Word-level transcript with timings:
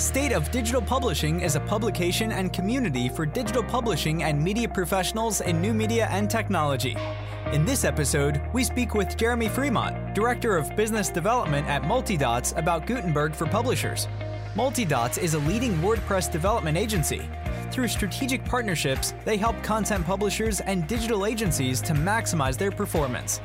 State 0.00 0.32
of 0.32 0.50
Digital 0.50 0.80
Publishing 0.80 1.40
is 1.40 1.56
a 1.56 1.60
publication 1.60 2.32
and 2.32 2.54
community 2.54 3.10
for 3.10 3.26
digital 3.26 3.62
publishing 3.62 4.22
and 4.22 4.42
media 4.42 4.66
professionals 4.66 5.42
in 5.42 5.60
new 5.60 5.74
media 5.74 6.08
and 6.10 6.30
technology. 6.30 6.96
In 7.52 7.66
this 7.66 7.84
episode, 7.84 8.40
we 8.54 8.64
speak 8.64 8.94
with 8.94 9.14
Jeremy 9.18 9.50
Fremont, 9.50 10.14
Director 10.14 10.56
of 10.56 10.74
Business 10.74 11.10
Development 11.10 11.68
at 11.68 11.82
Multidots, 11.82 12.56
about 12.56 12.86
Gutenberg 12.86 13.34
for 13.34 13.44
publishers. 13.44 14.08
Multidots 14.54 15.18
is 15.18 15.34
a 15.34 15.38
leading 15.40 15.74
WordPress 15.82 16.32
development 16.32 16.78
agency. 16.78 17.28
Through 17.70 17.88
strategic 17.88 18.42
partnerships, 18.46 19.12
they 19.26 19.36
help 19.36 19.62
content 19.62 20.06
publishers 20.06 20.60
and 20.60 20.86
digital 20.86 21.26
agencies 21.26 21.82
to 21.82 21.92
maximize 21.92 22.56
their 22.56 22.70
performance. 22.70 23.42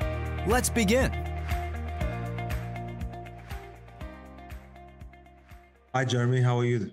Let's 0.47 0.69
begin. 0.69 1.24
Hi, 5.95 6.03
Jeremy. 6.03 6.41
How 6.41 6.59
are 6.59 6.65
you? 6.65 6.91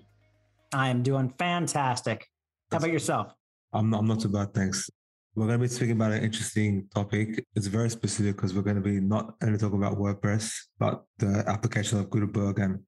I 0.73 0.87
am 0.87 1.03
doing 1.03 1.33
fantastic. 1.37 2.25
How 2.71 2.77
about 2.77 2.89
yourself? 2.93 3.33
I'm 3.73 3.89
not, 3.89 3.99
I'm 3.99 4.07
not 4.07 4.21
too 4.21 4.29
bad, 4.29 4.53
thanks. 4.53 4.89
We're 5.35 5.47
going 5.47 5.59
to 5.59 5.61
be 5.61 5.67
speaking 5.67 5.97
about 5.97 6.13
an 6.13 6.23
interesting 6.23 6.87
topic. 6.95 7.45
It's 7.53 7.67
very 7.67 7.89
specific 7.89 8.37
because 8.37 8.53
we're 8.53 8.61
going 8.61 8.77
to 8.77 8.81
be 8.81 9.01
not 9.01 9.35
only 9.43 9.59
talking 9.59 9.77
about 9.77 9.97
WordPress, 9.97 10.55
but 10.79 11.03
the 11.17 11.43
application 11.47 11.99
of 11.99 12.09
Gutenberg 12.09 12.59
and 12.59 12.79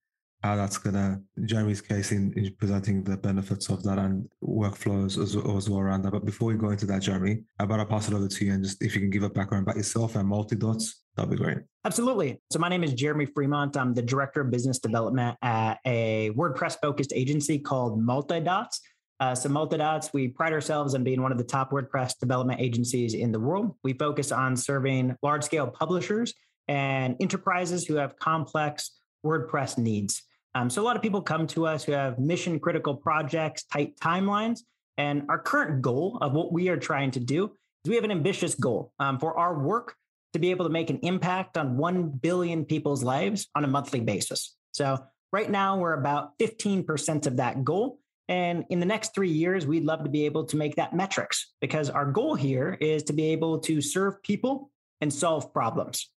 how 0.44 0.56
that's 0.56 0.78
going 0.78 0.94
to, 0.94 1.20
Jeremy's 1.46 1.82
case 1.82 2.12
in, 2.12 2.32
in, 2.34 2.54
presenting 2.56 3.04
the 3.04 3.18
benefits 3.18 3.70
of 3.70 3.84
that 3.84 3.98
and 3.98 4.28
workflows 4.44 5.22
as, 5.22 5.36
as 5.36 5.70
well 5.70 5.80
around 5.80 6.04
that. 6.04 6.12
But 6.12 6.26
before 6.26 6.50
we 6.50 6.56
go 6.56 6.70
into 6.70 6.86
that, 6.86 7.02
Jeremy, 7.02 7.42
I 7.60 7.66
pass 7.66 8.08
it 8.08 8.14
over 8.14 8.28
to 8.28 8.46
you 8.46 8.54
and 8.54 8.64
just 8.64 8.82
if 8.82 8.94
you 8.94 9.02
can 9.02 9.10
give 9.10 9.24
a 9.24 9.30
background 9.30 9.64
about 9.64 9.78
yourself 9.78 10.16
and 10.16 10.30
Multidots, 10.30 10.92
that'd 11.16 11.32
be 11.32 11.38
great. 11.38 11.58
Absolutely. 11.84 12.42
So 12.52 12.60
my 12.60 12.70
name 12.70 12.84
is 12.84 12.94
Jeremy 12.94 13.26
Fremont. 13.26 13.76
I'm 13.76 13.94
the 13.94 14.02
director 14.02 14.42
of 14.42 14.52
business 14.52 14.80
development 14.80 15.38
at 15.42 15.80
a 15.86 16.32
WordPress 16.32 16.78
focused 16.82 17.14
agency 17.14 17.58
called 17.58 18.00
Multidots. 18.00 18.80
Uh, 19.20 19.34
so 19.34 19.50
Multidots, 19.50 20.12
we 20.14 20.28
pride 20.28 20.54
ourselves 20.54 20.94
on 20.94 21.04
being 21.04 21.22
one 21.22 21.32
of 21.32 21.38
the 21.38 21.44
top 21.44 21.72
WordPress 21.72 22.20
development 22.20 22.60
agencies 22.60 23.14
in 23.14 23.32
the 23.32 23.40
world. 23.40 23.76
We 23.84 23.94
focus 23.94 24.32
on 24.32 24.58
serving 24.58 25.16
large 25.24 25.44
scale 25.44 25.68
publishers 25.68 26.34
and 26.68 27.16
enterprises 27.20 27.86
who 27.86 27.96
have 27.96 28.18
complex 28.20 28.92
WordPress 29.26 29.78
needs. 29.78 30.24
Um, 30.54 30.70
so 30.70 30.82
a 30.82 30.86
lot 30.86 30.96
of 30.96 31.02
people 31.02 31.22
come 31.22 31.48
to 31.48 31.68
us 31.68 31.84
who 31.84 31.92
have 31.92 32.18
mission 32.18 32.60
critical 32.60 32.96
projects, 32.96 33.64
tight 33.64 33.98
timelines, 34.00 34.60
and 34.98 35.24
our 35.28 35.40
current 35.40 35.82
goal 35.82 36.18
of 36.22 36.32
what 36.34 36.54
we 36.54 36.70
are 36.70 36.78
trying 36.78 37.12
to 37.12 37.20
do 37.20 37.52
is 37.84 37.90
we 37.90 37.96
have 37.96 38.06
an 38.06 38.12
ambitious 38.12 38.56
goal 38.56 38.94
um, 39.00 39.20
for 39.20 39.38
our 39.38 39.60
work 39.60 39.96
to 40.34 40.40
be 40.40 40.52
able 40.52 40.66
to 40.66 40.72
make 40.72 40.90
an 40.90 41.00
impact 41.02 41.58
on 41.58 41.78
1 41.78 42.10
billion 42.10 42.66
people's 42.66 43.04
lives 43.04 43.48
on 43.56 43.64
a 43.64 43.68
monthly 43.68 44.00
basis. 44.00 44.56
So 44.72 45.04
right 45.32 45.50
now 45.50 45.78
we're 45.78 45.94
about 45.94 46.38
15% 46.40 47.28
of 47.28 47.38
that 47.38 47.64
goal. 47.64 48.00
And 48.28 48.66
in 48.70 48.80
the 48.80 48.86
next 48.86 49.14
three 49.14 49.30
years, 49.30 49.68
we'd 49.68 49.86
love 49.86 50.04
to 50.04 50.10
be 50.10 50.26
able 50.26 50.46
to 50.46 50.58
make 50.58 50.76
that 50.76 50.94
metrics 50.94 51.54
because 51.62 51.90
our 51.90 52.06
goal 52.06 52.36
here 52.36 52.78
is 52.82 53.04
to 53.04 53.14
be 53.14 53.28
able 53.28 53.60
to 53.60 53.82
serve 53.82 54.22
people 54.24 54.72
and 55.02 55.14
solve 55.14 55.54
problems. 55.54 56.10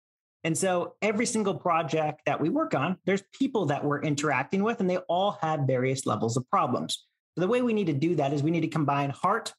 And 0.44 0.56
so 0.56 0.94
every 1.02 1.26
single 1.26 1.54
project 1.54 2.22
that 2.26 2.40
we 2.40 2.48
work 2.48 2.74
on, 2.74 2.96
there's 3.04 3.22
people 3.32 3.66
that 3.66 3.84
we're 3.84 4.02
interacting 4.02 4.62
with, 4.62 4.80
and 4.80 4.88
they 4.88 4.98
all 4.98 5.38
have 5.42 5.60
various 5.66 6.06
levels 6.06 6.36
of 6.36 6.48
problems. 6.48 7.06
So 7.34 7.40
the 7.40 7.48
way 7.48 7.62
we 7.62 7.72
need 7.72 7.88
to 7.88 7.92
do 7.92 8.14
that 8.16 8.32
is 8.32 8.42
we 8.42 8.50
need 8.50 8.60
to 8.62 8.68
combine 8.68 9.10
heart 9.10 9.52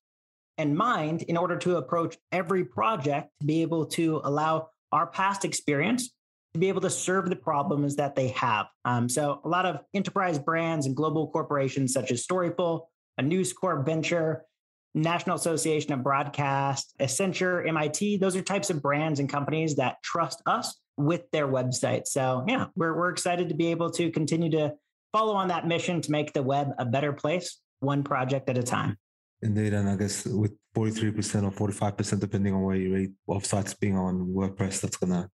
and 0.57 0.75
mind 0.75 1.23
in 1.23 1.38
order 1.38 1.57
to 1.57 1.77
approach 1.77 2.17
every 2.31 2.66
project 2.66 3.30
to 3.41 3.47
be 3.47 3.61
able 3.61 3.85
to 3.88 4.22
allow 4.23 4.69
our 4.91 5.07
past 5.07 5.45
experience 5.45 6.11
to 6.53 6.59
be 6.59 6.67
able 6.67 6.81
to 6.81 6.89
serve 6.89 7.30
the 7.30 7.35
problems 7.35 7.95
that 7.95 8.16
they 8.16 8.30
have. 8.30 8.67
Um, 8.85 9.07
so 9.07 9.39
a 9.44 9.47
lot 9.50 9.66
of 9.66 9.81
enterprise 9.94 10.39
brands 10.39 10.85
and 10.85 10.95
global 10.95 11.30
corporations 11.30 11.94
such 11.94 12.11
as 12.11 12.25
Storyful, 12.25 12.88
a 13.17 13.22
News 13.22 13.53
Corp 13.53 13.85
venture, 13.85 14.45
National 14.93 15.35
Association 15.35 15.93
of 15.93 16.03
Broadcast, 16.03 16.93
Accenture, 16.99 17.67
MIT, 17.67 18.17
those 18.17 18.35
are 18.35 18.41
types 18.41 18.69
of 18.69 18.81
brands 18.81 19.19
and 19.19 19.29
companies 19.29 19.75
that 19.75 20.01
trust 20.03 20.41
us 20.45 20.79
with 20.97 21.29
their 21.31 21.47
website. 21.47 22.07
So 22.07 22.44
yeah, 22.47 22.66
we're, 22.75 22.97
we're 22.97 23.09
excited 23.09 23.49
to 23.49 23.55
be 23.55 23.67
able 23.67 23.91
to 23.91 24.11
continue 24.11 24.49
to 24.51 24.73
follow 25.11 25.33
on 25.33 25.47
that 25.49 25.67
mission 25.67 26.01
to 26.01 26.11
make 26.11 26.33
the 26.33 26.44
web 26.44 26.72
a 26.78 26.85
better 26.85 27.13
place, 27.13 27.59
one 27.79 28.03
project 28.03 28.49
at 28.49 28.57
a 28.57 28.63
time. 28.63 28.97
Indeed, 29.41 29.73
and 29.73 29.89
I 29.89 29.95
guess 29.95 30.25
with 30.25 30.53
43% 30.75 31.59
or 31.59 31.72
45%, 31.72 32.19
depending 32.19 32.53
on 32.53 32.61
where 32.61 32.75
you 32.75 32.94
rate 32.94 33.11
of 33.28 33.45
sites 33.45 33.73
being 33.73 33.95
on 33.95 34.28
WordPress, 34.28 34.81
that's 34.81 34.97
gonna 34.97 35.29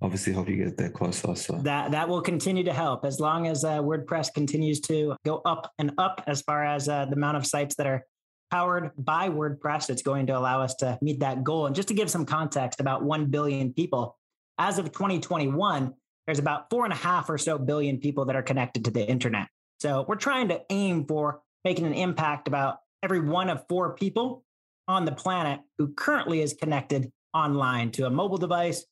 obviously 0.00 0.32
help 0.32 0.48
you 0.48 0.56
get 0.56 0.76
there 0.76 0.90
closer. 0.90 1.34
So 1.34 1.60
that 1.62 1.90
that 1.90 2.08
will 2.08 2.22
continue 2.22 2.64
to 2.64 2.72
help 2.72 3.04
as 3.04 3.20
long 3.20 3.46
as 3.46 3.64
uh, 3.64 3.80
WordPress 3.80 4.32
continues 4.32 4.80
to 4.82 5.16
go 5.24 5.42
up 5.44 5.70
and 5.78 5.92
up 5.98 6.22
as 6.26 6.42
far 6.42 6.64
as 6.64 6.88
uh, 6.88 7.04
the 7.06 7.14
amount 7.14 7.36
of 7.36 7.46
sites 7.46 7.74
that 7.76 7.86
are 7.86 8.04
powered 8.50 8.92
by 8.96 9.28
WordPress. 9.28 9.90
It's 9.90 10.02
going 10.02 10.26
to 10.26 10.38
allow 10.38 10.60
us 10.62 10.74
to 10.76 10.98
meet 11.02 11.20
that 11.20 11.44
goal. 11.44 11.66
And 11.66 11.74
just 11.74 11.88
to 11.88 11.94
give 11.94 12.10
some 12.10 12.26
context, 12.26 12.80
about 12.80 13.02
1 13.02 13.26
billion 13.26 13.72
people, 13.72 14.16
as 14.58 14.78
of 14.78 14.92
2021, 14.92 15.92
there's 16.26 16.38
about 16.38 16.70
four 16.70 16.84
and 16.84 16.92
a 16.92 16.96
half 16.96 17.30
or 17.30 17.38
so 17.38 17.58
billion 17.58 17.98
people 17.98 18.24
that 18.26 18.36
are 18.36 18.42
connected 18.42 18.84
to 18.86 18.90
the 18.90 19.06
internet. 19.06 19.48
So 19.80 20.04
we're 20.08 20.16
trying 20.16 20.48
to 20.48 20.62
aim 20.70 21.06
for 21.06 21.40
making 21.64 21.86
an 21.86 21.94
impact 21.94 22.48
about 22.48 22.78
every 23.02 23.20
one 23.20 23.50
of 23.50 23.64
four 23.68 23.94
people 23.94 24.44
on 24.88 25.04
the 25.04 25.12
planet 25.12 25.60
who 25.78 25.92
currently 25.94 26.40
is 26.40 26.54
connected 26.54 27.10
online 27.34 27.90
to 27.92 28.06
a 28.06 28.10
mobile 28.10 28.38
device 28.38 28.84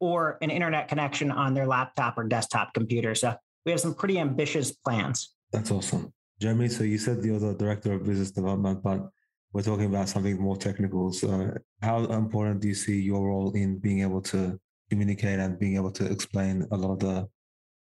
or 0.00 0.38
an 0.40 0.50
internet 0.50 0.88
connection 0.88 1.30
on 1.30 1.54
their 1.54 1.66
laptop 1.66 2.16
or 2.16 2.24
desktop 2.24 2.72
computer. 2.72 3.14
So 3.14 3.34
we 3.66 3.72
have 3.72 3.80
some 3.80 3.94
pretty 3.94 4.18
ambitious 4.18 4.72
plans. 4.72 5.34
That's 5.52 5.70
awesome. 5.70 6.12
Jeremy, 6.40 6.68
so 6.68 6.84
you 6.84 6.96
said 6.96 7.22
you're 7.22 7.38
the 7.38 7.54
director 7.54 7.92
of 7.92 8.06
business 8.06 8.30
development, 8.30 8.82
but 8.82 9.10
we're 9.52 9.62
talking 9.62 9.84
about 9.84 10.08
something 10.08 10.40
more 10.40 10.56
technical. 10.56 11.12
So, 11.12 11.52
how 11.82 12.04
important 12.04 12.60
do 12.60 12.68
you 12.68 12.74
see 12.74 12.98
your 12.98 13.26
role 13.28 13.52
in 13.52 13.78
being 13.78 14.00
able 14.00 14.22
to 14.22 14.58
communicate 14.88 15.38
and 15.38 15.58
being 15.58 15.76
able 15.76 15.90
to 15.92 16.06
explain 16.10 16.66
a 16.70 16.76
lot 16.76 16.92
of 16.92 16.98
the 17.00 17.28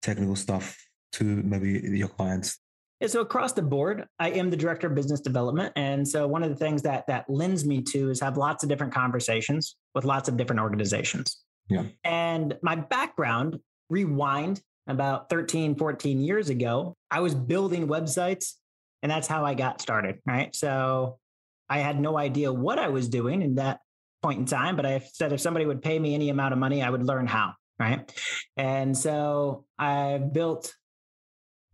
technical 0.03 0.37
stuff 0.37 0.77
to 1.13 1.25
maybe 1.25 1.81
your 1.97 2.09
clients? 2.09 2.59
Yeah, 3.01 3.09
so 3.09 3.21
across 3.21 3.53
the 3.53 3.63
board, 3.63 4.07
I 4.19 4.31
am 4.31 4.51
the 4.51 4.57
director 4.57 4.87
of 4.87 4.95
business 4.95 5.21
development, 5.21 5.73
and 5.77 6.07
so 6.07 6.27
one 6.27 6.43
of 6.43 6.51
the 6.51 6.57
things 6.57 6.83
that 6.83 7.07
that 7.07 7.31
lends 7.31 7.65
me 7.65 7.81
to 7.93 8.11
is 8.11 8.21
have 8.21 8.37
lots 8.37 8.63
of 8.63 8.69
different 8.69 8.93
conversations 8.93 9.77
with 9.95 10.05
lots 10.05 10.29
of 10.29 10.37
different 10.37 10.61
organizations. 10.61 11.39
Yeah. 11.71 11.85
And 12.05 12.59
my 12.63 12.77
background, 12.77 13.61
rewind 13.89 14.61
about 14.87 15.31
13, 15.31 15.77
14 15.77 16.21
years 16.21 16.49
ago, 16.49 16.97
I 17.11 17.21
was 17.21 17.35
building 17.35 17.89
websites 17.89 18.55
and 19.03 19.11
that's 19.11 19.29
how 19.29 19.45
I 19.45 19.55
got 19.55 19.81
started. 19.81 20.19
Right. 20.27 20.55
So 20.55 21.19
I 21.69 21.79
had 21.79 22.01
no 22.01 22.19
idea 22.19 22.53
what 22.53 22.79
I 22.79 22.89
was 22.89 23.09
doing 23.09 23.43
in 23.43 23.57
that 23.57 23.81
point 24.23 24.39
in 24.39 24.47
time, 24.47 24.77
but 24.77 24.87
I 24.87 25.03
said 25.13 25.33
if 25.33 25.41
somebody 25.41 25.67
would 25.67 25.83
pay 25.83 25.99
me 25.99 26.15
any 26.15 26.29
amount 26.29 26.53
of 26.53 26.59
money, 26.59 26.83
I 26.83 26.91
would 26.91 27.05
learn 27.05 27.27
how. 27.27 27.55
Right. 27.79 28.13
And 28.57 28.97
so 28.97 29.65
I 29.79 30.19
built 30.19 30.75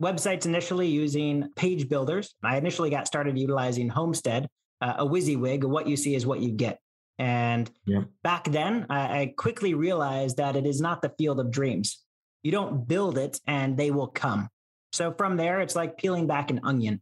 websites 0.01 0.45
initially 0.45 0.87
using 0.87 1.49
page 1.55 1.89
builders. 1.89 2.33
I 2.43 2.57
initially 2.57 2.89
got 2.89 3.05
started 3.05 3.37
utilizing 3.37 3.89
Homestead, 3.89 4.47
uh, 4.81 4.95
a 4.99 5.05
WYSIWYG, 5.05 5.65
what 5.65 5.87
you 5.87 5.97
see 5.97 6.15
is 6.15 6.25
what 6.25 6.39
you 6.39 6.51
get. 6.51 6.79
And 7.19 7.69
yeah. 7.85 8.03
back 8.23 8.45
then, 8.45 8.85
I, 8.89 9.19
I 9.19 9.33
quickly 9.37 9.73
realized 9.73 10.37
that 10.37 10.55
it 10.55 10.65
is 10.65 10.79
not 10.79 11.01
the 11.01 11.11
field 11.17 11.39
of 11.39 11.51
dreams. 11.51 12.01
You 12.43 12.51
don't 12.51 12.87
build 12.87 13.17
it 13.17 13.39
and 13.45 13.77
they 13.77 13.91
will 13.91 14.07
come. 14.07 14.49
So 14.93 15.11
from 15.11 15.37
there, 15.37 15.61
it's 15.61 15.75
like 15.75 15.97
peeling 15.97 16.27
back 16.27 16.51
an 16.51 16.61
onion. 16.63 17.01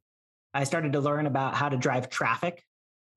I 0.54 0.64
started 0.64 0.94
to 0.94 1.00
learn 1.00 1.26
about 1.26 1.56
how 1.56 1.70
to 1.70 1.78
drive 1.78 2.10
traffic, 2.10 2.64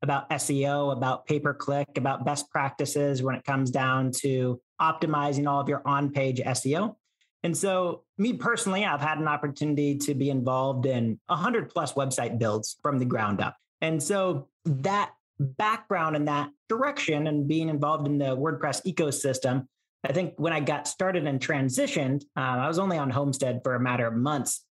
about 0.03 0.28
SEO, 0.30 0.92
about 0.92 1.26
pay 1.26 1.41
per 1.41 1.54
click, 1.54 1.88
about 1.97 2.25
best 2.25 2.50
practices 2.50 3.22
when 3.22 3.34
it 3.34 3.44
comes 3.44 3.70
down 3.70 4.12
to 4.19 4.60
optimizing 4.80 5.48
all 5.48 5.60
of 5.60 5.69
your 5.69 5.82
on 5.86 6.10
page 6.10 6.41
SEO. 6.41 6.97
And 7.42 7.56
so, 7.56 8.03
me 8.19 8.34
personally, 8.34 8.84
I've 8.84 9.00
had 9.00 9.19
an 9.19 9.26
opportunity 9.26 9.97
to 9.98 10.15
be 10.15 10.28
involved 10.28 10.84
in 10.84 11.18
100 11.27 11.71
plus 11.71 11.95
website 11.95 12.39
builds 12.39 12.77
from 12.83 12.98
the 12.98 13.06
ground 13.06 13.41
up. 13.41 13.56
And 13.80 14.03
so, 14.03 14.48
that 14.66 15.12
background 15.39 16.16
in 16.16 16.27
that 16.27 16.50
direction 16.68 17.27
and 17.27 17.48
being 17.48 17.71
involved 17.71 18.06
in 18.06 18.18
the 18.18 18.36
WordPress 18.36 18.84
ecosystem 18.84 19.66
I 20.04 20.12
think 20.12 20.34
when 20.36 20.52
I 20.52 20.60
got 20.60 20.88
started 20.88 21.26
and 21.26 21.41
transitioned, 21.41 22.22
uh, 22.36 22.41
I 22.41 22.68
was 22.68 22.78
only 22.78 22.97
on 22.97 23.10
Homestead 23.10 23.60
for 23.62 23.74
a 23.74 23.80
matter 23.80 24.06
of 24.06 24.14
months. 24.14 24.64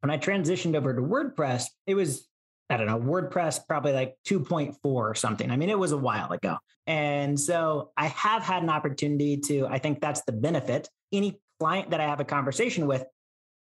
When 0.00 0.10
I 0.10 0.18
transitioned 0.18 0.74
over 0.74 0.94
to 0.94 1.00
WordPress, 1.00 1.64
it 1.86 1.94
was, 1.94 2.26
I 2.70 2.76
don't 2.76 2.86
know, 2.86 2.98
WordPress 2.98 3.60
probably 3.68 3.92
like 3.92 4.16
2.4 4.26 4.76
or 4.82 5.14
something. 5.14 5.50
I 5.50 5.56
mean, 5.56 5.70
it 5.70 5.78
was 5.78 5.92
a 5.92 5.98
while 5.98 6.32
ago. 6.32 6.56
And 6.86 7.38
so 7.38 7.92
I 7.96 8.06
have 8.06 8.42
had 8.42 8.62
an 8.62 8.70
opportunity 8.70 9.36
to, 9.48 9.66
I 9.66 9.78
think 9.78 10.00
that's 10.00 10.22
the 10.22 10.32
benefit. 10.32 10.88
Any 11.12 11.40
client 11.60 11.90
that 11.90 12.00
I 12.00 12.06
have 12.06 12.20
a 12.20 12.24
conversation 12.24 12.86
with, 12.86 13.04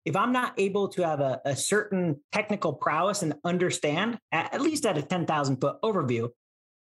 if 0.06 0.16
I'm 0.16 0.32
not 0.32 0.54
able 0.58 0.90
to 0.90 1.04
have 1.04 1.20
a, 1.22 1.42
a 1.46 1.56
certain 1.56 2.22
technical 2.32 2.74
prowess 2.74 3.24
and 3.24 3.36
understand, 3.44 4.20
at, 4.32 4.54
at 4.54 4.62
least 4.62 4.86
at 4.86 4.98
a 4.98 5.02
10,000 5.02 5.58
foot 5.58 5.78
overview, 5.82 6.30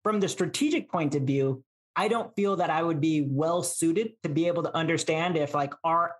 from 0.04 0.20
the 0.20 0.30
strategic 0.30 0.90
point 0.90 1.16
of 1.16 1.24
view, 1.24 1.64
I 1.96 2.08
don't 2.08 2.36
feel 2.36 2.58
that 2.58 2.70
I 2.70 2.84
would 2.84 3.00
be 3.00 3.22
well 3.22 3.64
suited 3.64 4.14
to 4.24 4.30
be 4.30 4.48
able 4.48 4.64
to 4.64 4.76
understand 4.76 5.38
if 5.38 5.54
like 5.54 5.74
our 5.84 6.16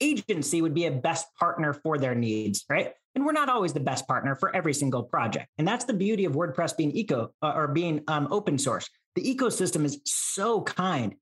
agency 0.00 0.62
would 0.62 0.74
be 0.74 0.86
a 0.86 0.90
best 0.90 1.26
partner 1.38 1.72
for 1.72 1.98
their 1.98 2.14
needs, 2.14 2.64
right? 2.68 2.92
And 3.14 3.24
we're 3.24 3.32
not 3.32 3.48
always 3.48 3.72
the 3.72 3.80
best 3.80 4.06
partner 4.06 4.36
for 4.36 4.54
every 4.54 4.74
single 4.74 5.02
project. 5.02 5.48
And 5.58 5.66
that's 5.66 5.84
the 5.84 5.94
beauty 5.94 6.24
of 6.24 6.34
WordPress 6.34 6.76
being 6.76 6.92
eco 6.92 7.32
uh, 7.42 7.52
or 7.54 7.68
being 7.68 8.04
um, 8.06 8.28
open 8.30 8.58
source. 8.58 8.88
The 9.16 9.22
ecosystem 9.22 9.84
is 9.84 10.00
so 10.04 10.62
kind, 10.62 11.14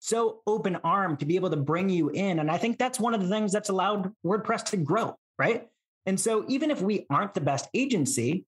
so 0.00 0.40
open 0.46 0.76
armed 0.82 1.20
to 1.20 1.26
be 1.26 1.36
able 1.36 1.50
to 1.50 1.56
bring 1.56 1.88
you 1.88 2.08
in. 2.08 2.40
And 2.40 2.50
I 2.50 2.58
think 2.58 2.78
that's 2.78 2.98
one 2.98 3.14
of 3.14 3.22
the 3.22 3.28
things 3.28 3.52
that's 3.52 3.68
allowed 3.68 4.12
WordPress 4.24 4.64
to 4.70 4.76
grow, 4.76 5.14
right? 5.38 5.68
And 6.06 6.18
so 6.18 6.44
even 6.48 6.70
if 6.70 6.80
we 6.80 7.06
aren't 7.10 7.34
the 7.34 7.40
best 7.40 7.68
agency, 7.74 8.46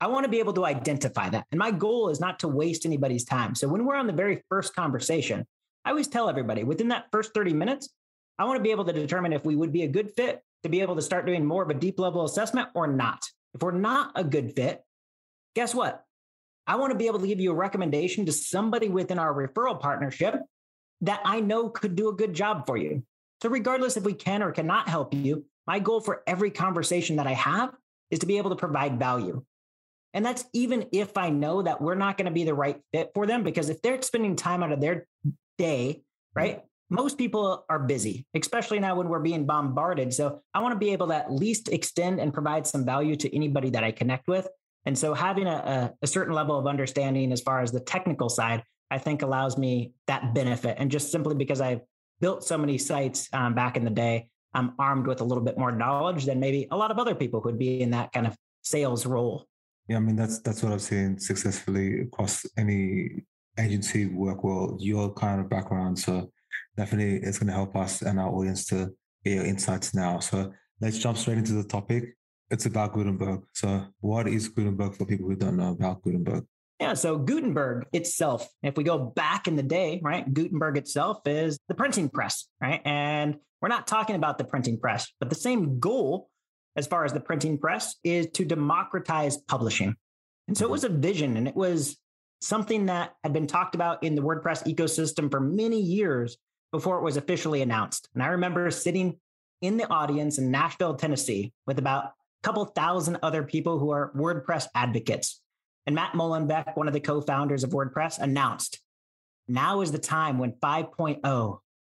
I 0.00 0.08
want 0.08 0.24
to 0.24 0.30
be 0.30 0.40
able 0.40 0.52
to 0.54 0.66
identify 0.66 1.30
that. 1.30 1.46
And 1.50 1.58
my 1.58 1.70
goal 1.70 2.10
is 2.10 2.20
not 2.20 2.38
to 2.40 2.48
waste 2.48 2.84
anybody's 2.84 3.24
time. 3.24 3.54
So 3.54 3.66
when 3.66 3.84
we're 3.86 3.96
on 3.96 4.06
the 4.06 4.12
very 4.12 4.42
first 4.48 4.74
conversation, 4.74 5.46
I 5.84 5.90
always 5.90 6.08
tell 6.08 6.28
everybody 6.28 6.64
within 6.64 6.88
that 6.88 7.06
first 7.12 7.32
30 7.32 7.54
minutes, 7.54 7.88
I 8.38 8.44
want 8.44 8.58
to 8.58 8.62
be 8.62 8.72
able 8.72 8.84
to 8.84 8.92
determine 8.92 9.32
if 9.32 9.44
we 9.44 9.56
would 9.56 9.72
be 9.72 9.84
a 9.84 9.88
good 9.88 10.10
fit 10.14 10.42
to 10.62 10.68
be 10.68 10.82
able 10.82 10.96
to 10.96 11.02
start 11.02 11.26
doing 11.26 11.46
more 11.46 11.62
of 11.62 11.70
a 11.70 11.74
deep 11.74 11.98
level 11.98 12.24
assessment 12.24 12.68
or 12.74 12.86
not. 12.86 13.22
If 13.54 13.62
we're 13.62 13.70
not 13.70 14.12
a 14.14 14.24
good 14.24 14.54
fit, 14.54 14.82
guess 15.54 15.74
what? 15.74 16.04
I 16.66 16.76
want 16.76 16.92
to 16.92 16.98
be 16.98 17.06
able 17.06 17.20
to 17.20 17.26
give 17.26 17.40
you 17.40 17.52
a 17.52 17.54
recommendation 17.54 18.26
to 18.26 18.32
somebody 18.32 18.88
within 18.88 19.18
our 19.18 19.32
referral 19.32 19.80
partnership 19.80 20.34
that 21.02 21.20
I 21.24 21.40
know 21.40 21.68
could 21.68 21.94
do 21.94 22.08
a 22.08 22.14
good 22.14 22.34
job 22.34 22.66
for 22.66 22.76
you. 22.76 23.04
So, 23.42 23.48
regardless 23.48 23.96
if 23.96 24.04
we 24.04 24.14
can 24.14 24.42
or 24.42 24.50
cannot 24.50 24.88
help 24.88 25.14
you, 25.14 25.44
my 25.66 25.78
goal 25.78 26.00
for 26.00 26.22
every 26.26 26.50
conversation 26.50 27.16
that 27.16 27.26
I 27.26 27.34
have 27.34 27.70
is 28.10 28.18
to 28.20 28.26
be 28.26 28.38
able 28.38 28.50
to 28.50 28.56
provide 28.56 28.98
value. 28.98 29.44
And 30.16 30.24
that's 30.24 30.46
even 30.54 30.86
if 30.92 31.18
I 31.18 31.28
know 31.28 31.60
that 31.60 31.82
we're 31.82 31.94
not 31.94 32.16
going 32.16 32.24
to 32.24 32.32
be 32.32 32.44
the 32.44 32.54
right 32.54 32.80
fit 32.90 33.10
for 33.14 33.26
them, 33.26 33.44
because 33.44 33.68
if 33.68 33.82
they're 33.82 34.00
spending 34.00 34.34
time 34.34 34.62
out 34.62 34.72
of 34.72 34.80
their 34.80 35.06
day, 35.58 36.02
right? 36.34 36.62
Most 36.88 37.18
people 37.18 37.66
are 37.68 37.80
busy, 37.80 38.24
especially 38.34 38.78
now 38.78 38.94
when 38.94 39.08
we're 39.08 39.20
being 39.20 39.44
bombarded. 39.44 40.14
So 40.14 40.40
I 40.54 40.60
want 40.60 40.72
to 40.72 40.78
be 40.78 40.92
able 40.92 41.08
to 41.08 41.16
at 41.16 41.30
least 41.30 41.68
extend 41.68 42.18
and 42.18 42.32
provide 42.32 42.66
some 42.66 42.86
value 42.86 43.14
to 43.16 43.36
anybody 43.36 43.68
that 43.70 43.84
I 43.84 43.90
connect 43.90 44.26
with. 44.26 44.48
And 44.86 44.96
so 44.96 45.12
having 45.12 45.48
a, 45.48 45.50
a, 45.50 45.94
a 46.00 46.06
certain 46.06 46.32
level 46.32 46.58
of 46.58 46.66
understanding 46.66 47.30
as 47.30 47.42
far 47.42 47.60
as 47.60 47.70
the 47.70 47.80
technical 47.80 48.30
side, 48.30 48.62
I 48.90 48.98
think 48.98 49.20
allows 49.20 49.58
me 49.58 49.92
that 50.06 50.32
benefit. 50.32 50.76
And 50.78 50.90
just 50.90 51.12
simply 51.12 51.34
because 51.34 51.60
I've 51.60 51.82
built 52.20 52.42
so 52.42 52.56
many 52.56 52.78
sites 52.78 53.28
um, 53.34 53.54
back 53.54 53.76
in 53.76 53.84
the 53.84 53.90
day, 53.90 54.30
I'm 54.54 54.72
armed 54.78 55.08
with 55.08 55.20
a 55.20 55.24
little 55.24 55.44
bit 55.44 55.58
more 55.58 55.72
knowledge 55.72 56.24
than 56.24 56.40
maybe 56.40 56.68
a 56.70 56.76
lot 56.76 56.90
of 56.90 56.98
other 56.98 57.14
people 57.14 57.40
who 57.40 57.50
would 57.50 57.58
be 57.58 57.82
in 57.82 57.90
that 57.90 58.12
kind 58.12 58.26
of 58.26 58.34
sales 58.62 59.04
role. 59.04 59.46
Yeah, 59.88 59.96
I 59.96 60.00
mean 60.00 60.16
that's 60.16 60.40
that's 60.40 60.62
what 60.62 60.72
I've 60.72 60.82
seen 60.82 61.18
successfully 61.18 62.00
across 62.02 62.44
any 62.56 63.22
agency 63.58 64.06
work 64.06 64.42
world. 64.42 64.82
Your 64.82 65.12
kind 65.14 65.40
of 65.40 65.48
background, 65.48 65.98
so 65.98 66.30
definitely 66.76 67.20
it's 67.26 67.38
going 67.38 67.48
to 67.48 67.52
help 67.52 67.76
us 67.76 68.02
and 68.02 68.18
our 68.18 68.28
audience 68.28 68.66
to 68.66 68.92
get 69.24 69.34
your 69.34 69.44
insights 69.44 69.94
now. 69.94 70.18
So 70.18 70.52
let's 70.80 70.98
jump 70.98 71.16
straight 71.18 71.38
into 71.38 71.52
the 71.52 71.64
topic. 71.64 72.16
It's 72.50 72.66
about 72.66 72.92
Gutenberg. 72.92 73.42
So, 73.54 73.86
what 74.00 74.28
is 74.28 74.48
Gutenberg 74.48 74.94
for 74.94 75.04
people 75.04 75.28
who 75.28 75.34
don't 75.34 75.56
know 75.56 75.72
about 75.72 76.02
Gutenberg? 76.02 76.44
Yeah, 76.78 76.94
so 76.94 77.16
Gutenberg 77.16 77.86
itself, 77.92 78.48
if 78.62 78.76
we 78.76 78.84
go 78.84 78.98
back 78.98 79.48
in 79.48 79.56
the 79.56 79.62
day, 79.62 80.00
right, 80.02 80.32
Gutenberg 80.32 80.76
itself 80.76 81.26
is 81.26 81.58
the 81.68 81.74
printing 81.74 82.08
press, 82.08 82.46
right? 82.60 82.82
And 82.84 83.38
we're 83.60 83.68
not 83.68 83.86
talking 83.86 84.14
about 84.14 84.38
the 84.38 84.44
printing 84.44 84.78
press, 84.78 85.10
but 85.18 85.30
the 85.30 85.36
same 85.36 85.80
goal 85.80 86.28
as 86.76 86.86
far 86.86 87.04
as 87.04 87.12
the 87.12 87.20
printing 87.20 87.58
press 87.58 87.96
is 88.04 88.28
to 88.34 88.44
democratize 88.44 89.36
publishing. 89.36 89.96
And 90.48 90.56
so 90.56 90.64
it 90.64 90.70
was 90.70 90.84
a 90.84 90.88
vision 90.88 91.36
and 91.36 91.48
it 91.48 91.56
was 91.56 91.96
something 92.40 92.86
that 92.86 93.14
had 93.24 93.32
been 93.32 93.46
talked 93.46 93.74
about 93.74 94.02
in 94.02 94.14
the 94.14 94.22
WordPress 94.22 94.72
ecosystem 94.72 95.30
for 95.30 95.40
many 95.40 95.80
years 95.80 96.36
before 96.72 96.98
it 96.98 97.02
was 97.02 97.16
officially 97.16 97.62
announced. 97.62 98.08
And 98.14 98.22
I 98.22 98.28
remember 98.28 98.70
sitting 98.70 99.18
in 99.62 99.76
the 99.76 99.88
audience 99.90 100.38
in 100.38 100.50
Nashville, 100.50 100.94
Tennessee, 100.94 101.52
with 101.66 101.78
about 101.78 102.04
a 102.04 102.12
couple 102.42 102.64
thousand 102.66 103.18
other 103.22 103.42
people 103.42 103.78
who 103.78 103.90
are 103.90 104.12
WordPress 104.14 104.66
advocates. 104.74 105.40
And 105.86 105.94
Matt 105.94 106.12
Mullenweg, 106.12 106.76
one 106.76 106.88
of 106.88 106.94
the 106.94 107.00
co 107.00 107.20
founders 107.20 107.64
of 107.64 107.70
WordPress, 107.70 108.18
announced 108.18 108.80
now 109.48 109.80
is 109.80 109.92
the 109.92 109.98
time 109.98 110.38
when 110.38 110.52
5.0 110.52 111.58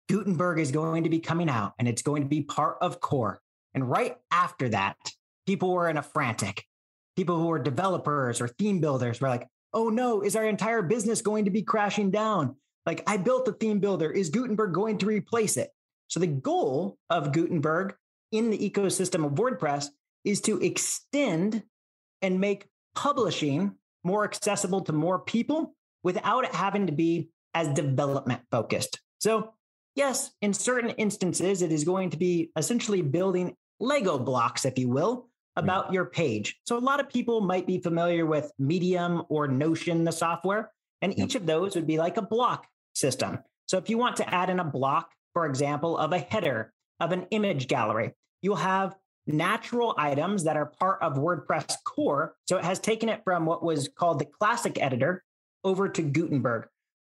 Gutenberg 0.08 0.58
is 0.58 0.70
going 0.70 1.04
to 1.04 1.10
be 1.10 1.18
coming 1.18 1.48
out 1.48 1.74
and 1.78 1.88
it's 1.88 2.02
going 2.02 2.22
to 2.22 2.28
be 2.28 2.42
part 2.42 2.78
of 2.80 3.00
core. 3.00 3.40
And 3.76 3.88
right 3.88 4.16
after 4.32 4.70
that, 4.70 4.96
people 5.46 5.72
were 5.72 5.88
in 5.88 5.98
a 5.98 6.02
frantic. 6.02 6.64
People 7.14 7.38
who 7.38 7.46
were 7.46 7.58
developers 7.58 8.40
or 8.40 8.48
theme 8.48 8.80
builders 8.80 9.20
were 9.20 9.28
like, 9.28 9.46
oh 9.74 9.90
no, 9.90 10.22
is 10.22 10.34
our 10.34 10.46
entire 10.46 10.82
business 10.82 11.20
going 11.20 11.44
to 11.44 11.50
be 11.50 11.62
crashing 11.62 12.10
down? 12.10 12.56
Like, 12.86 13.02
I 13.06 13.18
built 13.18 13.48
a 13.48 13.52
theme 13.52 13.78
builder. 13.78 14.10
Is 14.10 14.30
Gutenberg 14.30 14.72
going 14.72 14.98
to 14.98 15.06
replace 15.06 15.56
it? 15.56 15.70
So, 16.08 16.20
the 16.20 16.26
goal 16.26 16.96
of 17.10 17.32
Gutenberg 17.32 17.94
in 18.32 18.50
the 18.50 18.58
ecosystem 18.58 19.26
of 19.26 19.32
WordPress 19.32 19.88
is 20.24 20.40
to 20.42 20.58
extend 20.60 21.62
and 22.22 22.40
make 22.40 22.66
publishing 22.94 23.74
more 24.04 24.24
accessible 24.24 24.82
to 24.82 24.92
more 24.92 25.18
people 25.18 25.74
without 26.02 26.44
it 26.44 26.54
having 26.54 26.86
to 26.86 26.92
be 26.92 27.28
as 27.54 27.68
development 27.74 28.40
focused. 28.50 29.00
So, 29.18 29.52
yes, 29.96 30.30
in 30.40 30.54
certain 30.54 30.90
instances, 30.90 31.60
it 31.60 31.72
is 31.72 31.84
going 31.84 32.10
to 32.10 32.16
be 32.16 32.52
essentially 32.56 33.02
building 33.02 33.56
Lego 33.80 34.18
blocks, 34.18 34.64
if 34.64 34.78
you 34.78 34.88
will, 34.88 35.28
hmm. 35.56 35.64
about 35.64 35.92
your 35.92 36.06
page. 36.06 36.58
So, 36.66 36.76
a 36.76 36.78
lot 36.78 37.00
of 37.00 37.08
people 37.08 37.40
might 37.40 37.66
be 37.66 37.78
familiar 37.78 38.26
with 38.26 38.50
Medium 38.58 39.22
or 39.28 39.48
Notion, 39.48 40.04
the 40.04 40.12
software, 40.12 40.72
and 41.02 41.18
each 41.18 41.34
of 41.34 41.46
those 41.46 41.74
would 41.74 41.86
be 41.86 41.98
like 41.98 42.16
a 42.16 42.22
block 42.22 42.66
system. 42.94 43.38
So 43.66 43.78
if 43.78 43.90
you 43.90 43.98
want 43.98 44.16
to 44.16 44.34
add 44.34 44.50
in 44.50 44.60
a 44.60 44.64
block, 44.64 45.10
for 45.34 45.46
example, 45.46 45.98
of 45.98 46.12
a 46.12 46.18
header, 46.18 46.72
of 47.00 47.12
an 47.12 47.26
image 47.30 47.68
gallery, 47.68 48.12
you'll 48.42 48.56
have 48.56 48.96
natural 49.26 49.94
items 49.98 50.44
that 50.44 50.56
are 50.56 50.66
part 50.66 51.02
of 51.02 51.14
WordPress 51.14 51.74
core. 51.84 52.36
So 52.48 52.56
it 52.56 52.64
has 52.64 52.78
taken 52.78 53.08
it 53.08 53.22
from 53.24 53.44
what 53.44 53.62
was 53.62 53.88
called 53.88 54.20
the 54.20 54.24
classic 54.24 54.80
editor 54.80 55.24
over 55.64 55.88
to 55.88 56.02
Gutenberg. 56.02 56.68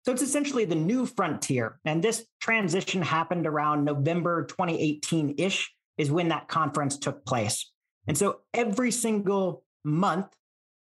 So 0.04 0.12
it's 0.12 0.22
essentially 0.22 0.64
the 0.64 0.74
new 0.74 1.06
frontier. 1.06 1.78
And 1.84 2.02
this 2.02 2.26
transition 2.40 3.02
happened 3.02 3.46
around 3.46 3.84
November 3.84 4.44
2018 4.44 5.36
ish, 5.38 5.72
is 6.00 6.10
when 6.10 6.28
that 6.28 6.48
conference 6.48 6.96
took 6.96 7.26
place. 7.26 7.70
And 8.06 8.16
so 8.16 8.40
every 8.54 8.90
single 8.90 9.62
month 9.84 10.28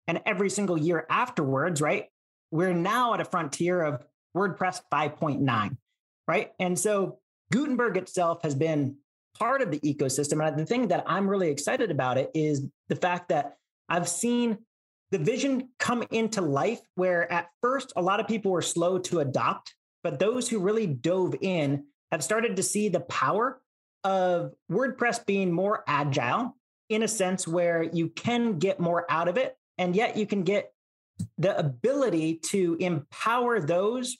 and 0.07 0.21
every 0.25 0.49
single 0.49 0.77
year 0.77 1.05
afterwards, 1.09 1.81
right, 1.81 2.05
we're 2.51 2.73
now 2.73 3.13
at 3.13 3.19
a 3.19 3.25
frontier 3.25 3.81
of 3.81 4.01
WordPress 4.35 4.79
5.9, 4.91 5.75
right? 6.25 6.51
And 6.57 6.79
so 6.79 7.19
Gutenberg 7.51 7.97
itself 7.97 8.43
has 8.43 8.55
been 8.55 8.95
part 9.37 9.61
of 9.61 9.71
the 9.71 9.79
ecosystem. 9.81 10.45
And 10.45 10.57
the 10.57 10.65
thing 10.65 10.87
that 10.87 11.03
I'm 11.05 11.29
really 11.29 11.49
excited 11.49 11.91
about 11.91 12.17
it 12.17 12.31
is 12.33 12.65
the 12.87 12.95
fact 12.95 13.27
that 13.27 13.57
I've 13.89 14.07
seen 14.07 14.59
the 15.11 15.17
vision 15.17 15.67
come 15.79 16.05
into 16.11 16.39
life 16.39 16.79
where 16.95 17.29
at 17.29 17.49
first 17.61 17.91
a 17.97 18.01
lot 18.01 18.21
of 18.21 18.27
people 18.27 18.51
were 18.51 18.61
slow 18.61 18.99
to 18.99 19.19
adopt, 19.19 19.75
but 20.01 20.17
those 20.17 20.47
who 20.47 20.59
really 20.59 20.87
dove 20.87 21.35
in 21.41 21.87
have 22.09 22.23
started 22.23 22.55
to 22.55 22.63
see 22.63 22.87
the 22.87 23.01
power 23.01 23.61
of 24.03 24.53
WordPress 24.71 25.25
being 25.25 25.51
more 25.51 25.83
agile 25.87 26.55
in 26.89 27.03
a 27.03 27.07
sense 27.07 27.47
where 27.47 27.83
you 27.83 28.09
can 28.09 28.57
get 28.57 28.79
more 28.79 29.05
out 29.09 29.27
of 29.27 29.37
it 29.37 29.55
and 29.77 29.95
yet 29.95 30.17
you 30.17 30.25
can 30.25 30.43
get 30.43 30.71
the 31.37 31.57
ability 31.57 32.35
to 32.35 32.77
empower 32.79 33.59
those 33.59 34.17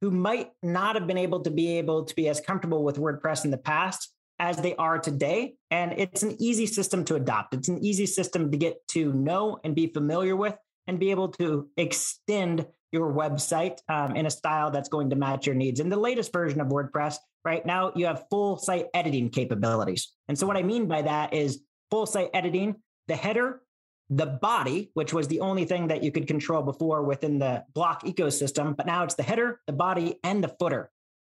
who 0.00 0.10
might 0.10 0.50
not 0.62 0.94
have 0.94 1.06
been 1.06 1.18
able 1.18 1.40
to 1.40 1.50
be 1.50 1.78
able 1.78 2.04
to 2.04 2.14
be 2.14 2.28
as 2.28 2.40
comfortable 2.40 2.84
with 2.84 2.96
WordPress 2.96 3.44
in 3.44 3.50
the 3.50 3.58
past 3.58 4.12
as 4.38 4.56
they 4.58 4.76
are 4.76 4.98
today. 4.98 5.54
And 5.70 5.92
it's 5.96 6.22
an 6.22 6.36
easy 6.40 6.66
system 6.66 7.04
to 7.06 7.16
adopt. 7.16 7.54
It's 7.54 7.68
an 7.68 7.84
easy 7.84 8.06
system 8.06 8.50
to 8.52 8.56
get 8.56 8.86
to 8.88 9.12
know 9.12 9.58
and 9.64 9.74
be 9.74 9.88
familiar 9.88 10.36
with 10.36 10.56
and 10.86 10.98
be 10.98 11.10
able 11.10 11.28
to 11.28 11.68
extend 11.76 12.66
your 12.92 13.12
website 13.12 13.78
um, 13.88 14.16
in 14.16 14.26
a 14.26 14.30
style 14.30 14.70
that's 14.70 14.88
going 14.88 15.10
to 15.10 15.16
match 15.16 15.46
your 15.46 15.54
needs. 15.54 15.80
In 15.80 15.88
the 15.88 15.96
latest 15.96 16.32
version 16.32 16.60
of 16.60 16.68
WordPress, 16.68 17.16
right 17.48 17.66
now, 17.66 17.92
you 17.96 18.06
have 18.06 18.24
full 18.30 18.58
site 18.58 18.86
editing 18.94 19.30
capabilities. 19.30 20.12
And 20.28 20.38
so, 20.38 20.46
what 20.46 20.56
I 20.56 20.62
mean 20.62 20.86
by 20.86 21.02
that 21.02 21.34
is 21.34 21.62
full 21.90 22.06
site 22.06 22.30
editing, 22.34 22.76
the 23.08 23.16
header 23.16 23.62
the 24.10 24.26
body, 24.26 24.90
which 24.94 25.12
was 25.12 25.28
the 25.28 25.40
only 25.40 25.64
thing 25.64 25.88
that 25.88 26.02
you 26.02 26.10
could 26.10 26.26
control 26.26 26.62
before 26.62 27.02
within 27.02 27.38
the 27.38 27.64
block 27.74 28.04
ecosystem, 28.04 28.76
but 28.76 28.86
now 28.86 29.04
it's 29.04 29.14
the 29.14 29.22
header, 29.22 29.60
the 29.66 29.72
body, 29.72 30.18
and 30.24 30.42
the 30.42 30.48
footer. 30.58 30.90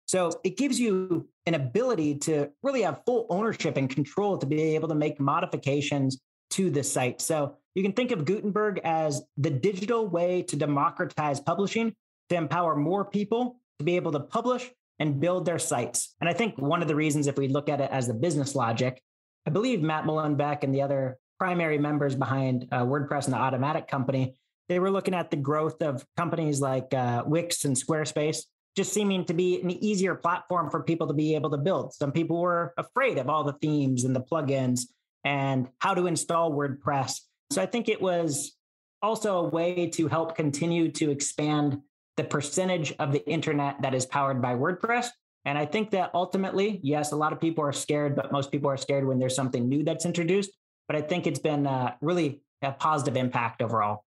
So 0.07 0.33
it 0.45 0.57
gives 0.57 0.79
you 0.79 1.29
an 1.47 1.55
ability 1.55 2.17
to 2.19 2.50
really 2.62 2.83
have 2.83 3.02
full 3.07 3.26
ownership 3.31 3.76
and 3.76 3.88
control 3.88 4.38
to 4.38 4.47
be 4.47 4.75
able 4.75 4.88
to 4.88 4.95
make 4.95 5.21
modifications 5.21 6.21
to 6.50 6.71
the 6.71 6.83
site. 6.83 7.21
So 7.21 7.57
you 7.75 7.83
can 7.83 7.93
think 7.93 8.11
of 8.11 8.25
Gutenberg 8.25 8.81
as 8.85 9.23
the 9.37 9.50
digital 9.50 10.07
way 10.07 10.43
to 10.43 10.57
democratize 10.57 11.38
publishing, 11.40 11.95
to 12.29 12.37
empower 12.37 12.76
more 12.76 13.05
people 13.05 13.61
to 13.79 13.85
be 13.85 13.97
able 13.97 14.12
to 14.12 14.21
publish 14.21 14.71
and 15.00 15.19
build 15.19 15.47
their 15.47 15.59
sites. 15.59 16.14
And 16.21 16.28
I 16.28 16.33
think 16.33 16.59
one 16.59 16.83
of 16.83 16.88
the 16.88 16.95
reasons, 16.95 17.26
if 17.26 17.37
we 17.37 17.49
look 17.49 17.69
at 17.69 17.80
it 17.80 17.90
as 17.90 18.07
the 18.07 18.14
business 18.14 18.54
logic, 18.54 19.02
I 19.47 19.50
believe 19.50 19.83
Matt 19.83 20.04
Mullenweg 20.04 20.62
and 20.62 20.75
the 20.75 20.83
other 20.83 21.19
primary 21.38 21.78
members 21.78 22.14
behind 22.14 22.69
uh, 22.71 22.85
WordPress 22.85 23.25
and 23.25 23.33
the 23.33 23.38
Automattic 23.38 23.88
company, 23.88 24.37
they 24.69 24.78
were 24.78 24.90
looking 24.90 25.14
at 25.14 25.30
the 25.30 25.37
growth 25.37 25.83
of 25.83 26.04
companies 26.16 26.61
like 26.61 26.92
uh, 26.95 27.25
Wix 27.26 27.64
and 27.64 27.75
Squarespace 27.75 28.42
just 28.76 28.92
seeming 28.92 29.25
to 29.25 29.35
be 29.35 29.61
an 29.61 29.71
easier 29.71 30.14
platform 30.14 30.71
for 30.71 30.83
people 30.83 31.09
to 31.09 31.14
be 31.14 31.35
able 31.35 31.50
to 31.50 31.57
build. 31.57 31.92
Some 31.92 32.12
people 32.12 32.40
were 32.40 32.73
afraid 32.76 33.19
of 33.19 33.28
all 33.28 33.42
the 33.42 33.54
themes 33.54 34.04
and 34.04 34.14
the 34.14 34.21
plugins 34.21 34.83
and 35.25 35.69
how 35.80 35.95
to 35.95 36.07
install 36.07 36.52
WordPress. 36.52 37.21
So 37.50 37.61
I 37.61 37.66
think 37.66 37.88
it 37.88 38.00
was 38.00 38.57
also 39.02 39.38
a 39.38 39.49
way 39.49 39.88
to 39.88 40.07
help 40.09 40.37
continue 40.37 40.92
to 40.92 41.11
expand 41.11 41.80
the 42.17 42.25
percentage 42.25 42.93
of 42.99 43.12
the 43.12 43.26
internet 43.29 43.81
that 43.83 43.95
is 43.95 44.07
powered 44.07 44.43
by 44.43 44.55
WordPress. 44.55 45.09
And 45.45 45.57
I 45.57 45.64
think 45.64 45.90
that 45.90 46.11
ultimately, 46.14 46.81
yes, 46.83 47.12
a 47.12 47.17
lot 47.17 47.33
of 47.33 47.40
people 47.40 47.64
are 47.64 47.73
scared, 47.73 48.14
but 48.14 48.31
most 48.31 48.52
people 48.52 48.71
are 48.71 48.76
scared 48.76 49.07
when 49.07 49.19
there's 49.19 49.35
something 49.35 49.69
new 49.69 49.83
that's 49.83 50.05
introduced. 50.05 50.50
But 50.87 50.97
I 50.97 51.02
think 51.02 51.26
it's 51.26 51.38
been 51.38 51.67
uh, 51.67 51.95
really 52.00 52.43
a 52.62 52.73
positive 52.73 53.17
impact 53.17 53.62
overall. 53.62 54.05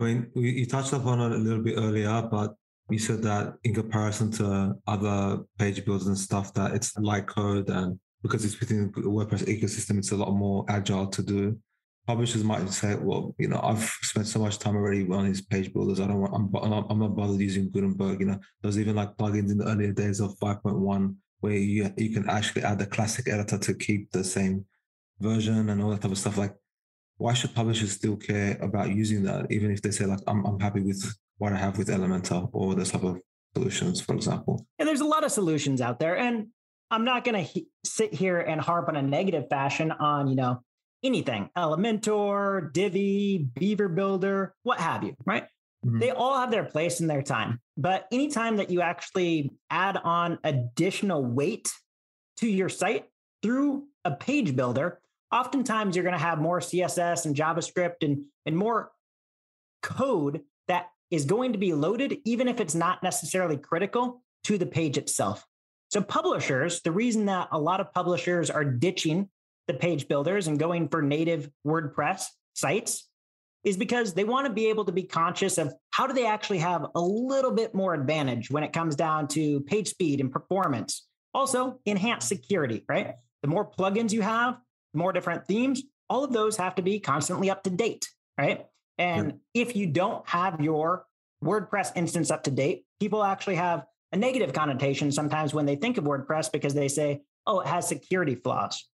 I 0.00 0.04
mean, 0.04 0.30
you 0.34 0.64
touched 0.64 0.94
upon 0.94 1.20
it 1.20 1.32
a 1.32 1.36
little 1.36 1.62
bit 1.62 1.74
earlier, 1.76 2.22
but 2.22 2.54
you 2.88 2.98
said 2.98 3.22
that 3.22 3.54
in 3.64 3.74
comparison 3.74 4.30
to 4.32 4.74
other 4.86 5.44
page 5.58 5.84
builders 5.84 6.06
and 6.06 6.18
stuff, 6.18 6.54
that 6.54 6.74
it's 6.74 6.96
light 6.96 7.26
code 7.26 7.68
and 7.68 7.98
because 8.22 8.44
it's 8.44 8.58
within 8.60 8.90
the 8.94 9.02
WordPress 9.02 9.44
ecosystem, 9.44 9.98
it's 9.98 10.12
a 10.12 10.16
lot 10.16 10.32
more 10.32 10.64
agile 10.68 11.06
to 11.06 11.22
do. 11.22 11.58
Publishers 12.10 12.42
might 12.42 12.68
say, 12.70 12.96
well, 12.96 13.36
you 13.38 13.46
know, 13.46 13.60
I've 13.62 13.84
spent 14.02 14.26
so 14.26 14.40
much 14.40 14.58
time 14.58 14.74
already 14.74 15.08
on 15.08 15.26
these 15.26 15.40
page 15.40 15.72
builders. 15.72 16.00
I 16.00 16.08
don't 16.08 16.18
want, 16.18 16.34
I'm, 16.34 16.50
I'm 16.90 16.98
not 16.98 17.14
bothered 17.14 17.38
using 17.38 17.70
Gutenberg. 17.70 18.18
You 18.18 18.26
know, 18.26 18.40
there's 18.60 18.80
even 18.80 18.96
like 18.96 19.16
plugins 19.16 19.52
in 19.52 19.58
the 19.58 19.68
earlier 19.68 19.92
days 19.92 20.18
of 20.18 20.36
5.1 20.40 21.14
where 21.38 21.52
you, 21.52 21.88
you 21.96 22.12
can 22.12 22.28
actually 22.28 22.64
add 22.64 22.80
the 22.80 22.86
classic 22.86 23.28
editor 23.28 23.58
to 23.58 23.74
keep 23.74 24.10
the 24.10 24.24
same 24.24 24.64
version 25.20 25.68
and 25.68 25.80
all 25.80 25.90
that 25.90 26.00
type 26.00 26.10
of 26.10 26.18
stuff. 26.18 26.36
Like, 26.36 26.56
why 27.18 27.32
should 27.32 27.54
publishers 27.54 27.92
still 27.92 28.16
care 28.16 28.58
about 28.60 28.90
using 28.90 29.22
that, 29.22 29.46
even 29.52 29.70
if 29.70 29.80
they 29.80 29.92
say, 29.92 30.04
like, 30.04 30.18
I'm, 30.26 30.44
I'm 30.44 30.58
happy 30.58 30.80
with 30.80 31.14
what 31.38 31.52
I 31.52 31.58
have 31.58 31.78
with 31.78 31.86
Elementor 31.86 32.50
or 32.52 32.74
the 32.74 32.84
type 32.84 33.04
of 33.04 33.20
solutions, 33.54 34.00
for 34.00 34.16
example? 34.16 34.66
And 34.80 34.88
there's 34.88 35.00
a 35.00 35.04
lot 35.06 35.22
of 35.22 35.30
solutions 35.30 35.80
out 35.80 36.00
there. 36.00 36.16
And 36.16 36.48
I'm 36.90 37.04
not 37.04 37.22
going 37.22 37.36
to 37.36 37.42
he- 37.42 37.68
sit 37.84 38.12
here 38.12 38.40
and 38.40 38.60
harp 38.60 38.88
on 38.88 38.96
a 38.96 39.02
negative 39.02 39.44
fashion 39.48 39.92
on, 39.92 40.26
you 40.26 40.34
know, 40.34 40.60
anything 41.02 41.50
Elementor, 41.56 42.72
Divi, 42.72 43.48
Beaver 43.54 43.88
Builder, 43.88 44.54
what 44.62 44.80
have 44.80 45.02
you, 45.04 45.14
right? 45.26 45.44
Mm-hmm. 45.84 45.98
They 45.98 46.10
all 46.10 46.38
have 46.38 46.50
their 46.50 46.64
place 46.64 47.00
in 47.00 47.06
their 47.06 47.22
time. 47.22 47.60
But 47.76 48.06
anytime 48.12 48.56
that 48.56 48.70
you 48.70 48.82
actually 48.82 49.52
add 49.70 49.96
on 49.96 50.38
additional 50.44 51.24
weight 51.24 51.70
to 52.38 52.48
your 52.48 52.68
site 52.68 53.06
through 53.42 53.86
a 54.04 54.10
page 54.10 54.54
builder, 54.54 55.00
oftentimes 55.32 55.96
you're 55.96 56.04
going 56.04 56.16
to 56.16 56.22
have 56.22 56.38
more 56.38 56.60
CSS 56.60 57.26
and 57.26 57.34
JavaScript 57.34 58.02
and, 58.02 58.24
and 58.44 58.56
more 58.56 58.90
code 59.82 60.42
that 60.68 60.88
is 61.10 61.24
going 61.24 61.52
to 61.52 61.58
be 61.58 61.72
loaded, 61.72 62.18
even 62.24 62.48
if 62.48 62.60
it's 62.60 62.74
not 62.74 63.02
necessarily 63.02 63.56
critical 63.56 64.22
to 64.44 64.58
the 64.58 64.66
page 64.66 64.98
itself. 64.98 65.44
So, 65.90 66.00
publishers, 66.00 66.82
the 66.82 66.92
reason 66.92 67.26
that 67.26 67.48
a 67.50 67.58
lot 67.58 67.80
of 67.80 67.92
publishers 67.92 68.48
are 68.48 68.64
ditching 68.64 69.28
the 69.70 69.78
page 69.78 70.08
builders 70.08 70.48
and 70.48 70.58
going 70.58 70.88
for 70.88 71.00
native 71.00 71.48
WordPress 71.64 72.24
sites 72.54 73.08
is 73.62 73.76
because 73.76 74.14
they 74.14 74.24
want 74.24 74.46
to 74.46 74.52
be 74.52 74.68
able 74.68 74.84
to 74.84 74.92
be 74.92 75.04
conscious 75.04 75.58
of 75.58 75.72
how 75.90 76.06
do 76.06 76.12
they 76.12 76.26
actually 76.26 76.58
have 76.58 76.86
a 76.94 77.00
little 77.00 77.52
bit 77.52 77.74
more 77.74 77.94
advantage 77.94 78.50
when 78.50 78.64
it 78.64 78.72
comes 78.72 78.96
down 78.96 79.28
to 79.28 79.60
page 79.60 79.88
speed 79.88 80.20
and 80.20 80.32
performance. 80.32 81.06
Also, 81.34 81.78
enhanced 81.86 82.26
security, 82.26 82.84
right? 82.88 83.14
The 83.42 83.48
more 83.48 83.70
plugins 83.70 84.12
you 84.12 84.22
have, 84.22 84.58
the 84.92 84.98
more 84.98 85.12
different 85.12 85.46
themes, 85.46 85.82
all 86.08 86.24
of 86.24 86.32
those 86.32 86.56
have 86.56 86.74
to 86.74 86.82
be 86.82 86.98
constantly 86.98 87.48
up 87.48 87.62
to 87.62 87.70
date, 87.70 88.08
right? 88.36 88.66
And 88.98 89.34
yeah. 89.54 89.62
if 89.62 89.76
you 89.76 89.86
don't 89.86 90.28
have 90.28 90.60
your 90.60 91.04
WordPress 91.44 91.92
instance 91.94 92.32
up 92.32 92.42
to 92.44 92.50
date, 92.50 92.84
people 92.98 93.22
actually 93.22 93.54
have 93.54 93.84
a 94.12 94.16
negative 94.16 94.52
connotation 94.52 95.12
sometimes 95.12 95.54
when 95.54 95.66
they 95.66 95.76
think 95.76 95.96
of 95.96 96.04
WordPress 96.04 96.50
because 96.50 96.74
they 96.74 96.88
say, 96.88 97.20
oh, 97.46 97.60
it 97.60 97.68
has 97.68 97.86
security 97.86 98.34
flaws. 98.34 98.89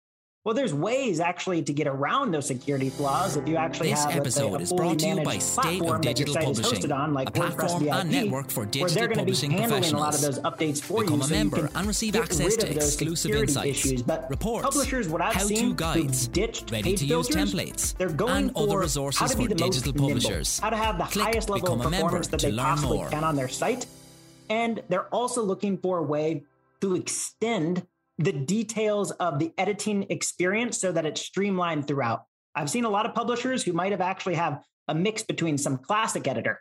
Well, 0.44 0.56
there's 0.56 0.74
ways 0.74 1.20
actually 1.20 1.62
to 1.62 1.72
get 1.72 1.86
around 1.86 2.32
those 2.32 2.48
security 2.48 2.90
flaws 2.90 3.36
if 3.36 3.46
you 3.46 3.54
actually 3.54 3.90
this 3.90 4.04
have 4.04 4.16
episode 4.16 4.54
a 4.54 4.62
is 4.62 4.72
brought 4.72 4.98
to 4.98 5.06
you 5.06 5.22
by 5.22 5.38
State 5.38 5.80
of 5.84 6.00
Digital 6.00 6.34
Publishing, 6.34 6.90
on, 6.90 7.14
like 7.14 7.28
a 7.28 7.30
platform 7.30 7.88
and 7.88 8.10
network 8.10 8.50
for 8.50 8.66
digital 8.66 9.14
publishing 9.14 9.56
professionals. 9.56 9.92
A 9.92 9.96
lot 9.96 10.14
of 10.16 10.20
those 10.20 10.40
updates 10.40 10.82
for 10.82 11.02
Become 11.02 11.20
you, 11.20 11.24
a 11.24 11.28
so 11.28 11.34
member 11.34 11.70
and 11.76 11.86
receive 11.86 12.16
access 12.16 12.56
to 12.56 12.74
exclusive 12.74 13.30
insights, 13.30 13.86
issues. 13.86 14.02
But 14.02 14.28
reports, 14.28 14.64
publishers, 14.64 15.08
what 15.08 15.20
I've 15.20 15.40
seen, 15.42 15.76
guides, 15.76 16.28
ready-to-use 16.28 17.28
templates, 17.28 17.96
they're 17.96 18.08
going 18.08 18.48
and 18.48 18.56
other 18.56 18.80
resources 18.80 19.34
for 19.36 19.46
digital 19.46 19.92
publishers. 19.92 20.58
How 20.58 20.70
to 20.70 20.76
have 20.76 20.98
the 20.98 21.04
Click 21.04 21.24
highest 21.24 21.50
level 21.50 21.80
of 21.80 21.92
performance 21.92 22.26
that 22.26 22.40
they 22.40 22.50
possibly 22.50 22.98
more. 22.98 23.10
can 23.10 23.22
on 23.22 23.36
their 23.36 23.46
site, 23.46 23.86
and 24.50 24.82
they're 24.88 25.06
also 25.14 25.40
looking 25.40 25.78
for 25.78 25.98
a 25.98 26.02
way 26.02 26.42
to 26.80 26.96
extend 26.96 27.86
the 28.18 28.32
details 28.32 29.10
of 29.12 29.38
the 29.38 29.52
editing 29.58 30.06
experience 30.10 30.78
so 30.78 30.92
that 30.92 31.06
it's 31.06 31.20
streamlined 31.20 31.86
throughout. 31.86 32.24
I've 32.54 32.70
seen 32.70 32.84
a 32.84 32.90
lot 32.90 33.06
of 33.06 33.14
publishers 33.14 33.62
who 33.62 33.72
might 33.72 33.92
have 33.92 34.00
actually 34.00 34.34
have 34.34 34.62
a 34.88 34.94
mix 34.94 35.22
between 35.22 35.56
some 35.56 35.78
classic 35.78 36.26
editor, 36.26 36.60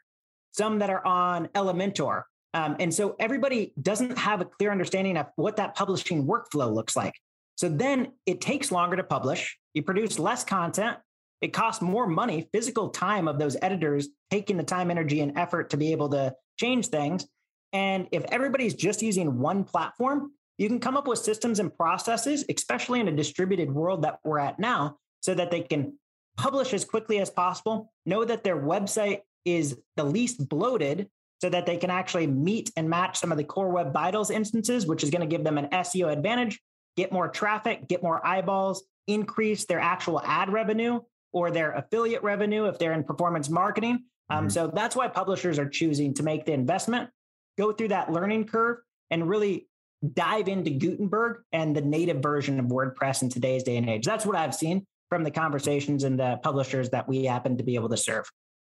some 0.51 0.79
that 0.79 0.89
are 0.89 1.05
on 1.05 1.47
Elementor. 1.49 2.23
Um, 2.53 2.75
and 2.79 2.93
so 2.93 3.15
everybody 3.19 3.73
doesn't 3.81 4.17
have 4.17 4.41
a 4.41 4.45
clear 4.45 4.71
understanding 4.71 5.17
of 5.17 5.27
what 5.35 5.57
that 5.57 5.75
publishing 5.75 6.25
workflow 6.25 6.73
looks 6.73 6.95
like. 6.95 7.15
So 7.55 7.69
then 7.69 8.13
it 8.25 8.41
takes 8.41 8.71
longer 8.71 8.95
to 8.95 9.03
publish. 9.03 9.57
You 9.73 9.83
produce 9.83 10.19
less 10.19 10.43
content. 10.43 10.97
It 11.41 11.53
costs 11.53 11.81
more 11.81 12.07
money, 12.07 12.49
physical 12.53 12.89
time 12.89 13.27
of 13.27 13.39
those 13.39 13.57
editors 13.61 14.09
taking 14.29 14.57
the 14.57 14.63
time, 14.63 14.91
energy, 14.91 15.21
and 15.21 15.37
effort 15.37 15.71
to 15.71 15.77
be 15.77 15.91
able 15.91 16.09
to 16.09 16.33
change 16.57 16.87
things. 16.87 17.27
And 17.73 18.07
if 18.11 18.23
everybody's 18.31 18.73
just 18.73 19.01
using 19.01 19.39
one 19.39 19.63
platform, 19.63 20.31
you 20.61 20.67
can 20.67 20.79
come 20.79 20.95
up 20.95 21.07
with 21.07 21.17
systems 21.17 21.59
and 21.59 21.75
processes, 21.75 22.45
especially 22.47 22.99
in 22.99 23.07
a 23.07 23.11
distributed 23.11 23.71
world 23.73 24.03
that 24.03 24.19
we're 24.23 24.37
at 24.37 24.59
now, 24.59 24.97
so 25.19 25.33
that 25.33 25.49
they 25.49 25.61
can 25.61 25.97
publish 26.37 26.71
as 26.71 26.85
quickly 26.85 27.17
as 27.17 27.31
possible, 27.31 27.91
know 28.05 28.23
that 28.23 28.43
their 28.43 28.61
website 28.61 29.21
is 29.43 29.75
the 29.97 30.03
least 30.03 30.47
bloated 30.47 31.09
so 31.41 31.49
that 31.49 31.65
they 31.65 31.77
can 31.77 31.89
actually 31.89 32.27
meet 32.27 32.71
and 32.77 32.87
match 32.87 33.17
some 33.17 33.31
of 33.31 33.39
the 33.39 33.43
core 33.43 33.69
web 33.69 33.91
vitals 33.91 34.29
instances, 34.29 34.85
which 34.85 35.03
is 35.03 35.09
going 35.09 35.27
to 35.27 35.35
give 35.35 35.43
them 35.43 35.57
an 35.57 35.65
SEO 35.69 36.13
advantage, 36.13 36.59
get 36.95 37.11
more 37.11 37.27
traffic, 37.27 37.87
get 37.87 38.03
more 38.03 38.25
eyeballs, 38.25 38.83
increase 39.07 39.65
their 39.65 39.79
actual 39.79 40.21
ad 40.21 40.53
revenue 40.53 40.99
or 41.33 41.49
their 41.49 41.71
affiliate 41.71 42.21
revenue 42.21 42.65
if 42.65 42.77
they're 42.77 42.93
in 42.93 43.03
performance 43.03 43.49
marketing. 43.49 44.03
Um, 44.29 44.41
mm-hmm. 44.41 44.49
So 44.49 44.67
that's 44.71 44.95
why 44.95 45.07
publishers 45.07 45.57
are 45.57 45.67
choosing 45.67 46.13
to 46.13 46.21
make 46.21 46.45
the 46.45 46.53
investment, 46.53 47.09
go 47.57 47.71
through 47.71 47.87
that 47.87 48.11
learning 48.11 48.45
curve, 48.45 48.77
and 49.09 49.27
really 49.27 49.67
dive 50.13 50.47
into 50.47 50.71
Gutenberg 50.71 51.43
and 51.51 51.75
the 51.75 51.81
native 51.81 52.21
version 52.21 52.59
of 52.59 52.65
WordPress 52.67 53.21
in 53.21 53.29
today's 53.29 53.63
day 53.63 53.77
and 53.77 53.89
age. 53.89 54.05
That's 54.05 54.25
what 54.25 54.35
I've 54.35 54.55
seen 54.55 54.85
from 55.09 55.23
the 55.23 55.31
conversations 55.31 56.03
and 56.03 56.19
the 56.19 56.39
publishers 56.41 56.89
that 56.89 57.07
we 57.07 57.25
happen 57.25 57.57
to 57.57 57.63
be 57.63 57.75
able 57.75 57.89
to 57.89 57.97
serve. 57.97 58.29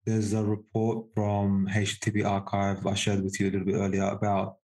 There's 0.04 0.34
a 0.34 0.44
report 0.44 1.06
from 1.14 1.68
HTTP 1.68 2.24
Archive 2.24 2.86
I 2.86 2.94
shared 2.94 3.24
with 3.24 3.40
you 3.40 3.48
a 3.48 3.50
little 3.50 3.66
bit 3.66 3.74
earlier 3.74 4.04
about 4.04 4.56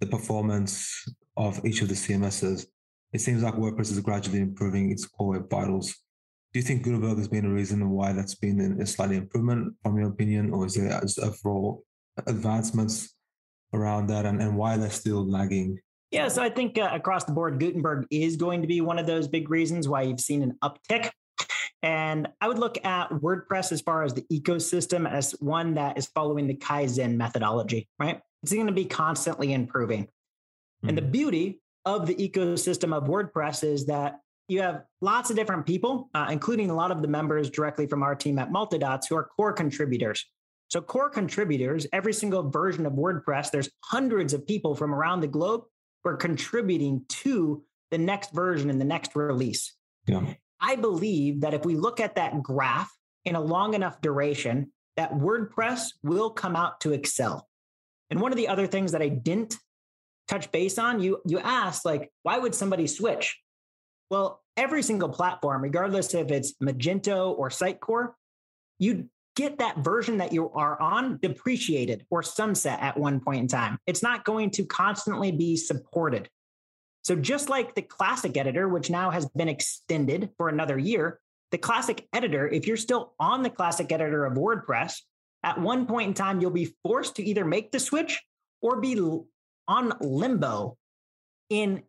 the 0.00 0.06
performance 0.06 1.08
of 1.36 1.64
each 1.64 1.82
of 1.82 1.88
the 1.88 1.94
CMSs. 1.94 2.66
It 3.12 3.20
seems 3.20 3.42
like 3.42 3.54
WordPress 3.54 3.92
is 3.92 4.00
gradually 4.00 4.40
improving 4.40 4.90
its 4.90 5.06
core 5.06 5.32
web 5.32 5.48
vitals. 5.48 5.94
Do 6.52 6.58
you 6.58 6.62
think 6.62 6.82
Gutenberg 6.82 7.18
has 7.18 7.28
been 7.28 7.44
a 7.44 7.52
reason 7.52 7.90
why 7.90 8.12
that's 8.12 8.34
been 8.34 8.80
a 8.80 8.86
slight 8.86 9.12
improvement 9.12 9.74
from 9.82 9.98
your 9.98 10.08
opinion, 10.08 10.50
or 10.50 10.66
is 10.66 10.74
there 10.74 11.00
overall 11.22 11.84
advancements 12.26 13.14
around 13.72 14.08
that 14.08 14.26
and, 14.26 14.40
and 14.40 14.56
why 14.56 14.76
they're 14.76 14.90
still 14.90 15.24
lagging 15.28 15.78
yeah, 16.10 16.28
so 16.28 16.42
I 16.42 16.48
think 16.48 16.78
uh, 16.78 16.90
across 16.92 17.24
the 17.24 17.32
board, 17.32 17.58
Gutenberg 17.60 18.06
is 18.10 18.36
going 18.36 18.62
to 18.62 18.68
be 18.68 18.80
one 18.80 18.98
of 18.98 19.06
those 19.06 19.28
big 19.28 19.50
reasons 19.50 19.88
why 19.88 20.02
you've 20.02 20.20
seen 20.20 20.42
an 20.42 20.58
uptick. 20.62 21.10
And 21.82 22.28
I 22.40 22.48
would 22.48 22.58
look 22.58 22.84
at 22.84 23.10
WordPress 23.10 23.72
as 23.72 23.80
far 23.80 24.02
as 24.02 24.14
the 24.14 24.24
ecosystem 24.32 25.08
as 25.08 25.32
one 25.40 25.74
that 25.74 25.98
is 25.98 26.06
following 26.06 26.46
the 26.46 26.54
Kaizen 26.54 27.16
methodology, 27.16 27.88
right? 27.98 28.20
It's 28.42 28.52
going 28.52 28.66
to 28.66 28.72
be 28.72 28.84
constantly 28.84 29.52
improving. 29.52 30.04
Mm-hmm. 30.04 30.88
And 30.88 30.98
the 30.98 31.02
hmm. 31.02 31.10
beauty 31.10 31.60
of 31.84 32.06
the 32.06 32.14
ecosystem 32.14 32.92
of 32.92 33.04
WordPress 33.04 33.62
is 33.62 33.86
that 33.86 34.20
you 34.48 34.62
have 34.62 34.84
lots 35.00 35.30
of 35.30 35.36
different 35.36 35.66
people, 35.66 36.08
uh, 36.14 36.28
including 36.30 36.70
a 36.70 36.74
lot 36.74 36.90
of 36.90 37.02
the 37.02 37.08
members 37.08 37.50
directly 37.50 37.86
from 37.86 38.02
our 38.02 38.14
team 38.14 38.38
at 38.38 38.50
Multidots 38.50 39.08
who 39.08 39.16
are 39.16 39.24
core 39.24 39.52
contributors. 39.52 40.24
So, 40.68 40.80
core 40.80 41.10
contributors, 41.10 41.86
every 41.92 42.12
single 42.12 42.48
version 42.48 42.86
of 42.86 42.94
WordPress, 42.94 43.50
there's 43.50 43.70
hundreds 43.84 44.32
of 44.32 44.46
people 44.46 44.74
from 44.74 44.94
around 44.94 45.20
the 45.20 45.26
globe 45.26 45.64
we're 46.04 46.16
contributing 46.16 47.04
to 47.08 47.62
the 47.90 47.98
next 47.98 48.32
version 48.32 48.70
and 48.70 48.80
the 48.80 48.84
next 48.84 49.14
release. 49.14 49.74
Yeah. 50.06 50.34
I 50.60 50.76
believe 50.76 51.42
that 51.42 51.54
if 51.54 51.64
we 51.64 51.76
look 51.76 52.00
at 52.00 52.16
that 52.16 52.42
graph 52.42 52.90
in 53.24 53.34
a 53.34 53.40
long 53.40 53.74
enough 53.74 54.00
duration, 54.00 54.72
that 54.96 55.12
WordPress 55.12 55.92
will 56.02 56.30
come 56.30 56.56
out 56.56 56.80
to 56.80 56.92
excel. 56.92 57.48
And 58.10 58.20
one 58.20 58.32
of 58.32 58.36
the 58.36 58.48
other 58.48 58.66
things 58.66 58.92
that 58.92 59.02
I 59.02 59.08
didn't 59.08 59.56
touch 60.26 60.50
base 60.50 60.78
on, 60.78 61.00
you 61.00 61.20
you 61.26 61.38
asked 61.38 61.84
like, 61.84 62.10
why 62.22 62.38
would 62.38 62.54
somebody 62.54 62.86
switch? 62.86 63.38
Well, 64.10 64.42
every 64.56 64.82
single 64.82 65.08
platform, 65.08 65.62
regardless 65.62 66.14
if 66.14 66.30
it's 66.30 66.54
Magento 66.62 67.36
or 67.36 67.50
Sitecore, 67.50 68.12
you 68.78 69.08
get 69.38 69.58
that 69.58 69.78
version 69.78 70.18
that 70.18 70.32
you 70.32 70.50
are 70.50 70.80
on 70.82 71.16
depreciated 71.22 72.04
or 72.10 72.24
sunset 72.24 72.80
at 72.80 72.98
one 72.98 73.20
point 73.20 73.40
in 73.40 73.46
time. 73.46 73.78
It's 73.86 74.02
not 74.02 74.24
going 74.24 74.50
to 74.50 74.64
constantly 74.64 75.30
be 75.30 75.56
supported. 75.56 76.28
So, 77.04 77.14
just 77.14 77.48
like 77.48 77.76
the 77.76 77.82
classic 77.82 78.36
editor, 78.36 78.68
which 78.68 78.90
now 78.90 79.10
has 79.10 79.26
been 79.28 79.48
extended 79.48 80.30
for 80.36 80.48
another 80.48 80.76
year, 80.76 81.20
the 81.52 81.58
classic 81.58 82.08
editor, 82.12 82.48
if 82.48 82.66
you're 82.66 82.76
still 82.76 83.14
on 83.20 83.44
the 83.44 83.48
classic 83.48 83.92
editor 83.92 84.26
of 84.26 84.34
WordPress, 84.34 85.02
at 85.44 85.60
one 85.60 85.86
point 85.86 86.08
in 86.08 86.14
time, 86.14 86.40
you'll 86.40 86.50
be 86.50 86.74
forced 86.82 87.14
to 87.16 87.22
either 87.22 87.44
make 87.44 87.70
the 87.70 87.78
switch 87.78 88.20
or 88.60 88.80
be 88.80 89.00
on 89.68 89.92
limbo 90.00 90.76
in 91.48 91.84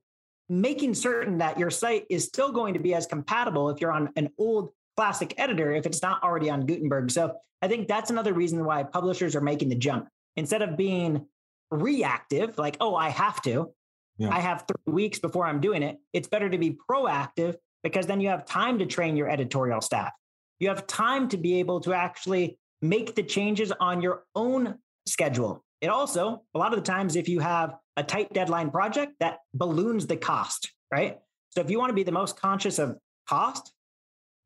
making 0.49 0.93
certain 0.93 1.39
that 1.39 1.57
your 1.57 1.71
site 1.71 2.05
is 2.11 2.25
still 2.25 2.51
going 2.51 2.75
to 2.75 2.79
be 2.79 2.93
as 2.93 3.07
compatible 3.07 3.71
if 3.71 3.81
you're 3.81 3.91
on 3.91 4.09
an 4.15 4.29
old 4.37 4.69
classic 4.99 5.33
editor 5.37 5.71
if 5.71 5.85
it's 5.85 6.01
not 6.01 6.21
already 6.23 6.49
on 6.49 6.65
Gutenberg. 6.65 7.09
So 7.09 7.33
I 7.61 7.69
think 7.69 7.87
that's 7.87 8.09
another 8.09 8.33
reason 8.33 8.65
why 8.65 8.83
publishers 8.83 9.33
are 9.33 9.39
making 9.39 9.69
the 9.69 9.75
jump. 9.75 10.09
Instead 10.35 10.61
of 10.61 10.75
being 10.75 11.25
reactive, 11.71 12.57
like, 12.57 12.75
oh, 12.81 12.95
I 12.95 13.07
have 13.07 13.41
to, 13.43 13.71
yeah. 14.17 14.29
I 14.29 14.41
have 14.41 14.65
three 14.67 14.93
weeks 14.93 15.17
before 15.17 15.45
I'm 15.45 15.61
doing 15.61 15.83
it, 15.83 15.99
it's 16.11 16.27
better 16.27 16.49
to 16.49 16.57
be 16.57 16.77
proactive 16.91 17.55
because 17.81 18.07
then 18.07 18.19
you 18.19 18.27
have 18.27 18.43
time 18.43 18.77
to 18.79 18.85
train 18.85 19.15
your 19.15 19.29
editorial 19.29 19.79
staff. 19.79 20.11
You 20.59 20.67
have 20.67 20.85
time 20.85 21.29
to 21.29 21.37
be 21.37 21.61
able 21.61 21.79
to 21.81 21.93
actually 21.93 22.59
make 22.81 23.15
the 23.15 23.23
changes 23.23 23.71
on 23.79 24.01
your 24.01 24.25
own 24.35 24.79
schedule. 25.05 25.63
It 25.79 25.87
also, 25.87 26.43
a 26.53 26.59
lot 26.59 26.73
of 26.73 26.79
the 26.79 26.85
times, 26.85 27.15
if 27.15 27.29
you 27.29 27.39
have 27.39 27.73
a 27.95 28.03
tight 28.03 28.33
deadline 28.33 28.69
project, 28.69 29.13
that 29.21 29.37
balloons 29.53 30.07
the 30.07 30.17
cost, 30.17 30.73
right? 30.91 31.19
So 31.51 31.61
if 31.61 31.69
you 31.69 31.79
want 31.79 31.91
to 31.91 31.95
be 31.95 32.03
the 32.03 32.11
most 32.11 32.37
conscious 32.37 32.79
of 32.79 32.97
cost, 33.29 33.71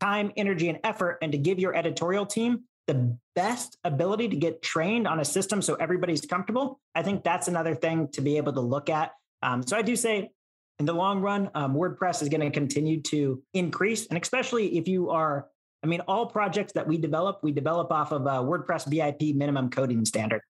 time, 0.04 0.32
energy, 0.36 0.68
and 0.68 0.80
effort, 0.84 1.18
and 1.22 1.32
to 1.32 1.38
give 1.38 1.60
your 1.60 1.74
editorial 1.76 2.26
team 2.26 2.64
the 2.88 3.18
best 3.36 3.78
ability 3.86 4.28
to 4.28 4.36
get 4.36 4.62
trained 4.62 5.08
on 5.08 5.22
a 5.22 5.26
system 5.26 5.62
so 5.62 5.76
everybody's 5.76 6.22
comfortable, 6.22 6.82
I 6.94 7.04
think 7.04 7.24
that's 7.24 7.48
another 7.48 7.74
thing 7.74 8.10
to 8.14 8.22
be 8.22 8.36
able 8.36 8.52
to 8.54 8.60
look 8.60 8.90
at. 8.90 9.12
Um, 9.42 9.64
so 9.64 9.78
I 9.78 9.82
do 9.82 9.96
say 9.96 10.32
in 10.80 10.86
the 10.86 10.94
long 10.94 11.22
run, 11.22 11.50
um, 11.56 11.74
WordPress 11.74 12.22
is 12.22 12.28
going 12.28 12.42
to 12.42 12.52
continue 12.52 13.02
to 13.04 13.42
increase. 13.54 14.08
And 14.08 14.22
especially 14.22 14.78
if 14.78 14.88
you 14.88 15.10
are 15.10 15.48
I 15.84 15.86
mean, 15.86 16.00
all 16.08 16.28
projects 16.28 16.72
that 16.74 16.88
we 16.88 16.98
develop, 16.98 17.40
we 17.44 17.52
develop 17.52 17.92
off 17.92 18.14
of 18.14 18.22
a 18.22 18.40
WordPress 18.40 18.88
VIP 18.88 19.36
minimum 19.36 19.70
coding 19.70 20.06
standard. 20.06 20.42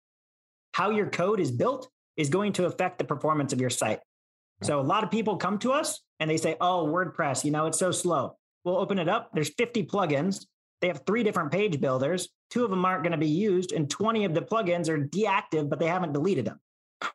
How 0.74 0.90
your 0.90 1.08
code 1.08 1.40
is 1.40 1.50
built 1.50 1.88
is 2.18 2.28
going 2.28 2.52
to 2.54 2.66
affect 2.66 2.98
the 2.98 3.04
performance 3.04 3.54
of 3.54 3.60
your 3.60 3.70
site. 3.70 4.00
So 4.62 4.78
a 4.78 4.82
lot 4.82 5.04
of 5.04 5.10
people 5.10 5.38
come 5.38 5.58
to 5.60 5.72
us 5.72 6.00
and 6.20 6.28
they 6.28 6.36
say, 6.36 6.56
"Oh, 6.60 6.86
WordPress, 6.86 7.44
you 7.44 7.50
know, 7.50 7.64
it's 7.64 7.78
so 7.78 7.90
slow." 7.90 8.36
We'll 8.64 8.76
open 8.76 8.98
it 8.98 9.08
up. 9.08 9.30
There's 9.34 9.52
50 9.54 9.84
plugins. 9.84 10.46
They 10.80 10.88
have 10.88 11.02
three 11.06 11.22
different 11.22 11.52
page 11.52 11.80
builders. 11.80 12.28
Two 12.50 12.64
of 12.64 12.70
them 12.70 12.84
aren't 12.84 13.02
going 13.02 13.12
to 13.12 13.18
be 13.18 13.28
used, 13.28 13.72
and 13.72 13.88
20 13.88 14.24
of 14.24 14.34
the 14.34 14.42
plugins 14.42 14.88
are 14.88 14.98
deactive, 14.98 15.70
but 15.70 15.78
they 15.78 15.86
haven't 15.86 16.12
deleted 16.12 16.44
them. 16.44 16.60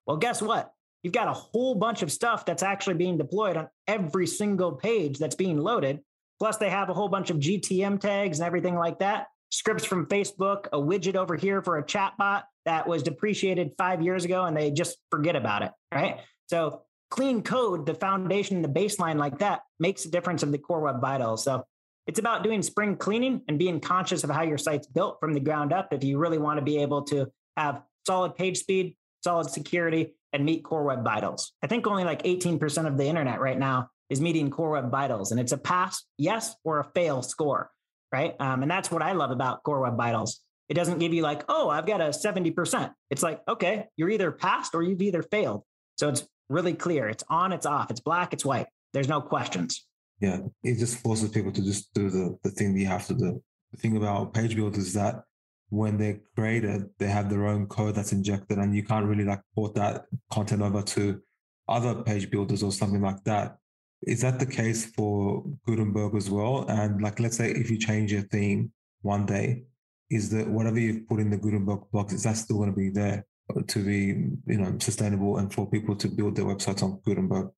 Well, 0.06 0.18
guess 0.18 0.42
what? 0.42 0.72
You've 1.04 1.14
got 1.14 1.28
a 1.28 1.34
whole 1.34 1.76
bunch 1.76 2.02
of 2.02 2.12
stuff 2.12 2.46
that's 2.46 2.64
actually 2.64 2.96
being 2.96 3.18
deployed 3.18 3.56
on 3.56 3.70
every 3.88 4.28
single 4.28 4.74
page 4.74 5.20
that's 5.20 5.36
being 5.36 5.58
loaded. 5.58 6.00
Plus, 6.40 6.58
they 6.58 6.70
have 6.70 6.90
a 6.90 6.94
whole 6.94 7.08
bunch 7.08 7.30
of 7.30 7.38
GTM 7.38 8.00
tags 8.00 8.40
and 8.40 8.46
everything 8.46 8.76
like 8.76 9.00
that. 9.00 9.28
Scripts 9.50 9.86
from 9.86 10.08
Facebook, 10.08 10.68
a 10.74 10.78
widget 10.78 11.16
over 11.16 11.36
here 11.36 11.62
for 11.62 11.78
a 11.78 11.84
chatbot 11.84 12.44
that 12.66 12.88
was 12.88 13.04
depreciated 13.04 13.72
five 13.78 14.02
years 14.02 14.26
ago 14.26 14.44
and 14.44 14.56
they 14.56 14.72
just 14.72 14.98
forget 15.10 15.36
about 15.36 15.64
it. 15.64 15.72
Right. 15.94 16.20
So, 16.48 16.84
clean 17.10 17.42
code, 17.42 17.86
the 17.86 17.94
foundation, 17.94 18.62
the 18.62 18.68
baseline 18.68 19.18
like 19.18 19.40
that 19.40 19.62
makes 19.80 20.06
a 20.06 20.12
difference 20.12 20.44
of 20.44 20.52
the 20.52 20.58
core 20.58 20.82
web 20.82 21.02
vitals. 21.02 21.44
So, 21.44 21.64
it's 22.06 22.20
about 22.20 22.42
doing 22.42 22.62
spring 22.62 22.96
cleaning 22.96 23.42
and 23.50 23.60
being 23.60 23.82
conscious 23.82 24.24
of 24.24 24.30
how 24.30 24.44
your 24.44 24.58
site's 24.58 24.88
built 24.88 25.18
from 25.20 25.34
the 25.34 25.42
ground 25.42 25.74
up 25.74 25.92
if 25.92 26.06
you 26.06 26.18
really 26.18 26.38
want 26.38 26.58
to 26.58 26.64
be 26.64 26.78
able 26.82 27.02
to 27.04 27.30
have 27.58 27.82
solid 28.06 28.36
page 28.36 28.60
speed, 28.60 28.96
solid 29.26 29.50
security, 29.50 30.16
and 30.32 30.46
meet 30.46 30.64
core 30.64 30.84
web 30.84 31.04
vitals. 31.04 31.52
I 31.62 31.68
think 31.68 31.86
only 31.86 32.06
like 32.06 32.24
18% 32.24 32.88
of 32.88 32.98
the 32.98 33.06
internet 33.06 33.42
right 33.42 33.60
now 33.60 33.90
is 34.10 34.22
meeting 34.22 34.50
Core 34.50 34.72
Web 34.72 34.90
Vitals, 34.90 35.32
and 35.32 35.40
it's 35.40 35.52
a 35.52 35.58
pass, 35.58 36.04
yes, 36.18 36.56
or 36.64 36.80
a 36.80 36.86
fail 36.96 37.22
score, 37.22 37.70
right? 38.12 38.36
Um, 38.40 38.62
and 38.62 38.72
that's 38.72 38.90
what 38.90 39.02
I 39.02 39.12
love 39.14 39.32
about 39.32 39.64
Core 39.64 39.82
Web 39.82 39.98
Vitals. 39.98 40.40
It 40.70 40.76
doesn't 40.76 41.00
give 41.00 41.14
you 41.14 41.22
like, 41.22 41.44
oh, 41.50 41.70
I've 41.70 41.86
got 41.86 42.02
a 42.02 42.06
70%. 42.06 42.92
It's 43.10 43.24
like, 43.24 43.42
okay, 43.48 43.86
you're 43.96 44.10
either 44.10 44.32
passed 44.32 44.76
or 44.76 44.84
you've 44.84 45.02
either 45.02 45.24
failed. 45.24 45.64
So 45.98 46.10
it's 46.10 46.28
really 46.50 46.74
clear. 46.74 47.08
It's 47.08 47.24
on, 47.30 47.52
it's 47.52 47.66
off, 47.66 47.92
it's 47.92 48.00
black, 48.00 48.34
it's 48.34 48.46
white. 48.46 48.68
There's 48.94 49.08
no 49.08 49.22
questions. 49.22 49.86
Yeah, 50.20 50.40
it 50.64 50.80
just 50.80 51.00
forces 51.00 51.30
people 51.30 51.52
to 51.52 51.62
just 51.62 51.94
do 51.94 52.10
the, 52.10 52.38
the 52.44 52.50
thing 52.52 52.74
that 52.74 52.80
you 52.80 52.88
have 52.88 53.06
to 53.08 53.14
do. 53.14 53.44
The 53.72 53.78
thing 53.78 53.98
about 53.98 54.34
page 54.34 54.56
builders 54.56 54.88
is 54.88 54.94
that 54.94 55.24
when 55.70 55.98
they're 55.98 56.20
created, 56.36 56.90
they 56.98 57.08
have 57.08 57.30
their 57.30 57.46
own 57.46 57.68
code 57.68 57.96
that's 57.96 58.14
injected, 58.14 58.58
and 58.58 58.76
you 58.76 58.84
can't 58.84 59.06
really 59.06 59.26
like 59.26 59.42
port 59.54 59.76
that 59.76 60.06
content 60.32 60.62
over 60.62 60.82
to 60.82 61.22
other 61.68 61.96
page 62.04 62.32
builders 62.32 62.64
or 62.64 62.72
something 62.72 63.02
like 63.02 63.24
that. 63.26 63.58
Is 64.04 64.22
that 64.22 64.40
the 64.40 64.46
case 64.46 64.86
for 64.86 65.44
Gutenberg 65.66 66.16
as 66.16 66.30
well? 66.30 66.66
And 66.70 67.02
like, 67.02 67.20
let's 67.20 67.38
say 67.38 67.52
if 67.52 67.70
you 67.70 67.78
change 67.78 68.12
your 68.12 68.22
theme 68.22 68.72
one 69.02 69.26
day, 69.26 69.64
is 70.10 70.30
that 70.30 70.48
whatever 70.48 70.80
you've 70.80 71.08
put 71.08 71.20
in 71.20 71.30
the 71.30 71.38
Gutenberg 71.38 71.82
box, 71.92 72.14
is 72.14 72.24
that 72.24 72.38
still 72.38 72.58
going 72.58 72.72
to 72.72 72.76
be 72.76 72.90
there 72.90 73.26
to 73.68 73.84
be, 73.84 74.30
you 74.52 74.58
know, 74.58 74.78
sustainable 74.80 75.38
and 75.38 75.54
for 75.54 75.70
people 75.70 75.96
to 75.96 76.08
build 76.08 76.36
their 76.36 76.46
websites 76.46 76.84
on 76.84 77.00
Gutenberg? 77.06 77.50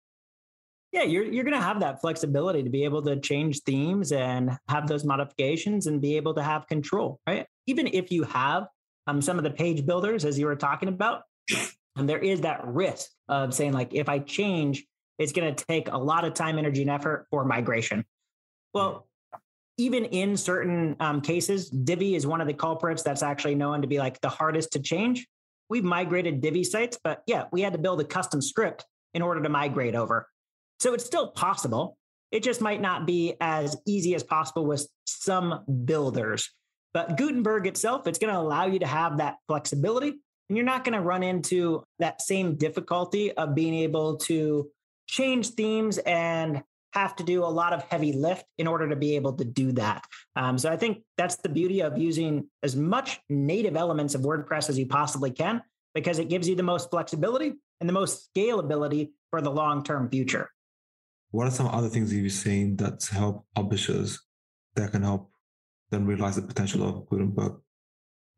Yeah, 0.92 1.04
you're 1.04 1.24
you're 1.24 1.44
going 1.44 1.58
to 1.58 1.62
have 1.62 1.82
that 1.82 2.02
flexibility 2.02 2.64
to 2.64 2.70
be 2.70 2.84
able 2.84 3.04
to 3.04 3.20
change 3.20 3.62
themes 3.62 4.12
and 4.12 4.58
have 4.70 4.88
those 4.88 5.04
modifications 5.04 5.86
and 5.86 6.02
be 6.02 6.18
able 6.18 6.34
to 6.34 6.44
have 6.44 6.68
control, 6.68 7.20
right? 7.28 7.46
Even 7.68 7.88
if 7.88 8.12
you 8.12 8.24
have 8.24 8.68
um, 9.06 9.22
some 9.22 9.38
of 9.38 9.44
the 9.44 9.52
page 9.52 9.86
builders, 9.86 10.26
as 10.26 10.40
you 10.40 10.48
were 10.48 10.56
talking 10.56 10.90
about, 10.90 11.24
and 11.96 12.10
there 12.10 12.18
is 12.18 12.42
that 12.42 12.66
risk 12.66 13.10
of 13.28 13.54
saying 13.54 13.74
like, 13.74 13.94
if 13.94 14.10
I 14.10 14.20
change 14.20 14.84
it's 15.20 15.34
going 15.34 15.54
to 15.54 15.66
take 15.66 15.90
a 15.92 15.98
lot 15.98 16.26
of 16.26 16.34
time, 16.34 16.58
energy, 16.58 16.82
and 16.82 16.90
effort 16.90 17.28
for 17.30 17.44
migration. 17.44 18.06
Well, 18.74 19.08
even 19.78 20.06
in 20.06 20.38
certain 20.38 20.96
um, 21.00 21.22
cases, 21.22 21.70
Divi 21.70 22.16
is 22.16 22.26
one 22.26 22.42
of 22.42 22.48
the 22.48 22.54
culprits 22.54 23.04
that's 23.04 23.22
actually 23.22 23.56
known 23.56 23.82
to 23.82 23.88
be 23.88 24.00
like 24.00 24.20
the 24.22 24.30
hardest 24.30 24.72
to 24.72 24.80
change. 24.80 25.28
We've 25.70 25.84
migrated 25.84 26.42
Divi 26.42 26.64
sites, 26.64 26.98
but 27.04 27.22
yeah, 27.28 27.46
we 27.52 27.62
had 27.62 27.74
to 27.74 27.80
build 27.80 28.02
a 28.02 28.04
custom 28.04 28.42
script 28.42 28.86
in 29.14 29.22
order 29.22 29.42
to 29.42 29.50
migrate 29.50 29.96
over. 29.96 30.28
So 30.80 30.94
it's 30.94 31.06
still 31.06 31.28
possible. 31.32 31.98
It 32.32 32.44
just 32.44 32.62
might 32.62 32.82
not 32.82 33.06
be 33.06 33.36
as 33.42 33.78
easy 33.86 34.16
as 34.16 34.24
possible 34.24 34.66
with 34.66 34.88
some 35.06 35.64
builders. 35.86 36.50
But 36.94 37.18
Gutenberg 37.18 37.68
itself, 37.68 38.08
it's 38.08 38.20
going 38.20 38.34
to 38.34 38.40
allow 38.40 38.66
you 38.66 38.80
to 38.80 38.88
have 38.88 39.18
that 39.18 39.38
flexibility. 39.48 40.10
And 40.50 40.58
you're 40.58 40.66
not 40.66 40.84
going 40.84 40.94
to 40.94 41.02
run 41.02 41.22
into 41.22 41.84
that 42.00 42.22
same 42.22 42.56
difficulty 42.56 43.32
of 43.34 43.54
being 43.54 43.76
able 43.76 44.18
to 44.18 44.70
change 45.08 45.50
themes 45.50 45.98
and 46.00 46.64
have 46.94 47.16
to 47.18 47.24
do 47.24 47.44
a 47.44 47.46
lot 47.46 47.74
of 47.74 47.84
heavy 47.84 48.14
lift 48.14 48.46
in 48.58 48.68
order 48.68 48.90
to 48.90 48.96
be 48.96 49.16
able 49.16 49.34
to 49.34 49.46
do 49.46 49.72
that. 49.74 50.04
Um, 50.36 50.58
so 50.58 50.72
I 50.72 50.78
think 50.78 51.04
that's 51.18 51.36
the 51.38 51.50
beauty 51.50 51.82
of 51.82 51.98
using 51.98 52.48
as 52.64 52.76
much 52.76 53.20
native 53.30 53.76
elements 53.76 54.16
of 54.16 54.22
WordPress 54.22 54.70
as 54.70 54.78
you 54.80 54.88
possibly 54.88 55.32
can, 55.32 55.62
because 55.94 56.20
it 56.20 56.30
gives 56.30 56.48
you 56.48 56.56
the 56.56 56.64
most 56.64 56.90
flexibility 56.90 57.54
and 57.80 57.88
the 57.88 57.94
most 57.94 58.30
scalability 58.34 59.12
for 59.30 59.42
the 59.42 59.52
long 59.52 59.84
term 59.84 60.10
future. 60.10 60.50
What 61.32 61.48
are 61.48 61.52
some 61.52 61.68
other 61.68 61.90
things 61.90 62.12
you've 62.12 62.32
seen 62.32 62.76
that 62.78 63.08
help 63.12 63.46
publishers 63.56 64.20
that 64.76 64.92
can 64.92 65.04
help 65.04 65.32
them 65.92 66.06
realize 66.06 66.36
the 66.36 66.42
potential 66.42 66.88
of 66.88 67.08
Gutenberg? 67.08 67.54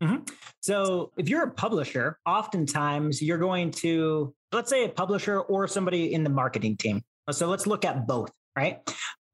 Mm-hmm. 0.03 0.23
So, 0.61 1.11
if 1.15 1.29
you're 1.29 1.43
a 1.43 1.51
publisher, 1.51 2.17
oftentimes 2.25 3.21
you're 3.21 3.37
going 3.37 3.71
to, 3.71 4.33
let's 4.51 4.69
say, 4.69 4.85
a 4.85 4.89
publisher 4.89 5.41
or 5.41 5.67
somebody 5.67 6.13
in 6.13 6.23
the 6.23 6.29
marketing 6.29 6.77
team. 6.77 7.01
So, 7.29 7.47
let's 7.47 7.67
look 7.67 7.85
at 7.85 8.07
both, 8.07 8.31
right? 8.55 8.79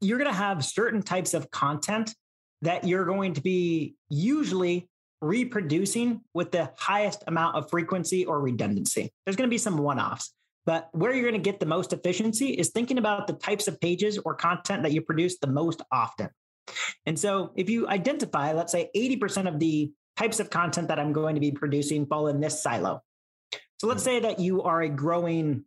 You're 0.01 0.17
going 0.17 0.31
to 0.31 0.37
have 0.37 0.63
certain 0.63 1.01
types 1.01 1.33
of 1.33 1.49
content 1.51 2.13
that 2.61 2.85
you're 2.85 3.05
going 3.05 3.33
to 3.33 3.41
be 3.41 3.95
usually 4.09 4.89
reproducing 5.21 6.21
with 6.33 6.51
the 6.51 6.71
highest 6.77 7.23
amount 7.27 7.55
of 7.55 7.69
frequency 7.69 8.25
or 8.25 8.39
redundancy. 8.39 9.11
There's 9.25 9.35
going 9.35 9.49
to 9.49 9.53
be 9.53 9.57
some 9.57 9.77
one 9.77 9.99
offs, 9.99 10.33
but 10.65 10.89
where 10.91 11.13
you're 11.13 11.29
going 11.29 11.41
to 11.41 11.51
get 11.51 11.59
the 11.59 11.65
most 11.65 11.93
efficiency 11.93 12.49
is 12.49 12.69
thinking 12.69 12.97
about 12.97 13.27
the 13.27 13.33
types 13.33 13.67
of 13.67 13.79
pages 13.79 14.17
or 14.19 14.35
content 14.35 14.83
that 14.83 14.91
you 14.91 15.01
produce 15.01 15.37
the 15.39 15.47
most 15.47 15.81
often. 15.91 16.29
And 17.05 17.17
so 17.17 17.51
if 17.55 17.69
you 17.69 17.87
identify, 17.87 18.53
let's 18.53 18.71
say 18.71 18.89
80% 18.95 19.47
of 19.47 19.59
the 19.59 19.91
types 20.17 20.39
of 20.39 20.49
content 20.49 20.89
that 20.89 20.99
I'm 20.99 21.13
going 21.13 21.35
to 21.35 21.41
be 21.41 21.51
producing 21.51 22.05
fall 22.05 22.27
in 22.27 22.39
this 22.39 22.61
silo. 22.61 23.01
So 23.79 23.87
let's 23.87 24.03
say 24.03 24.19
that 24.19 24.39
you 24.39 24.63
are 24.63 24.81
a 24.81 24.89
growing 24.89 25.63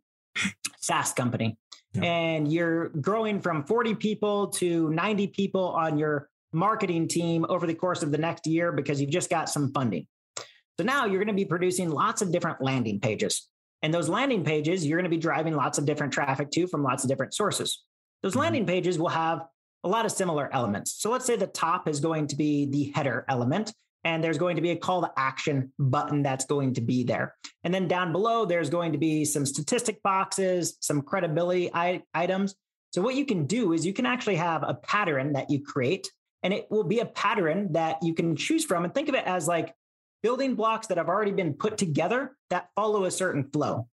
SaaS 0.79 1.13
company 1.13 1.57
yeah. 1.93 2.03
and 2.03 2.51
you're 2.51 2.89
growing 2.89 3.41
from 3.41 3.63
40 3.63 3.95
people 3.95 4.47
to 4.47 4.89
90 4.89 5.27
people 5.27 5.69
on 5.69 5.97
your 5.97 6.29
marketing 6.53 7.07
team 7.07 7.45
over 7.49 7.65
the 7.65 7.73
course 7.73 8.03
of 8.03 8.11
the 8.11 8.17
next 8.17 8.47
year 8.47 8.71
because 8.71 8.99
you've 8.99 9.09
just 9.09 9.29
got 9.29 9.49
some 9.49 9.71
funding. 9.71 10.07
So 10.77 10.85
now 10.85 11.05
you're 11.05 11.19
going 11.19 11.27
to 11.27 11.33
be 11.33 11.45
producing 11.45 11.89
lots 11.89 12.21
of 12.21 12.31
different 12.31 12.61
landing 12.61 12.99
pages. 12.99 13.47
And 13.81 13.93
those 13.93 14.09
landing 14.09 14.43
pages, 14.43 14.85
you're 14.85 14.97
going 14.97 15.09
to 15.09 15.15
be 15.15 15.21
driving 15.21 15.55
lots 15.55 15.77
of 15.77 15.85
different 15.85 16.13
traffic 16.13 16.51
to 16.51 16.67
from 16.67 16.83
lots 16.83 17.03
of 17.03 17.09
different 17.09 17.33
sources. 17.33 17.83
Those 18.21 18.33
mm-hmm. 18.33 18.41
landing 18.41 18.65
pages 18.65 18.99
will 18.99 19.09
have 19.09 19.45
a 19.83 19.89
lot 19.89 20.05
of 20.05 20.11
similar 20.11 20.49
elements. 20.53 20.93
So 20.93 21.09
let's 21.09 21.25
say 21.25 21.35
the 21.35 21.47
top 21.47 21.87
is 21.87 21.99
going 21.99 22.27
to 22.27 22.35
be 22.35 22.65
the 22.65 22.91
header 22.95 23.25
element 23.27 23.73
and 24.03 24.23
there's 24.23 24.37
going 24.37 24.55
to 24.55 24.61
be 24.61 24.71
a 24.71 24.75
call 24.75 25.01
to 25.01 25.11
action 25.15 25.71
button 25.77 26.23
that's 26.23 26.45
going 26.45 26.73
to 26.73 26.81
be 26.81 27.03
there. 27.03 27.35
And 27.63 27.73
then 27.73 27.87
down 27.87 28.11
below, 28.11 28.45
there's 28.45 28.69
going 28.69 28.91
to 28.93 28.97
be 28.97 29.25
some 29.25 29.45
statistic 29.45 30.01
boxes, 30.03 30.77
some 30.81 31.01
credibility 31.01 31.69
I- 31.73 32.03
items. 32.13 32.55
So, 32.93 33.01
what 33.01 33.15
you 33.15 33.25
can 33.25 33.45
do 33.45 33.73
is 33.73 33.85
you 33.85 33.93
can 33.93 34.05
actually 34.05 34.35
have 34.35 34.63
a 34.63 34.73
pattern 34.73 35.33
that 35.33 35.49
you 35.49 35.63
create, 35.63 36.09
and 36.43 36.53
it 36.53 36.67
will 36.69 36.83
be 36.83 36.99
a 36.99 37.05
pattern 37.05 37.73
that 37.73 37.97
you 38.01 38.13
can 38.13 38.35
choose 38.35 38.65
from. 38.65 38.83
And 38.83 38.93
think 38.93 39.07
of 39.07 39.15
it 39.15 39.25
as 39.25 39.47
like 39.47 39.73
building 40.23 40.55
blocks 40.55 40.87
that 40.87 40.97
have 40.97 41.07
already 41.07 41.31
been 41.31 41.53
put 41.53 41.77
together 41.77 42.35
that 42.49 42.69
follow 42.75 43.05
a 43.05 43.11
certain 43.11 43.49
flow. 43.53 43.87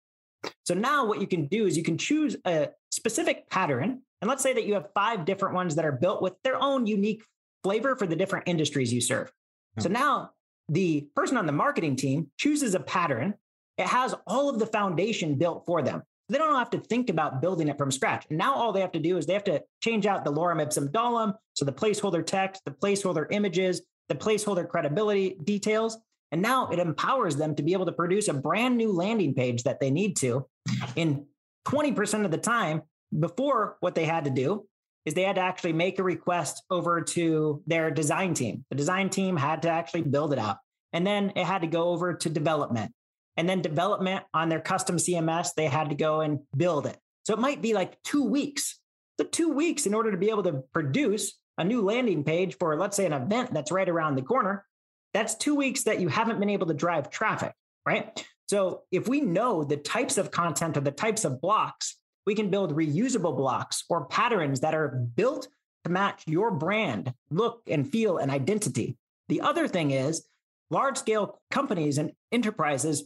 So, 0.66 0.76
now 0.76 1.06
what 1.06 1.20
you 1.20 1.28
can 1.28 1.48
do 1.48 1.66
is 1.66 1.76
you 1.76 1.84
can 1.84 1.98
choose 1.98 2.38
a 2.46 2.70
specific 2.92 3.50
pattern. 3.50 4.02
And 4.22 4.30
let's 4.30 4.44
say 4.44 4.54
that 4.54 4.66
you 4.66 4.76
have 4.76 4.88
five 4.94 5.26
different 5.26 5.56
ones 5.56 5.76
that 5.76 5.86
are 5.86 5.92
built 5.92 6.22
with 6.22 6.34
their 6.44 6.62
own 6.62 6.88
unique 6.88 7.24
flavor 7.64 7.96
for 7.96 8.08
the 8.08 8.16
different 8.16 8.48
industries 8.48 8.94
you 8.94 9.02
serve. 9.02 9.32
So 9.80 9.90
now 9.90 10.32
the 10.70 11.08
person 11.16 11.38
on 11.38 11.46
the 11.46 11.52
marketing 11.52 11.96
team 11.96 12.32
chooses 12.38 12.76
a 12.76 12.80
pattern. 12.80 13.34
It 13.78 13.88
has 13.88 14.16
all 14.26 14.50
of 14.50 14.60
the 14.60 14.66
foundation 14.66 15.36
built 15.36 15.66
for 15.66 15.82
them. 15.82 16.04
They 16.30 16.38
don't 16.38 16.56
have 16.56 16.72
to 16.72 16.80
think 16.80 17.10
about 17.10 17.42
building 17.42 17.68
it 17.68 17.78
from 17.78 17.92
scratch. 17.92 18.26
And 18.30 18.38
now 18.38 18.56
all 18.56 18.72
they 18.72 18.82
have 18.82 18.94
to 18.94 19.00
do 19.00 19.18
is 19.18 19.26
they 19.26 19.34
have 19.34 19.44
to 19.44 19.62
change 19.84 20.08
out 20.08 20.26
the 20.26 20.32
lorem 20.32 20.62
ipsum 20.62 20.88
dolem. 20.90 21.36
So 21.54 21.66
the 21.66 21.74
placeholder 21.74 22.26
text, 22.26 22.64
the 22.66 22.72
placeholder 22.72 23.28
images, 23.30 23.82
the 24.10 24.16
placeholder 24.16 24.68
credibility 24.68 25.38
details. 25.44 25.98
And 26.32 26.42
now 26.42 26.70
it 26.70 26.80
empowers 26.80 27.36
them 27.36 27.56
to 27.56 27.64
be 27.64 27.74
able 27.74 27.86
to 27.86 27.92
produce 27.92 28.28
a 28.28 28.34
brand 28.34 28.76
new 28.76 28.92
landing 28.92 29.36
page 29.36 29.64
that 29.64 29.80
they 29.80 29.92
need 29.92 30.16
to 30.18 30.48
in 30.96 31.26
20% 31.68 32.26
of 32.26 32.32
the 32.32 32.38
time 32.38 32.82
before 33.20 33.78
what 33.82 33.94
they 33.94 34.06
had 34.06 34.26
to 34.26 34.32
do 34.32 34.66
is 35.06 35.14
they 35.14 35.24
had 35.24 35.36
to 35.36 35.42
actually 35.42 35.74
make 35.74 36.00
a 36.00 36.04
request 36.04 36.64
over 36.70 37.02
to 37.02 37.62
their 37.68 37.92
design 37.92 38.34
team. 38.34 38.66
The 38.70 38.76
design 38.76 39.10
team 39.10 39.38
had 39.38 39.62
to 39.64 39.70
actually 39.70 40.02
build 40.02 40.34
it 40.34 40.40
out. 40.40 40.58
And 40.94 41.06
then 41.06 41.34
it 41.36 41.46
had 41.46 41.62
to 41.62 41.68
go 41.68 41.90
over 41.90 42.14
to 42.16 42.30
development. 42.30 42.92
And 43.38 43.48
then 43.48 43.62
development 43.62 44.24
on 44.34 44.50
their 44.50 44.62
custom 44.62 44.98
CMS, 44.98 45.50
they 45.56 45.68
had 45.68 45.90
to 45.90 45.96
go 45.96 46.22
and 46.22 46.40
build 46.56 46.86
it. 46.86 46.98
So 47.26 47.34
it 47.34 47.40
might 47.40 47.62
be 47.62 47.74
like 47.74 48.02
two 48.04 48.24
weeks. 48.24 48.80
The 49.18 49.26
two 49.26 49.52
weeks 49.52 49.86
in 49.86 49.94
order 49.94 50.12
to 50.12 50.18
be 50.18 50.30
able 50.30 50.44
to 50.44 50.64
produce 50.74 51.38
a 51.58 51.64
new 51.64 51.82
landing 51.82 52.24
page 52.24 52.58
for, 52.58 52.78
let's 52.78 52.98
say, 52.98 53.06
an 53.06 53.14
event 53.14 53.54
that's 53.54 53.72
right 53.72 53.88
around 53.88 54.16
the 54.16 54.22
corner. 54.22 54.66
That's 55.14 55.36
two 55.36 55.56
weeks 55.56 55.84
that 55.84 56.02
you 56.02 56.10
haven't 56.10 56.40
been 56.40 56.50
able 56.50 56.68
to 56.68 56.74
drive 56.74 57.10
traffic, 57.10 57.54
right? 57.86 58.26
So 58.48 58.84
if 58.92 59.08
we 59.08 59.22
know 59.22 59.64
the 59.64 59.78
types 59.78 60.18
of 60.18 60.32
content 60.32 60.78
or 60.78 60.82
the 60.82 60.92
types 60.92 61.26
of 61.26 61.42
blocks 61.42 61.98
we 62.26 62.36
can 62.36 62.50
build 62.50 62.76
reusable 62.76 63.36
blocks 63.36 63.84
or 63.90 64.06
patterns 64.06 64.60
that 64.62 64.74
are 64.74 64.90
built 64.90 65.48
to 65.84 65.92
match 65.92 66.24
your 66.26 66.52
brand, 66.52 67.14
look 67.30 67.62
and 67.68 67.90
feel 67.90 68.18
and 68.18 68.32
identity. 68.32 68.98
The 69.30 69.42
other 69.42 69.68
thing 69.68 69.92
is 69.92 70.26
large 70.70 70.98
scale 70.98 71.40
companies 71.52 71.98
and 71.98 72.12
enterprises 72.32 73.04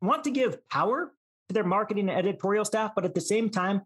want 0.00 0.24
to 0.24 0.30
give 0.30 0.66
power 0.68 1.12
to 1.48 1.52
their 1.52 1.64
marketing 1.64 2.08
and 2.08 2.18
editorial 2.18 2.64
staff, 2.64 2.92
but 2.94 3.04
at 3.04 3.14
the 3.14 3.20
same 3.20 3.50
time, 3.50 3.82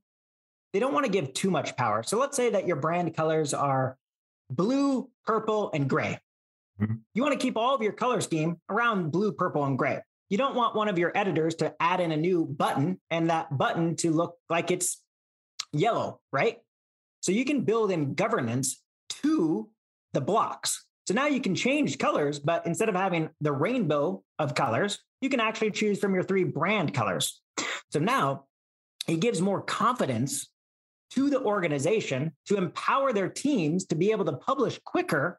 they 0.73 0.79
don't 0.79 0.95
want 0.95 1.05
to 1.05 1.13
give 1.13 1.35
too 1.35 1.51
much 1.51 1.77
power. 1.77 2.03
So 2.03 2.19
let's 2.19 2.37
say 2.37 2.51
that 2.51 2.67
your 2.67 2.77
brand 2.77 3.15
colors 3.15 3.53
are 3.53 3.99
blue, 4.51 5.11
purple, 5.27 5.71
and 5.73 5.89
gray. 5.89 6.19
Mm-hmm. 6.81 6.95
You 7.15 7.23
want 7.23 7.39
to 7.39 7.39
keep 7.39 7.57
all 7.57 7.75
of 7.75 7.83
your 7.83 7.93
color 7.93 8.21
scheme 8.21 8.59
around 8.71 9.11
blue, 9.13 9.33
purple, 9.33 9.65
and 9.65 9.77
gray 9.77 10.01
you 10.33 10.39
don't 10.39 10.55
want 10.55 10.75
one 10.75 10.89
of 10.89 10.99
your 10.99 11.13
editors 11.15 11.57
to 11.57 11.75
add 11.79 12.01
in 12.01 12.11
a 12.11 12.17
new 12.17 12.47
button 12.47 12.99
and 13.11 13.29
that 13.29 13.55
button 13.59 13.97
to 13.97 14.11
look 14.11 14.39
like 14.49 14.71
it's 14.71 14.99
yellow, 15.75 16.21
right? 16.33 16.57
So 17.21 17.33
you 17.33 17.45
can 17.45 17.65
build 17.65 17.91
in 17.91 18.15
governance 18.15 18.81
to 19.21 19.69
the 20.15 20.23
blocks. 20.23 20.87
So 21.07 21.13
now 21.13 21.27
you 21.27 21.43
can 21.43 21.55
change 21.55 21.99
colors, 21.99 22.39
but 22.39 22.65
instead 22.65 22.89
of 22.89 22.95
having 22.95 23.29
the 23.43 23.53
rainbow 23.53 24.23
of 24.39 24.55
colors, 24.55 25.01
you 25.21 25.29
can 25.29 25.39
actually 25.39 25.71
choose 25.71 25.99
from 25.99 26.15
your 26.15 26.23
three 26.25 26.45
brand 26.45 26.95
colors. 26.95 27.43
So 27.91 27.99
now 27.99 28.47
it 29.07 29.21
gives 29.21 29.43
more 29.43 29.61
confidence 29.61 30.49
to 31.11 31.29
the 31.29 31.43
organization 31.43 32.33
to 32.47 32.57
empower 32.57 33.13
their 33.13 33.29
teams 33.29 33.85
to 33.89 33.97
be 33.97 34.13
able 34.13 34.25
to 34.25 34.33
publish 34.33 34.81
quicker, 34.83 35.39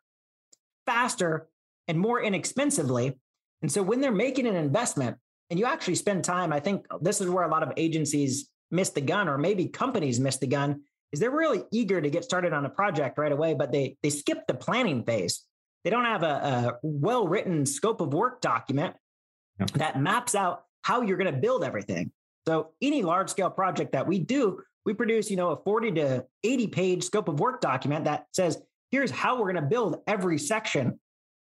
faster, 0.86 1.50
and 1.88 2.00
more 2.00 2.22
inexpensively 2.22 3.18
and 3.63 3.71
so 3.71 3.82
when 3.82 4.02
they're 4.02 4.12
making 4.12 4.45
an 4.45 4.56
investment 4.56 5.17
and 5.49 5.58
you 5.58 5.65
actually 5.65 5.95
spend 5.95 6.23
time, 6.23 6.54
I 6.54 6.60
think 6.60 6.86
this 7.02 7.21
is 7.21 7.30
where 7.30 7.45
a 7.45 7.49
lot 7.49 7.63
of 7.63 7.71
agencies 7.78 8.49
miss 8.69 8.89
the 8.89 9.02
gun, 9.02 9.28
or 9.28 9.38
maybe 9.38 9.67
companies 9.67 10.19
miss 10.19 10.38
the 10.38 10.47
gun, 10.47 10.82
is 11.12 11.19
they're 11.19 11.32
really 11.32 11.63
eager 11.71 12.02
to 12.02 12.10
get 12.10 12.26
started 12.26 12.54
on 12.54 12.65
a 12.65 12.69
project 12.69 13.17
right 13.17 13.32
away, 13.32 13.54
but 13.54 13.71
they 13.71 13.97
they 14.04 14.10
skip 14.10 14.45
the 14.47 14.54
planning 14.54 15.04
phase. 15.04 15.43
They 15.84 15.89
don't 15.89 16.06
have 16.06 16.23
a, 16.23 16.28
a 16.28 16.73
well-written 16.82 17.65
scope 17.65 18.02
of 18.02 18.13
work 18.13 18.41
document 18.41 18.95
that 19.76 19.99
maps 19.99 20.36
out 20.36 20.63
how 20.82 21.02
you're 21.02 21.17
going 21.17 21.34
to 21.34 21.39
build 21.39 21.63
everything. 21.63 22.12
So 22.47 22.71
any 22.82 23.02
large 23.02 23.30
scale 23.30 23.49
project 23.49 23.93
that 23.93 24.08
we 24.08 24.19
do, 24.19 24.62
we 24.86 24.93
produce, 24.93 25.30
you 25.30 25.38
know, 25.38 25.52
a 25.52 25.63
40 25.63 25.91
to 25.93 26.26
80 26.43 26.67
page 26.67 27.04
scope 27.04 27.28
of 27.28 27.39
work 27.39 27.62
document 27.62 28.06
that 28.06 28.28
says, 28.34 28.62
here's 28.91 29.12
how 29.12 29.36
we're 29.36 29.52
going 29.52 29.63
to 29.63 29.69
build 29.69 29.97
every 30.08 30.38
section 30.38 30.99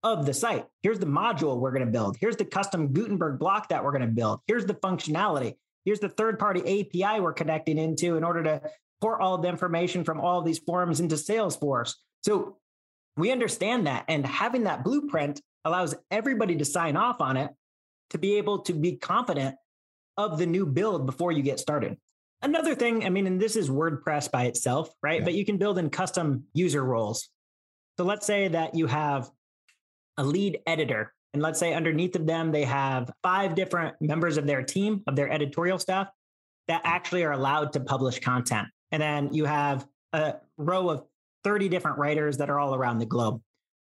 of 0.02 0.26
the 0.26 0.34
site. 0.34 0.66
Here's 0.82 0.98
the 0.98 1.06
module 1.06 1.58
we're 1.58 1.72
going 1.72 1.86
to 1.86 1.92
build. 1.92 2.16
Here's 2.18 2.36
the 2.36 2.44
custom 2.44 2.92
Gutenberg 2.92 3.38
block 3.38 3.68
that 3.68 3.84
we're 3.84 3.92
going 3.92 4.02
to 4.02 4.08
build. 4.08 4.40
Here's 4.46 4.66
the 4.66 4.74
functionality. 4.74 5.54
Here's 5.84 6.00
the 6.00 6.08
third 6.08 6.38
party 6.38 6.60
API 6.60 7.20
we're 7.20 7.32
connecting 7.32 7.78
into 7.78 8.16
in 8.16 8.24
order 8.24 8.42
to 8.44 8.62
pour 9.00 9.20
all 9.20 9.38
the 9.38 9.48
information 9.48 10.04
from 10.04 10.20
all 10.20 10.38
of 10.38 10.44
these 10.44 10.58
forms 10.58 11.00
into 11.00 11.16
Salesforce. 11.16 11.94
So 12.22 12.58
we 13.16 13.32
understand 13.32 13.86
that. 13.86 14.04
And 14.08 14.26
having 14.26 14.64
that 14.64 14.84
blueprint 14.84 15.40
allows 15.64 15.94
everybody 16.10 16.56
to 16.56 16.64
sign 16.64 16.96
off 16.96 17.20
on 17.20 17.36
it 17.36 17.50
to 18.10 18.18
be 18.18 18.36
able 18.36 18.60
to 18.60 18.72
be 18.72 18.96
confident 18.96 19.56
of 20.16 20.38
the 20.38 20.46
new 20.46 20.66
build 20.66 21.06
before 21.06 21.32
you 21.32 21.42
get 21.42 21.58
started. 21.58 21.96
Another 22.42 22.74
thing, 22.74 23.04
I 23.04 23.08
mean, 23.08 23.26
and 23.26 23.40
this 23.40 23.56
is 23.56 23.70
WordPress 23.70 24.30
by 24.30 24.44
itself, 24.44 24.90
right? 25.02 25.20
Yeah. 25.20 25.24
But 25.24 25.34
you 25.34 25.44
can 25.44 25.58
build 25.58 25.78
in 25.78 25.90
custom 25.90 26.44
user 26.52 26.82
roles. 26.84 27.28
So 27.96 28.04
let's 28.04 28.26
say 28.26 28.48
that 28.48 28.74
you 28.74 28.86
have 28.86 29.30
a 30.16 30.24
lead 30.24 30.58
editor. 30.66 31.12
And 31.34 31.42
let's 31.42 31.58
say 31.58 31.72
underneath 31.72 32.14
of 32.16 32.26
them, 32.26 32.52
they 32.52 32.64
have 32.64 33.10
five 33.22 33.54
different 33.54 33.96
members 34.00 34.36
of 34.36 34.46
their 34.46 34.62
team, 34.62 35.02
of 35.06 35.16
their 35.16 35.30
editorial 35.30 35.78
staff 35.78 36.08
that 36.68 36.82
actually 36.84 37.24
are 37.24 37.32
allowed 37.32 37.72
to 37.72 37.80
publish 37.80 38.20
content. 38.20 38.68
And 38.90 39.00
then 39.02 39.32
you 39.32 39.46
have 39.46 39.86
a 40.12 40.34
row 40.58 40.90
of 40.90 41.04
30 41.44 41.68
different 41.68 41.98
writers 41.98 42.36
that 42.36 42.50
are 42.50 42.58
all 42.58 42.74
around 42.74 42.98
the 42.98 43.06
globe. 43.06 43.40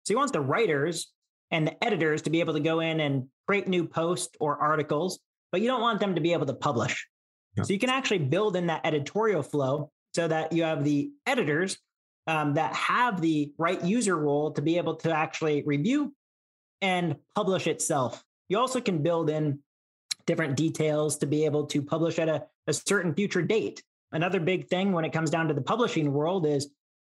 So 0.03 0.13
you 0.13 0.17
want 0.17 0.33
the 0.33 0.41
writers 0.41 1.11
and 1.51 1.67
the 1.67 1.83
editors 1.83 2.23
to 2.23 2.29
be 2.29 2.39
able 2.39 2.53
to 2.53 2.59
go 2.59 2.79
in 2.79 2.99
and 2.99 3.27
create 3.47 3.67
new 3.67 3.87
posts 3.87 4.35
or 4.39 4.57
articles, 4.57 5.19
but 5.51 5.61
you 5.61 5.67
don't 5.67 5.81
want 5.81 5.99
them 5.99 6.15
to 6.15 6.21
be 6.21 6.33
able 6.33 6.47
to 6.47 6.53
publish. 6.53 7.07
Yeah. 7.55 7.63
So 7.63 7.73
you 7.73 7.79
can 7.79 7.89
actually 7.89 8.19
build 8.19 8.55
in 8.55 8.67
that 8.67 8.81
editorial 8.83 9.43
flow 9.43 9.91
so 10.13 10.27
that 10.27 10.51
you 10.51 10.63
have 10.63 10.83
the 10.83 11.11
editors 11.25 11.77
um, 12.27 12.55
that 12.55 12.73
have 12.73 13.21
the 13.21 13.51
right 13.57 13.83
user 13.83 14.17
role 14.17 14.51
to 14.51 14.61
be 14.61 14.77
able 14.77 14.95
to 14.95 15.11
actually 15.11 15.63
review 15.65 16.13
and 16.81 17.15
publish 17.35 17.67
itself. 17.67 18.23
You 18.49 18.59
also 18.59 18.81
can 18.81 19.01
build 19.01 19.29
in 19.29 19.59
different 20.25 20.55
details 20.55 21.17
to 21.19 21.27
be 21.27 21.45
able 21.45 21.67
to 21.67 21.81
publish 21.81 22.19
at 22.19 22.29
a, 22.29 22.45
a 22.67 22.73
certain 22.73 23.13
future 23.13 23.41
date. 23.41 23.83
Another 24.11 24.39
big 24.39 24.67
thing 24.67 24.91
when 24.91 25.05
it 25.05 25.13
comes 25.13 25.29
down 25.29 25.47
to 25.47 25.53
the 25.53 25.61
publishing 25.61 26.11
world 26.11 26.45
is 26.45 26.69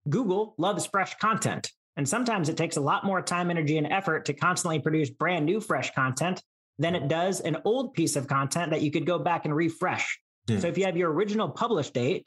Google 0.09 0.53
loves 0.57 0.85
fresh 0.85 1.17
content. 1.17 1.71
And 1.97 2.07
sometimes 2.07 2.49
it 2.49 2.57
takes 2.57 2.77
a 2.77 2.81
lot 2.81 3.05
more 3.05 3.21
time, 3.21 3.49
energy, 3.49 3.77
and 3.77 3.87
effort 3.87 4.25
to 4.25 4.33
constantly 4.33 4.79
produce 4.79 5.09
brand 5.09 5.45
new 5.45 5.59
fresh 5.59 5.93
content 5.93 6.41
than 6.77 6.95
it 6.95 7.07
does 7.07 7.41
an 7.41 7.57
old 7.65 7.93
piece 7.93 8.15
of 8.15 8.27
content 8.27 8.71
that 8.71 8.81
you 8.81 8.91
could 8.91 9.05
go 9.05 9.19
back 9.19 9.45
and 9.45 9.55
refresh. 9.55 10.19
Yeah. 10.47 10.59
So 10.59 10.67
if 10.67 10.77
you 10.77 10.85
have 10.85 10.95
your 10.95 11.11
original 11.11 11.49
publish 11.49 11.89
date 11.89 12.25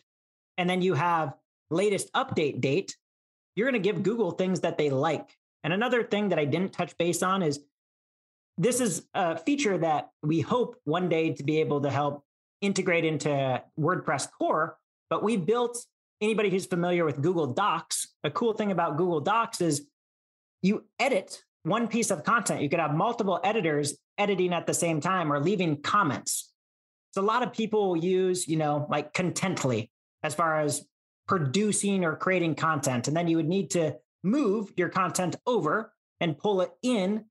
and 0.58 0.68
then 0.68 0.82
you 0.82 0.94
have 0.94 1.32
latest 1.72 2.12
update 2.12 2.60
date, 2.60 2.96
you're 3.56 3.70
going 3.70 3.82
to 3.82 3.88
give 3.88 4.02
Google 4.02 4.32
things 4.32 4.60
that 4.60 4.78
they 4.78 4.90
like. 4.90 5.36
And 5.64 5.72
another 5.72 6.02
thing 6.02 6.30
that 6.30 6.38
I 6.38 6.44
didn't 6.44 6.72
touch 6.72 6.96
base 6.98 7.22
on 7.22 7.42
is 7.42 7.60
this 8.58 8.80
is 8.80 9.06
a 9.14 9.36
feature 9.36 9.78
that 9.78 10.10
we 10.22 10.40
hope 10.40 10.76
one 10.84 11.08
day 11.08 11.32
to 11.32 11.42
be 11.42 11.60
able 11.60 11.80
to 11.82 11.90
help 11.90 12.24
integrate 12.60 13.04
into 13.04 13.62
WordPress 13.78 14.28
core. 14.30 14.76
But 15.10 15.22
we 15.22 15.36
built 15.36 15.84
anybody 16.20 16.50
who's 16.50 16.66
familiar 16.66 17.04
with 17.04 17.20
Google 17.20 17.48
Docs. 17.48 18.08
A 18.24 18.30
cool 18.30 18.52
thing 18.52 18.70
about 18.70 18.96
Google 18.96 19.20
Docs 19.20 19.60
is 19.60 19.86
you 20.62 20.84
edit 20.98 21.42
one 21.64 21.88
piece 21.88 22.10
of 22.10 22.24
content. 22.24 22.62
You 22.62 22.68
could 22.68 22.80
have 22.80 22.94
multiple 22.94 23.40
editors 23.42 23.96
editing 24.18 24.52
at 24.52 24.66
the 24.66 24.74
same 24.74 25.00
time 25.00 25.32
or 25.32 25.40
leaving 25.40 25.80
comments. 25.82 26.52
So 27.12 27.20
a 27.20 27.24
lot 27.24 27.42
of 27.42 27.52
people 27.52 27.96
use, 27.96 28.48
you 28.48 28.56
know, 28.56 28.86
like 28.90 29.12
contently 29.12 29.90
as 30.22 30.34
far 30.34 30.60
as 30.60 30.84
producing 31.32 32.04
or 32.04 32.14
creating 32.14 32.54
content. 32.54 33.08
And 33.08 33.16
then 33.16 33.26
you 33.26 33.38
would 33.38 33.48
need 33.48 33.70
to 33.70 33.96
move 34.22 34.70
your 34.76 34.90
content 34.90 35.34
over 35.46 35.90
and 36.20 36.36
pull 36.36 36.60
it 36.60 36.70
in 36.82 37.24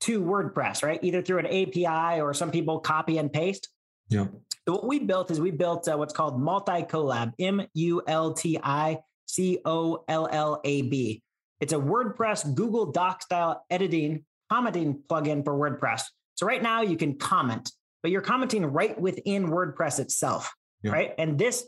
to 0.00 0.20
WordPress, 0.20 0.82
right? 0.82 1.00
Either 1.02 1.22
through 1.22 1.38
an 1.38 1.46
API 1.46 2.20
or 2.20 2.34
some 2.34 2.50
people 2.50 2.80
copy 2.80 3.16
and 3.16 3.32
paste. 3.32 3.70
Yeah. 4.10 4.26
So 4.68 4.74
what 4.74 4.86
we 4.86 4.98
built 4.98 5.30
is 5.30 5.40
we 5.40 5.52
built 5.52 5.88
uh, 5.88 5.96
what's 5.96 6.12
called 6.12 6.38
Multicollab, 6.38 7.32
M 7.38 7.62
U 7.72 8.02
L 8.06 8.34
T 8.34 8.58
I 8.62 8.98
C 9.24 9.58
O 9.64 10.04
L 10.06 10.28
L 10.30 10.60
A 10.62 10.82
B. 10.82 11.22
It's 11.62 11.72
a 11.72 11.78
WordPress 11.78 12.54
Google 12.54 12.92
Doc 12.92 13.22
style 13.22 13.64
editing 13.70 14.26
commenting 14.52 15.02
plugin 15.08 15.42
for 15.42 15.54
WordPress. 15.54 16.02
So 16.34 16.46
right 16.46 16.62
now 16.62 16.82
you 16.82 16.98
can 16.98 17.16
comment, 17.16 17.72
but 18.02 18.10
you're 18.10 18.20
commenting 18.20 18.66
right 18.66 19.00
within 19.00 19.46
WordPress 19.46 19.98
itself, 19.98 20.54
yeah. 20.82 20.92
right? 20.92 21.14
And 21.16 21.38
this 21.38 21.66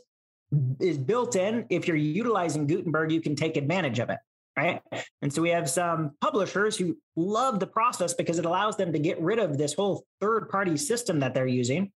is 0.79 0.97
built 0.97 1.35
in. 1.35 1.65
If 1.69 1.87
you're 1.87 1.97
utilizing 1.97 2.67
Gutenberg, 2.67 3.11
you 3.11 3.21
can 3.21 3.35
take 3.35 3.57
advantage 3.57 3.99
of 3.99 4.09
it, 4.09 4.19
right? 4.57 4.81
And 5.21 5.31
so 5.31 5.41
we 5.41 5.49
have 5.49 5.69
some 5.69 6.11
publishers 6.21 6.77
who 6.77 6.97
love 7.15 7.59
the 7.59 7.67
process 7.67 8.13
because 8.13 8.39
it 8.39 8.45
allows 8.45 8.77
them 8.77 8.93
to 8.93 8.99
get 8.99 9.21
rid 9.21 9.39
of 9.39 9.57
this 9.57 9.73
whole 9.73 10.05
third 10.19 10.49
party 10.49 10.77
system 10.77 11.19
that 11.19 11.33
they're 11.33 11.47
using. 11.47 11.91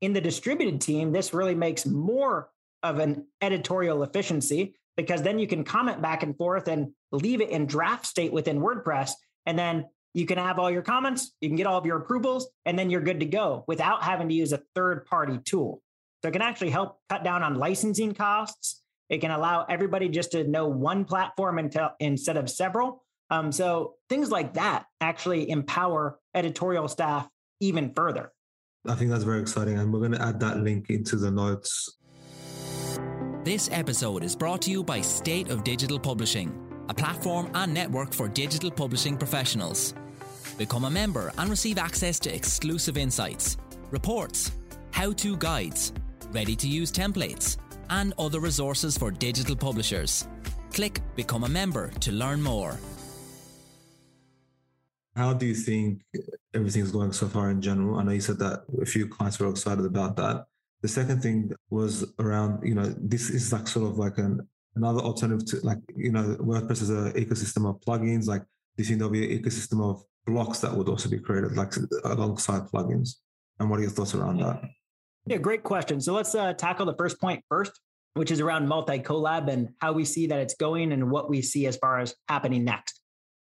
In 0.00 0.12
the 0.12 0.20
distributed 0.20 0.80
team, 0.80 1.12
this 1.12 1.32
really 1.32 1.54
makes 1.54 1.86
more 1.86 2.50
of 2.82 2.98
an 2.98 3.26
editorial 3.40 4.02
efficiency 4.02 4.74
because 4.96 5.22
then 5.22 5.38
you 5.38 5.46
can 5.46 5.64
comment 5.64 6.02
back 6.02 6.22
and 6.22 6.36
forth 6.36 6.68
and 6.68 6.92
leave 7.10 7.40
it 7.40 7.50
in 7.50 7.66
draft 7.66 8.06
state 8.06 8.32
within 8.32 8.60
WordPress. 8.60 9.12
And 9.46 9.58
then 9.58 9.86
you 10.12 10.26
can 10.26 10.38
have 10.38 10.58
all 10.58 10.70
your 10.70 10.82
comments, 10.82 11.32
you 11.40 11.48
can 11.48 11.56
get 11.56 11.66
all 11.66 11.78
of 11.78 11.86
your 11.86 11.96
approvals, 11.96 12.48
and 12.64 12.78
then 12.78 12.90
you're 12.90 13.00
good 13.00 13.20
to 13.20 13.26
go 13.26 13.64
without 13.66 14.04
having 14.04 14.28
to 14.28 14.34
use 14.34 14.52
a 14.52 14.62
third 14.74 15.06
party 15.06 15.38
tool. 15.44 15.82
So 16.24 16.28
it 16.28 16.32
can 16.32 16.40
actually 16.40 16.70
help 16.70 17.00
cut 17.10 17.22
down 17.22 17.42
on 17.42 17.56
licensing 17.56 18.14
costs. 18.14 18.80
It 19.10 19.18
can 19.18 19.30
allow 19.30 19.66
everybody 19.68 20.08
just 20.08 20.32
to 20.32 20.44
know 20.44 20.66
one 20.66 21.04
platform 21.04 21.58
until, 21.58 21.90
instead 22.00 22.38
of 22.38 22.48
several. 22.48 23.04
Um, 23.28 23.52
so 23.52 23.96
things 24.08 24.30
like 24.30 24.54
that 24.54 24.86
actually 25.02 25.50
empower 25.50 26.18
editorial 26.34 26.88
staff 26.88 27.28
even 27.60 27.92
further. 27.92 28.32
I 28.88 28.94
think 28.94 29.10
that's 29.10 29.24
very 29.24 29.42
exciting. 29.42 29.76
And 29.76 29.92
we're 29.92 29.98
going 29.98 30.12
to 30.12 30.22
add 30.22 30.40
that 30.40 30.60
link 30.60 30.88
into 30.88 31.16
the 31.16 31.30
notes. 31.30 31.94
This 33.44 33.68
episode 33.70 34.24
is 34.24 34.34
brought 34.34 34.62
to 34.62 34.70
you 34.70 34.82
by 34.82 35.02
State 35.02 35.50
of 35.50 35.62
Digital 35.62 36.00
Publishing, 36.00 36.58
a 36.88 36.94
platform 36.94 37.50
and 37.52 37.74
network 37.74 38.14
for 38.14 38.28
digital 38.28 38.70
publishing 38.70 39.18
professionals. 39.18 39.92
Become 40.56 40.86
a 40.86 40.90
member 40.90 41.34
and 41.36 41.50
receive 41.50 41.76
access 41.76 42.18
to 42.20 42.34
exclusive 42.34 42.96
insights, 42.96 43.58
reports, 43.90 44.52
how 44.90 45.12
to 45.12 45.36
guides, 45.36 45.92
ready 46.34 46.56
to 46.56 46.68
use 46.68 46.92
templates, 46.92 47.56
and 47.90 48.12
other 48.18 48.40
resources 48.40 48.98
for 48.98 49.10
digital 49.10 49.56
publishers. 49.56 50.26
Click 50.72 51.00
Become 51.14 51.44
a 51.44 51.48
Member 51.48 51.90
to 52.00 52.12
learn 52.12 52.42
more. 52.42 52.76
How 55.16 55.32
do 55.32 55.46
you 55.46 55.54
think 55.54 56.02
everything's 56.52 56.90
going 56.90 57.12
so 57.12 57.28
far 57.28 57.50
in 57.50 57.62
general? 57.62 57.98
I 57.98 58.02
know 58.02 58.10
you 58.10 58.20
said 58.20 58.40
that 58.40 58.64
a 58.82 58.84
few 58.84 59.06
clients 59.06 59.38
were 59.38 59.48
excited 59.48 59.84
about 59.84 60.16
that. 60.16 60.46
The 60.82 60.88
second 60.88 61.22
thing 61.22 61.52
was 61.70 62.04
around, 62.18 62.66
you 62.66 62.74
know, 62.74 62.92
this 62.98 63.30
is 63.30 63.52
like 63.52 63.68
sort 63.68 63.88
of 63.88 63.98
like 63.98 64.18
an 64.18 64.46
another 64.76 65.00
alternative 65.00 65.46
to 65.46 65.60
like, 65.60 65.78
you 65.96 66.10
know, 66.10 66.36
WordPress 66.40 66.82
is 66.82 66.90
an 66.90 67.12
ecosystem 67.12 67.68
of 67.70 67.80
plugins. 67.80 68.26
Like, 68.26 68.42
do 68.42 68.82
you 68.82 68.84
think 68.84 68.98
there'll 68.98 69.12
be 69.12 69.32
an 69.32 69.40
ecosystem 69.40 69.80
of 69.88 70.02
blocks 70.26 70.58
that 70.60 70.74
would 70.74 70.88
also 70.88 71.08
be 71.08 71.20
created, 71.20 71.56
like 71.56 71.72
alongside 72.04 72.62
plugins? 72.62 73.10
And 73.60 73.70
what 73.70 73.78
are 73.78 73.82
your 73.82 73.92
thoughts 73.92 74.16
around 74.16 74.38
that? 74.38 74.62
Yeah, 75.26 75.38
great 75.38 75.62
question. 75.62 76.00
So 76.00 76.12
let's 76.12 76.34
uh, 76.34 76.52
tackle 76.52 76.84
the 76.84 76.94
first 76.96 77.20
point 77.20 77.42
first, 77.48 77.72
which 78.12 78.30
is 78.30 78.40
around 78.40 78.68
multicollab 78.68 79.48
and 79.48 79.70
how 79.80 79.92
we 79.92 80.04
see 80.04 80.26
that 80.26 80.40
it's 80.40 80.54
going 80.54 80.92
and 80.92 81.10
what 81.10 81.30
we 81.30 81.40
see 81.40 81.66
as 81.66 81.76
far 81.76 82.00
as 82.00 82.14
happening 82.28 82.64
next. 82.64 83.00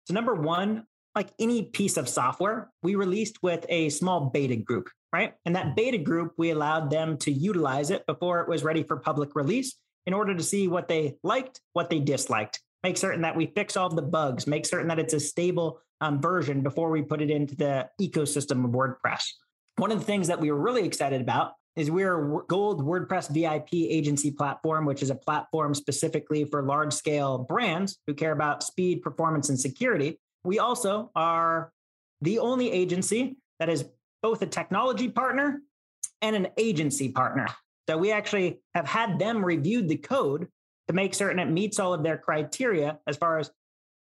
So, 0.05 0.15
number 0.15 0.33
one, 0.33 0.85
like 1.13 1.29
any 1.37 1.65
piece 1.65 1.97
of 1.97 2.09
software, 2.09 2.69
we 2.81 2.95
released 2.95 3.43
with 3.43 3.65
a 3.69 3.89
small 3.89 4.31
beta 4.31 4.55
group, 4.55 4.89
right? 5.13 5.33
And 5.45 5.55
that 5.55 5.75
beta 5.75 5.99
group, 5.99 6.33
we 6.37 6.49
allowed 6.49 6.89
them 6.89 7.17
to 7.19 7.31
utilize 7.31 7.91
it 7.91 8.05
before 8.07 8.41
it 8.41 8.49
was 8.49 8.63
ready 8.63 8.83
for 8.83 8.97
public 8.97 9.35
release 9.35 9.75
in 10.07 10.13
order 10.13 10.33
to 10.33 10.43
see 10.43 10.67
what 10.67 10.87
they 10.87 11.17
liked, 11.23 11.61
what 11.73 11.91
they 11.91 11.99
disliked, 11.99 12.59
make 12.83 12.97
certain 12.97 13.21
that 13.21 13.35
we 13.35 13.51
fix 13.55 13.77
all 13.77 13.89
the 13.89 14.01
bugs, 14.01 14.47
make 14.47 14.65
certain 14.65 14.87
that 14.87 14.97
it's 14.97 15.13
a 15.13 15.19
stable 15.19 15.81
um, 16.01 16.19
version 16.19 16.61
before 16.61 16.89
we 16.89 17.03
put 17.03 17.21
it 17.21 17.29
into 17.29 17.55
the 17.55 17.87
ecosystem 18.01 18.65
of 18.65 18.71
WordPress. 18.71 19.23
One 19.75 19.91
of 19.91 19.99
the 19.99 20.05
things 20.05 20.27
that 20.27 20.39
we 20.39 20.51
were 20.51 20.59
really 20.59 20.85
excited 20.85 21.21
about 21.21 21.53
is 21.79 21.89
we're 21.89 22.43
Gold 22.43 22.83
WordPress 22.83 23.29
VIP 23.29 23.73
agency 23.73 24.31
platform, 24.31 24.85
which 24.85 25.01
is 25.01 25.11
a 25.11 25.15
platform 25.15 25.73
specifically 25.73 26.43
for 26.43 26.61
large 26.61 26.91
scale 26.91 27.37
brands 27.37 27.97
who 28.05 28.13
care 28.13 28.33
about 28.33 28.63
speed, 28.63 29.01
performance, 29.01 29.47
and 29.47 29.57
security. 29.57 30.19
We 30.43 30.59
also 30.59 31.09
are 31.15 31.71
the 32.21 32.39
only 32.39 32.69
agency 32.69 33.37
that 33.59 33.69
is 33.69 33.85
both 34.21 34.41
a 34.41 34.45
technology 34.45 35.07
partner 35.07 35.61
and 36.21 36.35
an 36.35 36.49
agency 36.57 37.09
partner. 37.09 37.47
So 37.87 37.97
we 37.97 38.11
actually 38.11 38.59
have 38.75 38.85
had 38.85 39.17
them 39.17 39.43
reviewed 39.43 39.87
the 39.87 39.95
code 39.95 40.49
to 40.89 40.93
make 40.93 41.13
certain 41.13 41.39
it 41.39 41.49
meets 41.49 41.79
all 41.79 41.93
of 41.93 42.03
their 42.03 42.17
criteria 42.17 42.99
as 43.07 43.15
far 43.15 43.39
as 43.39 43.51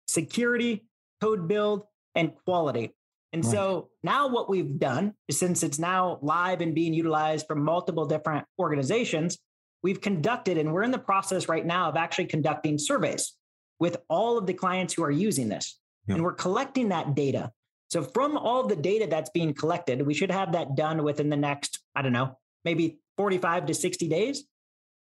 security, 0.09 0.87
code 1.21 1.47
build, 1.47 1.83
and 2.15 2.33
quality. 2.47 2.95
And 3.37 3.45
right. 3.45 3.53
so 3.53 3.91
now 4.03 4.29
what 4.29 4.49
we've 4.49 4.79
done 4.79 5.13
is 5.29 5.39
since 5.39 5.63
it's 5.63 5.79
now 5.79 6.19
live 6.23 6.63
and 6.63 6.75
being 6.75 6.95
utilized 6.95 7.47
from 7.47 7.63
multiple 7.63 8.07
different 8.07 8.47
organizations, 8.59 9.37
we've 9.83 10.01
conducted 10.01 10.57
and 10.57 10.73
we're 10.73 10.85
in 10.85 10.91
the 10.91 10.99
process 10.99 11.47
right 11.47 11.65
now 11.65 11.91
of 11.91 11.97
actually 11.97 12.27
conducting 12.27 12.79
surveys 12.79 13.35
with 13.79 13.99
all 14.09 14.39
of 14.39 14.47
the 14.47 14.55
clients 14.55 14.95
who 14.95 15.03
are 15.03 15.11
using 15.11 15.51
this. 15.51 15.79
And 16.09 16.23
we're 16.23 16.33
collecting 16.33 16.89
that 16.89 17.15
data. 17.15 17.53
So 17.91 18.03
from 18.03 18.39
all 18.39 18.67
the 18.67 18.77
data 18.77 19.07
that's 19.07 19.29
being 19.29 19.53
collected, 19.53 20.01
we 20.07 20.15
should 20.15 20.31
have 20.31 20.53
that 20.53 20.75
done 20.75 21.03
within 21.03 21.29
the 21.29 21.37
next, 21.37 21.81
I 21.95 22.01
don't 22.01 22.15
know, 22.15 22.39
maybe 22.65 23.01
45 23.19 23.67
to 23.67 23.75
60 23.75 24.09
days. 24.09 24.45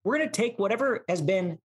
We're 0.02 0.16
going 0.16 0.28
to 0.28 0.32
take 0.32 0.58
whatever 0.58 1.04
has 1.08 1.22
been 1.22 1.58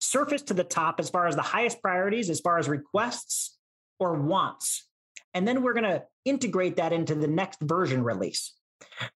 surfaced 0.00 0.46
to 0.48 0.54
the 0.54 0.64
top 0.64 1.00
as 1.00 1.10
far 1.10 1.26
as 1.26 1.34
the 1.34 1.42
highest 1.42 1.82
priorities, 1.82 2.30
as 2.30 2.38
far 2.38 2.58
as 2.60 2.68
requests 2.68 3.58
or 3.98 4.14
wants. 4.14 4.86
And 5.34 5.46
then 5.46 5.62
we're 5.62 5.72
going 5.72 5.84
to 5.84 6.04
integrate 6.24 6.76
that 6.76 6.92
into 6.92 7.14
the 7.14 7.26
next 7.26 7.60
version 7.60 8.02
release. 8.02 8.52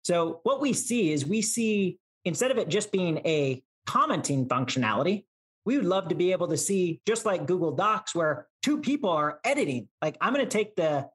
So 0.04 0.40
what 0.44 0.62
we 0.62 0.74
see 0.74 1.12
is 1.12 1.26
we 1.26 1.42
see 1.42 2.00
instead 2.24 2.52
of 2.52 2.58
it 2.58 2.70
just 2.70 2.92
being 2.92 3.18
a 3.26 3.64
commenting 3.86 4.48
functionality, 4.48 5.26
we 5.66 5.78
would 5.78 5.86
love 5.86 6.10
to 6.10 6.16
be 6.16 6.32
able 6.32 6.48
to 6.50 6.58
see 6.58 7.02
just 7.08 7.26
like 7.26 7.48
Google 7.48 7.72
Docs 7.72 8.14
where 8.14 8.48
two 8.62 8.80
people 8.80 9.10
are 9.10 9.40
editing. 9.44 9.88
Like 10.02 10.18
I'm 10.22 10.34
going 10.34 10.46
to 10.46 10.50
take 10.50 10.76
the 10.76 11.08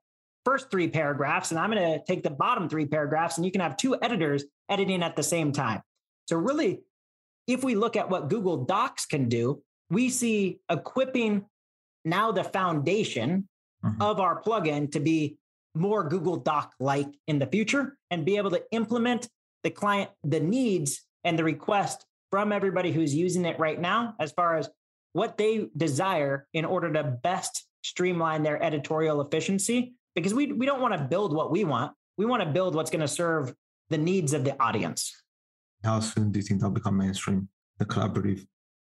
first 0.45 0.71
three 0.71 0.89
paragraphs 0.89 1.51
and 1.51 1.61
I'm 1.61 1.71
going 1.71 1.99
to 1.99 2.05
take 2.05 2.23
the 2.23 2.31
bottom 2.31 2.69
three 2.69 2.87
paragraphs 2.87 3.37
and 3.37 3.45
you 3.45 3.53
can 3.53 3.61
have 3.61 3.77
two 3.77 3.97
editors 4.01 4.45
editing 4.69 5.03
at 5.03 5.17
the 5.17 5.23
same 5.23 5.53
time. 5.53 5.83
So 6.29 6.37
really 6.37 6.81
if 7.47 7.65
we 7.65 7.75
look 7.75 7.97
at 7.97 8.09
what 8.09 8.29
Google 8.29 8.65
Docs 8.65 9.07
can 9.07 9.29
do, 9.29 9.63
we 9.91 10.09
see 10.09 10.61
equipping 10.71 11.47
now 12.05 12.33
the 12.33 12.45
foundation 12.45 13.49
mm-hmm. 13.85 14.01
of 14.01 14.21
our 14.21 14.41
plugin 14.43 14.91
to 14.93 15.01
be 15.01 15.39
more 15.75 16.09
Google 16.09 16.37
Doc 16.37 16.73
like 16.81 17.09
in 17.27 17.39
the 17.39 17.47
future 17.47 17.97
and 18.11 18.25
be 18.25 18.37
able 18.37 18.51
to 18.51 18.63
implement 18.73 19.29
the 19.63 19.71
client, 19.71 20.11
the 20.25 20.41
needs 20.41 21.03
and 21.25 21.39
the 21.39 21.45
request 21.45 22.05
from 22.31 22.53
everybody 22.53 22.93
who's 22.93 23.15
using 23.15 23.45
it 23.45 23.59
right 23.59 23.81
now 23.81 24.15
as 24.19 24.33
far 24.33 24.57
as 24.57 24.69
what 25.13 25.37
they 25.37 25.69
desire 25.77 26.47
in 26.53 26.65
order 26.65 26.93
to 26.93 27.03
best 27.03 27.67
streamline 27.83 28.43
their 28.43 28.63
editorial 28.63 29.21
efficiency. 29.21 29.95
Because 30.15 30.35
we, 30.35 30.53
we 30.53 30.67
don't 30.67 30.81
want 30.81 30.95
to 30.95 31.05
build 31.05 31.35
what 31.35 31.51
we 31.51 31.65
want. 31.65 31.93
We 32.17 32.27
want 32.27 32.43
to 32.43 32.49
build 32.49 32.75
what's 32.75 32.91
going 32.91 33.01
to 33.01 33.09
serve 33.09 33.55
the 33.91 33.99
needs 33.99 34.33
of 34.33 34.45
the 34.45 34.61
audience. 34.61 35.15
How 35.85 36.01
soon 36.01 36.31
do 36.31 36.39
you 36.39 36.45
think 36.45 36.61
that'll 36.61 36.75
become 36.75 36.97
mainstream, 36.97 37.49
the 37.79 37.85
collaborative? 37.85 38.47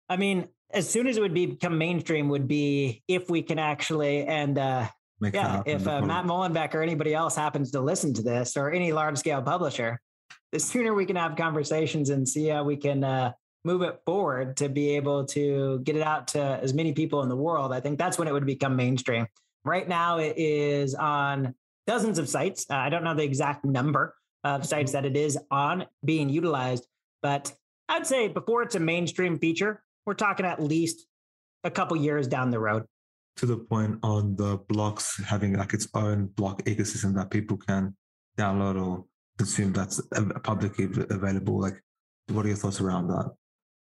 I 0.08 0.16
mean, 0.16 0.48
as 0.70 0.88
soon 0.88 1.06
as 1.06 1.16
it 1.16 1.20
would 1.20 1.34
become 1.34 1.78
mainstream 1.78 2.28
would 2.28 2.46
be 2.46 3.02
if 3.08 3.30
we 3.30 3.42
can 3.42 3.58
actually 3.58 4.24
and 4.24 4.58
uh, 4.58 4.86
yeah, 5.20 5.62
if 5.66 5.86
uh, 5.88 6.00
Matt 6.00 6.26
Mullenweg 6.26 6.74
or 6.74 6.82
anybody 6.82 7.12
else 7.12 7.34
happens 7.34 7.72
to 7.72 7.80
listen 7.80 8.14
to 8.14 8.22
this 8.22 8.56
or 8.56 8.70
any 8.70 8.92
large 8.92 9.18
scale 9.18 9.42
publisher, 9.42 10.00
the 10.52 10.60
sooner 10.60 10.94
we 10.94 11.06
can 11.06 11.16
have 11.16 11.36
conversations 11.36 12.10
and 12.10 12.28
see 12.28 12.46
how 12.46 12.62
we 12.62 12.76
can 12.76 13.02
uh, 13.02 13.32
move 13.64 13.82
it 13.82 14.00
forward 14.06 14.56
to 14.58 14.68
be 14.68 14.90
able 14.96 15.24
to 15.24 15.80
get 15.80 15.96
it 15.96 16.02
out 16.02 16.28
to 16.28 16.40
as 16.40 16.72
many 16.72 16.92
people 16.92 17.22
in 17.22 17.28
the 17.28 17.36
world. 17.36 17.72
I 17.72 17.80
think 17.80 17.98
that's 17.98 18.16
when 18.16 18.28
it 18.28 18.32
would 18.32 18.46
become 18.46 18.76
mainstream. 18.76 19.26
Right 19.64 19.88
now, 19.88 20.18
it 20.18 20.34
is 20.38 20.94
on 20.94 21.54
dozens 21.86 22.18
of 22.18 22.28
sites. 22.28 22.66
Uh, 22.70 22.76
I 22.76 22.88
don't 22.88 23.02
know 23.02 23.14
the 23.14 23.24
exact 23.24 23.64
number 23.64 24.14
of 24.44 24.64
sites 24.64 24.92
that 24.92 25.04
it 25.04 25.16
is 25.16 25.36
on 25.50 25.86
being 26.04 26.28
utilized, 26.28 26.86
but 27.22 27.52
I'd 27.88 28.06
say 28.06 28.28
before 28.28 28.62
it's 28.62 28.76
a 28.76 28.80
mainstream 28.80 29.38
feature, 29.38 29.82
we're 30.08 30.14
talking 30.14 30.46
at 30.46 30.60
least 30.62 31.06
a 31.64 31.70
couple 31.70 31.94
years 31.94 32.26
down 32.26 32.50
the 32.50 32.58
road. 32.58 32.82
To 33.36 33.46
the 33.46 33.58
point 33.58 33.98
on 34.02 34.36
the 34.36 34.56
blocks 34.66 35.22
having 35.22 35.52
like 35.52 35.74
its 35.74 35.86
own 35.92 36.28
block 36.28 36.62
ecosystem 36.62 37.14
that 37.16 37.30
people 37.30 37.58
can 37.58 37.94
download 38.38 38.82
or 38.82 39.04
consume 39.36 39.74
that's 39.74 40.00
publicly 40.42 40.88
available. 41.10 41.60
Like, 41.60 41.82
what 42.28 42.46
are 42.46 42.48
your 42.48 42.56
thoughts 42.56 42.80
around 42.80 43.08
that? 43.08 43.30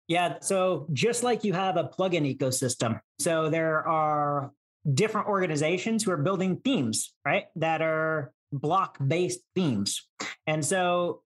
Yeah. 0.08 0.38
So 0.40 0.88
just 0.94 1.24
like 1.24 1.44
you 1.44 1.52
have 1.52 1.76
a 1.76 1.84
plugin 1.84 2.26
ecosystem, 2.34 3.02
so 3.20 3.50
there 3.50 3.86
are 3.86 4.52
different 4.94 5.28
organizations 5.28 6.04
who 6.04 6.12
are 6.12 6.18
building 6.18 6.62
themes, 6.64 7.14
right? 7.26 7.46
That 7.58 7.82
are 7.82 8.32
block 8.54 8.98
based 9.06 9.42
themes. 9.56 10.08
And 10.48 10.64
so 10.66 11.22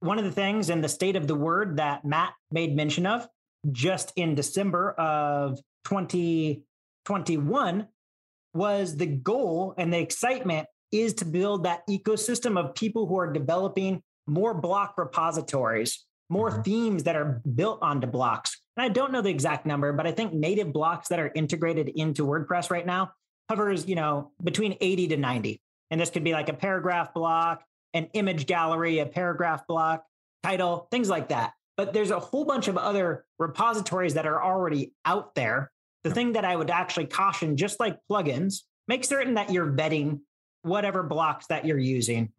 one 0.00 0.18
of 0.18 0.24
the 0.24 0.32
things 0.32 0.70
in 0.70 0.80
the 0.80 0.88
state 0.88 1.14
of 1.14 1.28
the 1.28 1.36
word 1.36 1.76
that 1.76 2.04
Matt 2.04 2.34
made 2.50 2.74
mention 2.74 3.06
of 3.06 3.28
just 3.72 4.12
in 4.16 4.34
December 4.34 4.92
of 4.92 5.58
2021, 5.86 7.88
was 8.54 8.96
the 8.96 9.06
goal 9.06 9.74
and 9.76 9.92
the 9.92 9.98
excitement 9.98 10.66
is 10.92 11.14
to 11.14 11.24
build 11.24 11.64
that 11.64 11.86
ecosystem 11.88 12.58
of 12.58 12.74
people 12.74 13.06
who 13.06 13.18
are 13.18 13.32
developing 13.32 14.00
more 14.26 14.54
block 14.54 14.94
repositories, 14.96 16.06
more 16.30 16.50
mm-hmm. 16.50 16.62
themes 16.62 17.02
that 17.02 17.16
are 17.16 17.42
built 17.54 17.80
onto 17.82 18.06
blocks. 18.06 18.60
And 18.76 18.84
I 18.84 18.88
don't 18.88 19.12
know 19.12 19.20
the 19.20 19.30
exact 19.30 19.66
number, 19.66 19.92
but 19.92 20.06
I 20.06 20.12
think 20.12 20.32
native 20.32 20.72
blocks 20.72 21.08
that 21.08 21.18
are 21.18 21.32
integrated 21.34 21.88
into 21.88 22.24
WordPress 22.24 22.70
right 22.70 22.86
now 22.86 23.10
hovers, 23.48 23.88
you 23.88 23.96
know, 23.96 24.30
between 24.42 24.76
80 24.80 25.08
to 25.08 25.16
90. 25.16 25.60
And 25.90 26.00
this 26.00 26.10
could 26.10 26.24
be 26.24 26.32
like 26.32 26.48
a 26.48 26.54
paragraph 26.54 27.12
block, 27.12 27.62
an 27.92 28.08
image 28.14 28.46
gallery, 28.46 29.00
a 29.00 29.06
paragraph 29.06 29.66
block, 29.66 30.04
title, 30.42 30.88
things 30.90 31.08
like 31.08 31.28
that. 31.28 31.52
But 31.76 31.92
there's 31.92 32.10
a 32.10 32.20
whole 32.20 32.44
bunch 32.44 32.68
of 32.68 32.76
other 32.76 33.24
repositories 33.38 34.14
that 34.14 34.26
are 34.26 34.42
already 34.42 34.92
out 35.04 35.34
there. 35.34 35.72
The 36.04 36.10
thing 36.10 36.32
that 36.32 36.44
I 36.44 36.54
would 36.54 36.70
actually 36.70 37.06
caution, 37.06 37.56
just 37.56 37.80
like 37.80 37.98
plugins, 38.10 38.60
make 38.86 39.04
certain 39.04 39.34
that 39.34 39.50
you're 39.50 39.72
vetting 39.72 40.20
whatever 40.62 41.02
blocks 41.02 41.46
that 41.48 41.64
you're 41.64 41.78
using. 41.78 42.30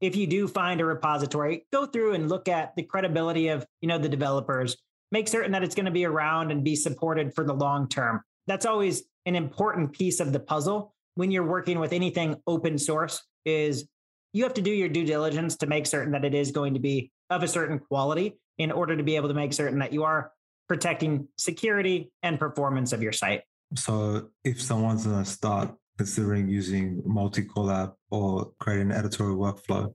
If 0.00 0.16
you 0.16 0.26
do 0.26 0.48
find 0.48 0.80
a 0.80 0.84
repository, 0.84 1.66
go 1.72 1.86
through 1.86 2.14
and 2.14 2.28
look 2.28 2.48
at 2.48 2.74
the 2.76 2.82
credibility 2.82 3.48
of, 3.48 3.66
you 3.80 3.88
know, 3.88 3.98
the 3.98 4.08
developers. 4.08 4.76
Make 5.12 5.28
certain 5.28 5.52
that 5.52 5.62
it's 5.62 5.74
going 5.74 5.86
to 5.86 5.92
be 5.92 6.04
around 6.04 6.50
and 6.50 6.64
be 6.64 6.76
supported 6.76 7.34
for 7.34 7.44
the 7.44 7.52
long 7.52 7.88
term. 7.88 8.22
That's 8.46 8.66
always 8.66 9.04
an 9.26 9.36
important 9.36 9.92
piece 9.92 10.20
of 10.20 10.32
the 10.32 10.40
puzzle 10.40 10.94
when 11.14 11.30
you're 11.30 11.46
working 11.46 11.78
with 11.78 11.92
anything 11.92 12.36
open 12.46 12.78
source 12.78 13.22
is 13.44 13.86
you 14.32 14.42
have 14.42 14.54
to 14.54 14.62
do 14.62 14.70
your 14.70 14.88
due 14.88 15.04
diligence 15.04 15.56
to 15.56 15.66
make 15.66 15.86
certain 15.86 16.12
that 16.12 16.24
it 16.24 16.34
is 16.34 16.50
going 16.50 16.74
to 16.74 16.80
be 16.80 17.12
of 17.30 17.42
a 17.42 17.48
certain 17.48 17.78
quality 17.78 18.36
in 18.58 18.70
order 18.70 18.96
to 18.96 19.02
be 19.02 19.16
able 19.16 19.28
to 19.28 19.34
make 19.34 19.52
certain 19.52 19.78
that 19.80 19.92
you 19.92 20.04
are 20.04 20.32
protecting 20.68 21.28
security 21.36 22.10
and 22.22 22.38
performance 22.38 22.92
of 22.92 23.02
your 23.02 23.12
site. 23.12 23.42
So 23.76 24.30
if 24.44 24.62
someone's 24.62 25.06
going 25.06 25.24
to 25.24 25.30
start 25.30 25.74
considering 25.98 26.48
using 26.48 27.02
Multicollab 27.02 27.94
or 28.10 28.52
creating 28.60 28.90
an 28.90 28.96
editorial 28.96 29.36
workflow, 29.36 29.94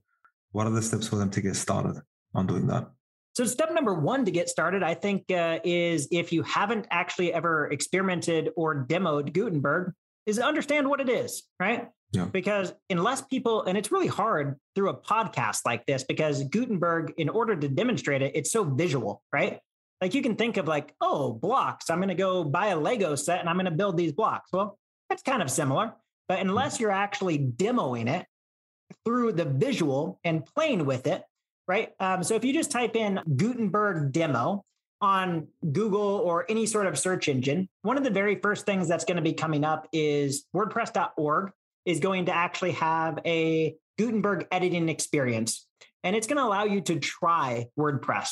what 0.52 0.66
are 0.66 0.70
the 0.70 0.82
steps 0.82 1.08
for 1.08 1.16
them 1.16 1.30
to 1.30 1.40
get 1.40 1.56
started 1.56 2.00
on 2.34 2.46
doing 2.46 2.66
that? 2.68 2.90
So, 3.34 3.44
step 3.44 3.72
number 3.72 3.94
one 3.94 4.24
to 4.24 4.30
get 4.32 4.48
started, 4.48 4.82
I 4.82 4.94
think, 4.94 5.30
uh, 5.30 5.60
is 5.62 6.08
if 6.10 6.32
you 6.32 6.42
haven't 6.42 6.88
actually 6.90 7.32
ever 7.32 7.70
experimented 7.70 8.50
or 8.56 8.84
demoed 8.84 9.32
Gutenberg, 9.32 9.92
is 10.26 10.38
understand 10.40 10.88
what 10.88 11.00
it 11.00 11.08
is, 11.08 11.44
right? 11.58 11.88
Yeah. 12.12 12.24
Because 12.24 12.72
unless 12.88 13.22
people, 13.22 13.64
and 13.64 13.78
it's 13.78 13.92
really 13.92 14.08
hard 14.08 14.56
through 14.74 14.90
a 14.90 14.96
podcast 14.96 15.60
like 15.64 15.86
this, 15.86 16.02
because 16.02 16.42
Gutenberg, 16.44 17.14
in 17.18 17.28
order 17.28 17.54
to 17.54 17.68
demonstrate 17.68 18.22
it, 18.22 18.32
it's 18.34 18.50
so 18.50 18.64
visual, 18.64 19.22
right? 19.32 19.60
Like 20.00 20.14
you 20.14 20.22
can 20.22 20.34
think 20.34 20.56
of 20.56 20.66
like, 20.66 20.94
oh, 21.00 21.32
blocks. 21.32 21.90
I'm 21.90 21.98
going 21.98 22.08
to 22.08 22.14
go 22.14 22.42
buy 22.42 22.68
a 22.68 22.76
Lego 22.76 23.14
set 23.14 23.40
and 23.40 23.48
I'm 23.48 23.56
going 23.56 23.66
to 23.66 23.70
build 23.70 23.96
these 23.96 24.12
blocks. 24.12 24.50
Well, 24.52 24.78
that's 25.08 25.22
kind 25.22 25.42
of 25.42 25.50
similar. 25.50 25.92
But 26.28 26.40
unless 26.40 26.80
you're 26.80 26.90
actually 26.90 27.38
demoing 27.38 28.08
it 28.08 28.26
through 29.04 29.32
the 29.32 29.44
visual 29.44 30.18
and 30.24 30.44
playing 30.44 30.86
with 30.86 31.06
it, 31.06 31.22
right? 31.68 31.90
Um, 32.00 32.24
so 32.24 32.34
if 32.34 32.44
you 32.44 32.52
just 32.52 32.70
type 32.70 32.96
in 32.96 33.20
Gutenberg 33.36 34.12
demo 34.12 34.64
on 35.00 35.48
Google 35.72 36.00
or 36.00 36.44
any 36.48 36.66
sort 36.66 36.86
of 36.86 36.98
search 36.98 37.28
engine, 37.28 37.68
one 37.82 37.96
of 37.96 38.04
the 38.04 38.10
very 38.10 38.36
first 38.36 38.66
things 38.66 38.88
that's 38.88 39.04
going 39.04 39.16
to 39.16 39.22
be 39.22 39.32
coming 39.32 39.64
up 39.64 39.88
is 39.92 40.44
WordPress.org 40.54 41.52
is 41.84 42.00
going 42.00 42.26
to 42.26 42.34
actually 42.34 42.72
have 42.72 43.18
a 43.24 43.74
Gutenberg 43.98 44.46
editing 44.50 44.88
experience. 44.88 45.66
And 46.02 46.16
it's 46.16 46.26
going 46.26 46.38
to 46.38 46.44
allow 46.44 46.64
you 46.64 46.80
to 46.82 46.98
try 46.98 47.66
WordPress. 47.78 48.30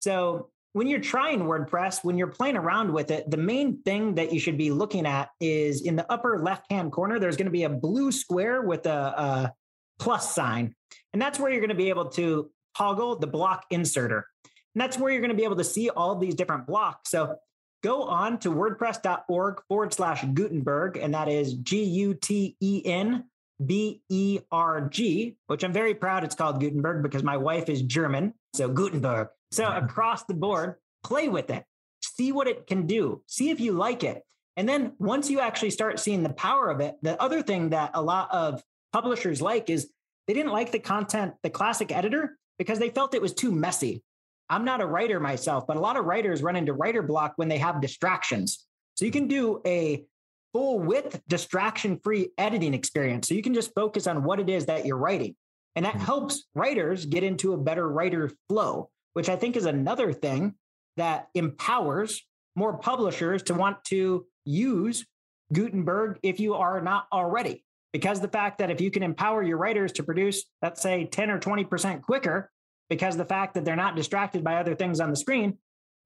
So 0.00 0.50
when 0.72 0.86
you're 0.86 1.00
trying 1.00 1.40
WordPress, 1.40 2.02
when 2.02 2.16
you're 2.16 2.28
playing 2.28 2.56
around 2.56 2.92
with 2.92 3.10
it, 3.10 3.30
the 3.30 3.36
main 3.36 3.82
thing 3.82 4.14
that 4.14 4.32
you 4.32 4.40
should 4.40 4.56
be 4.56 4.70
looking 4.70 5.06
at 5.06 5.28
is 5.40 5.82
in 5.82 5.96
the 5.96 6.10
upper 6.10 6.38
left 6.38 6.70
hand 6.70 6.92
corner, 6.92 7.18
there's 7.18 7.36
going 7.36 7.46
to 7.46 7.52
be 7.52 7.64
a 7.64 7.68
blue 7.68 8.10
square 8.10 8.62
with 8.62 8.86
a, 8.86 8.90
a 8.90 9.52
plus 9.98 10.34
sign. 10.34 10.74
And 11.12 11.20
that's 11.20 11.38
where 11.38 11.50
you're 11.50 11.60
going 11.60 11.68
to 11.68 11.74
be 11.74 11.90
able 11.90 12.08
to 12.10 12.50
toggle 12.76 13.16
the 13.16 13.26
block 13.26 13.66
inserter. 13.70 14.26
And 14.74 14.80
that's 14.80 14.96
where 14.98 15.12
you're 15.12 15.20
going 15.20 15.30
to 15.30 15.36
be 15.36 15.44
able 15.44 15.56
to 15.56 15.64
see 15.64 15.90
all 15.90 16.16
these 16.16 16.34
different 16.34 16.66
blocks. 16.66 17.10
So 17.10 17.36
go 17.82 18.04
on 18.04 18.38
to 18.40 18.50
wordpress.org 18.50 19.62
forward 19.68 19.92
slash 19.92 20.24
Gutenberg, 20.24 20.96
and 20.96 21.14
that 21.14 21.28
is 21.28 21.54
G 21.54 21.84
U 21.84 22.14
T 22.14 22.56
E 22.60 22.82
N 22.84 23.24
B 23.64 24.02
E 24.08 24.40
R 24.50 24.88
G, 24.88 25.36
which 25.46 25.64
I'm 25.64 25.72
very 25.72 25.94
proud 25.94 26.24
it's 26.24 26.34
called 26.34 26.60
Gutenberg 26.60 27.02
because 27.02 27.22
my 27.22 27.36
wife 27.36 27.68
is 27.68 27.82
German. 27.82 28.34
So 28.54 28.68
Gutenberg. 28.68 29.28
So 29.50 29.66
across 29.66 30.24
the 30.24 30.34
board, 30.34 30.76
play 31.04 31.28
with 31.28 31.50
it, 31.50 31.64
see 32.00 32.32
what 32.32 32.48
it 32.48 32.66
can 32.66 32.86
do, 32.86 33.22
see 33.26 33.50
if 33.50 33.60
you 33.60 33.72
like 33.72 34.04
it. 34.04 34.22
And 34.56 34.68
then 34.68 34.92
once 34.98 35.30
you 35.30 35.40
actually 35.40 35.70
start 35.70 35.98
seeing 35.98 36.22
the 36.22 36.32
power 36.32 36.70
of 36.70 36.80
it, 36.80 36.96
the 37.02 37.20
other 37.20 37.42
thing 37.42 37.70
that 37.70 37.90
a 37.94 38.02
lot 38.02 38.28
of 38.32 38.62
publishers 38.92 39.40
like 39.40 39.70
is 39.70 39.90
they 40.26 40.34
didn't 40.34 40.52
like 40.52 40.72
the 40.72 40.78
content, 40.78 41.34
the 41.42 41.50
classic 41.50 41.90
editor, 41.90 42.38
because 42.58 42.78
they 42.78 42.90
felt 42.90 43.14
it 43.14 43.22
was 43.22 43.34
too 43.34 43.50
messy. 43.50 44.02
I'm 44.52 44.66
not 44.66 44.82
a 44.82 44.86
writer 44.86 45.18
myself, 45.18 45.66
but 45.66 45.78
a 45.78 45.80
lot 45.80 45.96
of 45.96 46.04
writers 46.04 46.42
run 46.42 46.56
into 46.56 46.74
writer 46.74 47.02
block 47.02 47.32
when 47.36 47.48
they 47.48 47.56
have 47.56 47.80
distractions. 47.80 48.66
So 48.96 49.06
you 49.06 49.10
can 49.10 49.26
do 49.26 49.62
a 49.66 50.04
full 50.52 50.78
width 50.78 51.22
distraction 51.26 51.98
free 52.04 52.28
editing 52.36 52.74
experience. 52.74 53.28
So 53.28 53.34
you 53.34 53.40
can 53.40 53.54
just 53.54 53.72
focus 53.74 54.06
on 54.06 54.24
what 54.24 54.40
it 54.40 54.50
is 54.50 54.66
that 54.66 54.84
you're 54.84 54.98
writing. 54.98 55.36
And 55.74 55.86
that 55.86 55.94
hmm. 55.94 56.00
helps 56.02 56.44
writers 56.54 57.06
get 57.06 57.24
into 57.24 57.54
a 57.54 57.56
better 57.56 57.88
writer 57.88 58.30
flow, 58.50 58.90
which 59.14 59.30
I 59.30 59.36
think 59.36 59.56
is 59.56 59.64
another 59.64 60.12
thing 60.12 60.54
that 60.98 61.28
empowers 61.34 62.22
more 62.54 62.76
publishers 62.76 63.42
to 63.44 63.54
want 63.54 63.82
to 63.84 64.26
use 64.44 65.06
Gutenberg 65.50 66.18
if 66.22 66.40
you 66.40 66.54
are 66.54 66.82
not 66.82 67.06
already. 67.10 67.64
Because 67.94 68.20
the 68.20 68.28
fact 68.28 68.58
that 68.58 68.70
if 68.70 68.82
you 68.82 68.90
can 68.90 69.02
empower 69.02 69.42
your 69.42 69.56
writers 69.56 69.92
to 69.92 70.02
produce, 70.02 70.44
let's 70.60 70.82
say 70.82 71.06
10 71.06 71.30
or 71.30 71.38
20% 71.38 72.02
quicker, 72.02 72.50
because 72.92 73.16
the 73.16 73.24
fact 73.24 73.54
that 73.54 73.64
they're 73.64 73.74
not 73.74 73.96
distracted 73.96 74.44
by 74.44 74.56
other 74.56 74.74
things 74.74 75.00
on 75.00 75.08
the 75.08 75.16
screen, 75.16 75.56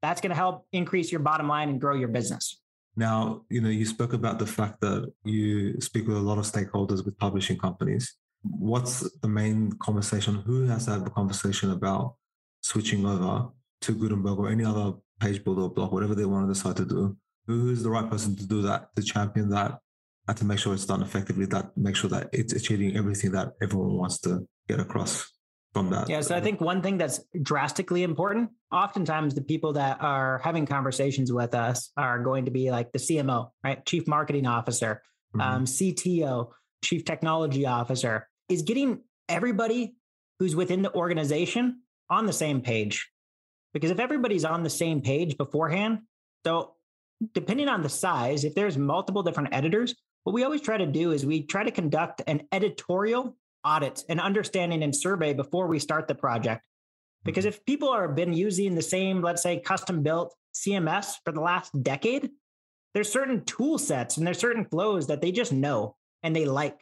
that's 0.03 0.20
going 0.20 0.31
to 0.31 0.37
help 0.37 0.68
increase 0.72 1.11
your 1.11 1.18
bottom 1.18 1.49
line 1.49 1.68
and 1.68 1.81
grow 1.81 1.96
your 1.96 2.07
business. 2.07 2.61
Now, 2.94 3.42
you 3.51 3.61
know, 3.61 3.68
you 3.68 3.85
spoke 3.85 4.12
about 4.12 4.38
the 4.38 4.46
fact 4.46 4.81
that 4.83 5.12
you 5.25 5.81
speak 5.81 6.07
with 6.07 6.16
a 6.16 6.20
lot 6.20 6.38
of 6.38 6.44
stakeholders 6.44 7.05
with 7.05 7.18
publishing 7.18 7.59
companies. 7.59 8.14
What's 8.42 9.01
the 9.18 9.27
main 9.27 9.72
conversation? 9.81 10.37
Who 10.46 10.66
has 10.66 10.87
have 10.87 11.03
the 11.03 11.11
conversation 11.11 11.72
about 11.72 12.14
switching 12.62 13.05
over 13.05 13.49
to 13.81 13.92
Gutenberg 13.92 14.38
or 14.38 14.49
any 14.49 14.64
other 14.64 14.92
page 15.18 15.42
builder 15.42 15.62
or 15.62 15.70
blog, 15.70 15.90
whatever 15.90 16.14
they 16.14 16.25
want 16.25 16.46
to 16.46 16.55
decide 16.55 16.77
to 16.77 16.85
do? 16.85 17.16
Who's 17.49 17.83
the 17.83 17.90
right 17.90 18.09
person 18.09 18.37
to 18.37 18.46
do 18.46 18.62
that, 18.62 18.94
to 18.94 19.03
champion 19.03 19.51
that, 19.51 19.81
and 20.29 20.37
to 20.37 20.44
make 20.44 20.61
sure 20.61 20.72
it's 20.72 20.87
done 20.87 21.03
effectively, 21.03 21.46
that 21.46 21.77
make 21.77 21.96
sure 21.96 22.11
that 22.11 22.29
it's 22.33 22.53
achieving 22.53 22.96
everything 22.96 23.33
that 23.33 23.55
everyone 23.61 23.94
wants 23.94 24.20
to 24.20 24.46
get 24.68 24.79
across? 24.79 25.33
From 25.77 25.91
that. 25.91 26.09
Yeah. 26.09 26.23
So 26.23 26.35
I 26.35 26.41
think 26.41 26.61
one 26.61 26.81
thing 26.81 26.97
that's 26.97 27.21
drastically 27.43 28.03
important, 28.03 28.51
oftentimes 28.73 29.35
the 29.35 29.43
people 29.43 29.75
that 29.75 30.01
are 30.01 30.39
having 30.43 30.65
conversations 30.65 31.31
with 31.33 31.55
us 31.55 31.91
are 31.97 32.19
going 32.19 32.47
to 32.47 32.51
be 32.51 32.71
like 32.71 32.93
the 32.93 32.99
CMO, 32.99 33.51
right? 33.62 33.85
Chief 33.85 34.07
Marketing 34.07 34.47
Officer, 34.47 35.03
mm-hmm. 35.35 35.41
um, 35.41 35.65
CTO, 35.65 36.51
Chief 36.83 37.05
Technology 37.05 37.67
Officer, 37.67 38.27
is 38.49 38.62
getting 38.62 39.03
everybody 39.29 39.97
who's 40.39 40.57
within 40.57 40.81
the 40.81 40.95
organization 40.95 41.83
on 42.09 42.27
the 42.27 42.33
same 42.33 42.61
page. 42.62 43.11
Because 43.75 43.91
if 43.91 44.01
everybody's 44.01 44.45
on 44.45 44.62
the 44.62 44.71
same 44.71 45.03
page 45.03 45.37
beforehand, 45.37 46.01
so 46.47 46.75
depending 47.35 47.69
on 47.69 47.83
the 47.83 47.89
size, 47.89 48.45
if 48.45 48.55
there's 48.55 48.79
multiple 48.79 49.23
different 49.23 49.51
editors, 49.53 49.95
what 50.25 50.33
we 50.33 50.43
always 50.43 50.61
try 50.61 50.79
to 50.79 50.87
do 50.87 51.12
is 51.12 51.27
we 51.27 51.43
try 51.43 51.65
to 51.65 51.71
conduct 51.71 52.23
an 52.27 52.49
editorial 52.51 53.37
audit 53.66 54.05
and 54.09 54.20
understanding 54.20 54.83
and 54.83 54.94
survey 54.94 55.35
before 55.35 55.66
we 55.66 55.79
start 55.79 56.07
the 56.07 56.14
project. 56.14 56.62
Because 57.24 57.44
mm-hmm. 57.44 57.55
if 57.55 57.66
people 57.66 57.88
are 57.88 58.09
been 58.09 58.33
using 58.33 58.74
the 58.74 58.83
same, 58.83 59.20
let's 59.20 59.42
say, 59.42 59.59
custom 59.59 60.02
built 60.02 60.35
CMS 60.55 61.14
for 61.24 61.33
the 61.33 61.40
last 61.40 61.70
decade, 61.83 62.31
there's 62.94 63.12
certain 63.12 63.44
tool 63.44 63.76
sets 63.79 64.16
and 64.16 64.26
there's 64.26 64.38
certain 64.38 64.64
flows 64.64 65.09
that 65.09 65.20
they 65.20 65.33
just 65.33 65.52
know 65.52 65.96
and 66.22 66.35
they 66.35 66.46
like. 66.46 66.81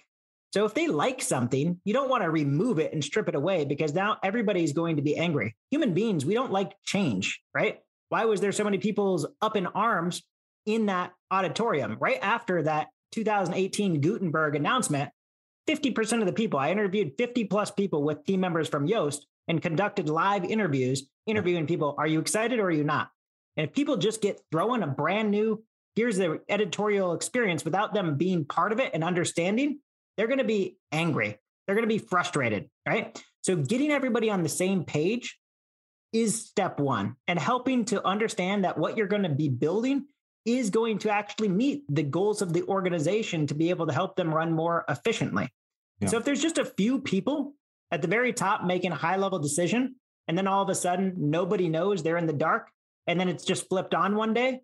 So 0.52 0.64
if 0.64 0.74
they 0.74 0.86
like 0.86 1.20
something, 1.20 1.80
you 1.84 1.92
don't 1.92 2.08
want 2.08 2.22
to 2.22 2.30
remove 2.30 2.78
it 2.78 2.92
and 2.92 3.02
strip 3.02 3.28
it 3.28 3.34
away 3.34 3.64
because 3.64 3.92
now 3.92 4.18
everybody's 4.22 4.72
going 4.72 4.96
to 4.96 5.02
be 5.02 5.16
angry. 5.16 5.56
Human 5.72 5.94
beings, 5.94 6.24
we 6.24 6.34
don't 6.34 6.52
like 6.52 6.76
change, 6.84 7.40
right? 7.52 7.80
Why 8.10 8.26
was 8.26 8.40
there 8.40 8.52
so 8.52 8.62
many 8.62 8.78
people's 8.78 9.26
up 9.42 9.56
in 9.56 9.66
arms 9.66 10.22
in 10.66 10.86
that 10.86 11.12
auditorium 11.32 11.96
right 11.98 12.20
after 12.22 12.62
that 12.62 12.86
2018 13.10 14.00
Gutenberg 14.00 14.54
announcement? 14.54 15.10
50% 15.68 16.20
of 16.20 16.26
the 16.26 16.32
people, 16.32 16.58
I 16.58 16.70
interviewed 16.70 17.12
50 17.16 17.44
plus 17.44 17.70
people 17.70 18.02
with 18.02 18.24
team 18.24 18.40
members 18.40 18.68
from 18.68 18.86
Yoast 18.86 19.20
and 19.48 19.62
conducted 19.62 20.08
live 20.08 20.44
interviews, 20.44 21.08
interviewing 21.26 21.66
people, 21.66 21.94
are 21.98 22.06
you 22.06 22.20
excited 22.20 22.58
or 22.58 22.66
are 22.66 22.70
you 22.70 22.84
not? 22.84 23.10
And 23.56 23.66
if 23.68 23.74
people 23.74 23.96
just 23.96 24.20
get 24.20 24.40
thrown 24.50 24.82
a 24.82 24.86
brand 24.86 25.30
new, 25.30 25.62
here's 25.96 26.16
the 26.16 26.40
editorial 26.48 27.14
experience 27.14 27.64
without 27.64 27.94
them 27.94 28.16
being 28.16 28.44
part 28.44 28.72
of 28.72 28.80
it 28.80 28.90
and 28.94 29.04
understanding, 29.04 29.78
they're 30.16 30.26
going 30.26 30.38
to 30.38 30.44
be 30.44 30.76
angry. 30.92 31.38
They're 31.66 31.76
going 31.76 31.88
to 31.88 31.94
be 31.94 31.98
frustrated, 31.98 32.68
right? 32.86 33.20
So 33.42 33.56
getting 33.56 33.90
everybody 33.90 34.30
on 34.30 34.42
the 34.42 34.48
same 34.48 34.84
page 34.84 35.38
is 36.12 36.46
step 36.46 36.78
one 36.78 37.16
and 37.26 37.38
helping 37.38 37.84
to 37.86 38.04
understand 38.06 38.64
that 38.64 38.78
what 38.78 38.96
you're 38.96 39.06
going 39.06 39.24
to 39.24 39.28
be 39.28 39.48
building 39.48 40.06
is 40.44 40.70
going 40.70 40.98
to 40.98 41.10
actually 41.10 41.48
meet 41.48 41.84
the 41.88 42.02
goals 42.02 42.42
of 42.42 42.52
the 42.52 42.62
organization 42.64 43.46
to 43.46 43.54
be 43.54 43.70
able 43.70 43.86
to 43.86 43.92
help 43.92 44.16
them 44.16 44.32
run 44.32 44.52
more 44.52 44.84
efficiently. 44.88 45.48
Yeah. 46.00 46.08
So 46.08 46.18
if 46.18 46.24
there's 46.24 46.42
just 46.42 46.58
a 46.58 46.64
few 46.64 47.00
people 47.00 47.54
at 47.90 48.02
the 48.02 48.08
very 48.08 48.32
top 48.32 48.64
making 48.64 48.92
a 48.92 48.96
high 48.96 49.16
level 49.16 49.38
decision, 49.38 49.96
and 50.28 50.36
then 50.36 50.46
all 50.46 50.62
of 50.62 50.68
a 50.68 50.74
sudden 50.74 51.14
nobody 51.16 51.68
knows 51.68 52.02
they're 52.02 52.16
in 52.16 52.26
the 52.26 52.32
dark, 52.32 52.68
and 53.06 53.18
then 53.18 53.28
it's 53.28 53.44
just 53.44 53.68
flipped 53.68 53.94
on 53.94 54.16
one 54.16 54.34
day, 54.34 54.60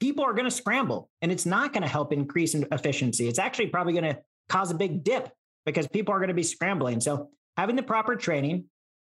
people 0.00 0.24
are 0.24 0.32
going 0.32 0.44
to 0.44 0.50
scramble 0.50 1.08
and 1.22 1.32
it's 1.32 1.46
not 1.46 1.72
going 1.72 1.82
to 1.82 1.88
help 1.88 2.12
increase 2.12 2.54
efficiency. 2.54 3.28
It's 3.28 3.38
actually 3.38 3.68
probably 3.68 3.92
going 3.92 4.14
to 4.14 4.18
cause 4.48 4.70
a 4.70 4.74
big 4.74 5.04
dip 5.04 5.30
because 5.66 5.88
people 5.88 6.14
are 6.14 6.18
going 6.18 6.28
to 6.28 6.34
be 6.34 6.42
scrambling. 6.42 7.00
So 7.00 7.30
having 7.56 7.76
the 7.76 7.82
proper 7.82 8.16
training, 8.16 8.64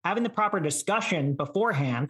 having 0.03 0.23
the 0.23 0.29
proper 0.29 0.59
discussion 0.59 1.33
beforehand, 1.33 2.09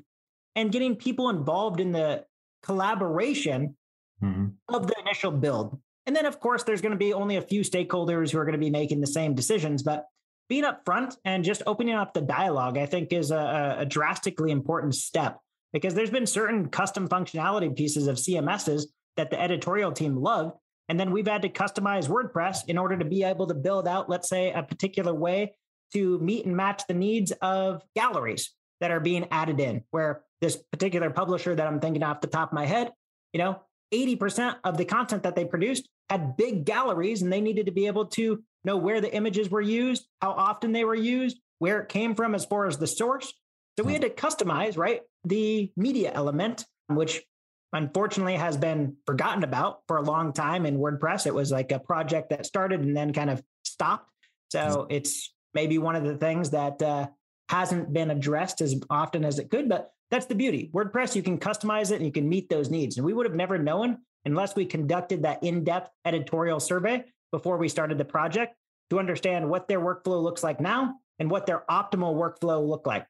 and 0.55 0.71
getting 0.71 0.95
people 0.95 1.29
involved 1.29 1.79
in 1.79 1.91
the 1.91 2.25
collaboration 2.63 3.75
mm-hmm. 4.23 4.47
of 4.73 4.87
the 4.87 4.95
initial 5.01 5.31
build. 5.31 5.79
And 6.05 6.15
then, 6.15 6.25
of 6.25 6.39
course, 6.39 6.63
there's 6.63 6.81
going 6.81 6.91
to 6.91 6.97
be 6.97 7.13
only 7.13 7.37
a 7.37 7.41
few 7.41 7.61
stakeholders 7.61 8.31
who 8.31 8.37
are 8.39 8.45
going 8.45 8.53
to 8.53 8.57
be 8.57 8.69
making 8.69 9.01
the 9.01 9.07
same 9.07 9.35
decisions. 9.35 9.83
But 9.83 10.05
being 10.49 10.63
upfront 10.63 11.15
and 11.23 11.43
just 11.43 11.63
opening 11.65 11.95
up 11.95 12.13
the 12.13 12.21
dialogue, 12.21 12.77
I 12.77 12.85
think, 12.85 13.13
is 13.13 13.31
a, 13.31 13.77
a 13.79 13.85
drastically 13.85 14.51
important 14.51 14.95
step 14.95 15.39
because 15.71 15.93
there's 15.93 16.09
been 16.09 16.27
certain 16.27 16.69
custom 16.69 17.07
functionality 17.07 17.75
pieces 17.75 18.07
of 18.07 18.17
CMSs 18.17 18.83
that 19.17 19.29
the 19.29 19.41
editorial 19.41 19.91
team 19.91 20.17
loved. 20.17 20.57
And 20.89 20.99
then 20.99 21.11
we've 21.11 21.27
had 21.27 21.43
to 21.43 21.49
customize 21.49 22.09
WordPress 22.09 22.67
in 22.67 22.77
order 22.77 22.97
to 22.97 23.05
be 23.05 23.23
able 23.23 23.47
to 23.47 23.53
build 23.53 23.87
out, 23.87 24.09
let's 24.09 24.27
say, 24.27 24.51
a 24.51 24.61
particular 24.61 25.13
way 25.13 25.55
to 25.93 26.19
meet 26.19 26.45
and 26.45 26.55
match 26.55 26.83
the 26.87 26.93
needs 26.93 27.31
of 27.41 27.81
galleries 27.95 28.51
that 28.81 28.91
are 28.91 28.99
being 28.99 29.25
added 29.31 29.59
in, 29.59 29.83
where 29.91 30.23
this 30.43 30.57
particular 30.57 31.09
publisher 31.09 31.55
that 31.55 31.65
I'm 31.65 31.79
thinking 31.79 32.03
off 32.03 32.19
the 32.19 32.27
top 32.27 32.49
of 32.49 32.53
my 32.53 32.65
head, 32.65 32.91
you 33.31 33.39
know, 33.39 33.61
80% 33.93 34.57
of 34.65 34.77
the 34.77 34.83
content 34.83 35.23
that 35.23 35.35
they 35.35 35.45
produced 35.45 35.87
had 36.09 36.35
big 36.35 36.65
galleries 36.65 37.21
and 37.21 37.31
they 37.31 37.39
needed 37.39 37.67
to 37.67 37.71
be 37.71 37.87
able 37.87 38.07
to 38.07 38.43
know 38.65 38.75
where 38.75 38.99
the 38.99 39.13
images 39.13 39.49
were 39.49 39.61
used, 39.61 40.05
how 40.21 40.31
often 40.31 40.73
they 40.73 40.83
were 40.83 40.95
used, 40.95 41.39
where 41.59 41.79
it 41.79 41.87
came 41.87 42.13
from 42.13 42.35
as 42.35 42.43
far 42.43 42.67
as 42.67 42.77
the 42.77 42.87
source. 42.87 43.33
So 43.77 43.85
we 43.85 43.93
had 43.93 44.01
to 44.01 44.09
customize, 44.09 44.77
right, 44.77 45.01
the 45.23 45.71
media 45.77 46.11
element, 46.13 46.65
which 46.87 47.23
unfortunately 47.71 48.35
has 48.35 48.57
been 48.57 48.97
forgotten 49.05 49.43
about 49.43 49.81
for 49.87 49.97
a 49.97 50.01
long 50.01 50.33
time 50.33 50.65
in 50.65 50.77
WordPress. 50.77 51.25
It 51.25 51.33
was 51.33 51.51
like 51.51 51.71
a 51.71 51.79
project 51.79 52.31
that 52.31 52.45
started 52.45 52.81
and 52.81 52.95
then 52.95 53.13
kind 53.13 53.29
of 53.29 53.41
stopped. 53.63 54.11
So 54.49 54.87
it's 54.89 55.33
maybe 55.53 55.77
one 55.77 55.95
of 55.95 56.03
the 56.03 56.15
things 56.17 56.51
that 56.51 56.81
uh, 56.81 57.07
hasn't 57.49 57.93
been 57.93 58.11
addressed 58.11 58.61
as 58.61 58.75
often 58.89 59.25
as 59.25 59.39
it 59.39 59.49
could, 59.49 59.69
but 59.69 59.91
that's 60.13 60.27
the 60.27 60.35
beauty. 60.35 60.69
WordPress, 60.71 61.15
you 61.15 61.23
can 61.23 61.39
customize 61.39 61.91
it 61.91 61.95
and 61.95 62.05
you 62.05 62.11
can 62.11 62.29
meet 62.29 62.47
those 62.47 62.69
needs. 62.69 62.97
And 62.97 63.05
we 63.05 63.13
would 63.13 63.25
have 63.25 63.33
never 63.33 63.57
known 63.57 63.97
unless 64.25 64.55
we 64.55 64.63
conducted 64.63 65.23
that 65.23 65.41
in 65.43 65.63
depth 65.63 65.89
editorial 66.05 66.59
survey 66.59 67.05
before 67.31 67.57
we 67.57 67.67
started 67.67 67.97
the 67.97 68.05
project 68.05 68.55
to 68.91 68.99
understand 68.99 69.49
what 69.49 69.67
their 69.67 69.79
workflow 69.79 70.21
looks 70.21 70.43
like 70.43 70.61
now 70.61 70.93
and 71.17 71.31
what 71.31 71.47
their 71.47 71.63
optimal 71.67 72.13
workflow 72.13 72.63
look 72.63 72.85
like. 72.85 73.07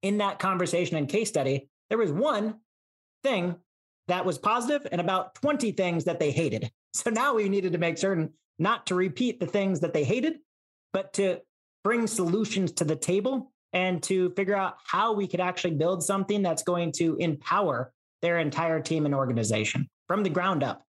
In 0.00 0.18
that 0.18 0.38
conversation 0.38 0.96
and 0.96 1.06
case 1.06 1.28
study, 1.28 1.68
there 1.90 1.98
was 1.98 2.10
one 2.10 2.60
thing 3.22 3.56
that 4.08 4.24
was 4.24 4.38
positive 4.38 4.86
and 4.90 5.02
about 5.02 5.34
20 5.34 5.72
things 5.72 6.04
that 6.04 6.18
they 6.18 6.30
hated. 6.30 6.72
So 6.94 7.08
now 7.08 7.34
we 7.34 7.48
needed 7.48 7.72
to 7.72 7.78
make 7.78 7.96
certain 7.96 8.34
not 8.58 8.86
to 8.88 8.94
repeat 8.94 9.40
the 9.40 9.46
things 9.46 9.80
that 9.80 9.94
they 9.94 10.04
hated, 10.04 10.40
but 10.92 11.14
to 11.14 11.40
bring 11.84 12.06
solutions 12.06 12.72
to 12.72 12.84
the 12.84 12.96
table 12.96 13.50
and 13.72 14.02
to 14.04 14.30
figure 14.30 14.56
out 14.56 14.76
how 14.84 15.12
we 15.12 15.26
could 15.26 15.40
actually 15.40 15.74
build 15.74 16.02
something 16.02 16.42
that's 16.42 16.62
going 16.62 16.92
to 16.92 17.16
empower 17.16 17.92
their 18.20 18.38
entire 18.38 18.80
team 18.80 19.06
and 19.06 19.14
organization 19.14 19.88
from 20.06 20.22
the 20.22 20.30
ground 20.30 20.62
up. 20.62 20.84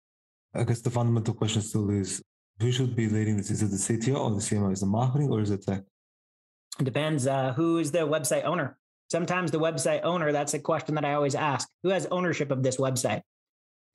I 0.55 0.64
guess 0.64 0.81
the 0.81 0.91
fundamental 0.91 1.35
question 1.35 1.62
still 1.62 1.91
is 1.91 2.22
who 2.61 2.72
should 2.72 2.97
be 2.97 3.09
leading 3.09 3.37
this? 3.37 3.51
Is 3.51 3.62
it 3.62 3.70
the 3.70 3.76
CTO 3.76 4.18
or 4.18 4.31
the 4.31 4.37
CMO? 4.37 4.72
Is 4.72 4.83
it 4.83 4.87
marketing 4.87 5.31
or 5.31 5.41
is 5.41 5.51
it 5.51 5.62
tech? 5.62 5.83
It 6.81 6.85
depends. 6.85 7.26
Uh, 7.26 7.53
who 7.53 7.79
is 7.79 7.91
the 7.91 7.99
website 7.99 8.45
owner? 8.45 8.76
Sometimes 9.11 9.51
the 9.51 9.61
website 9.61 10.03
owner, 10.05 10.33
that's 10.33 10.55
a 10.55 10.59
question 10.59 10.95
that 10.97 11.05
I 11.05 11.14
always 11.14 11.35
ask 11.35 11.68
who 11.83 11.91
has 11.91 12.07
ownership 12.11 12.51
of 12.51 12.62
this 12.62 12.76
website? 12.76 13.22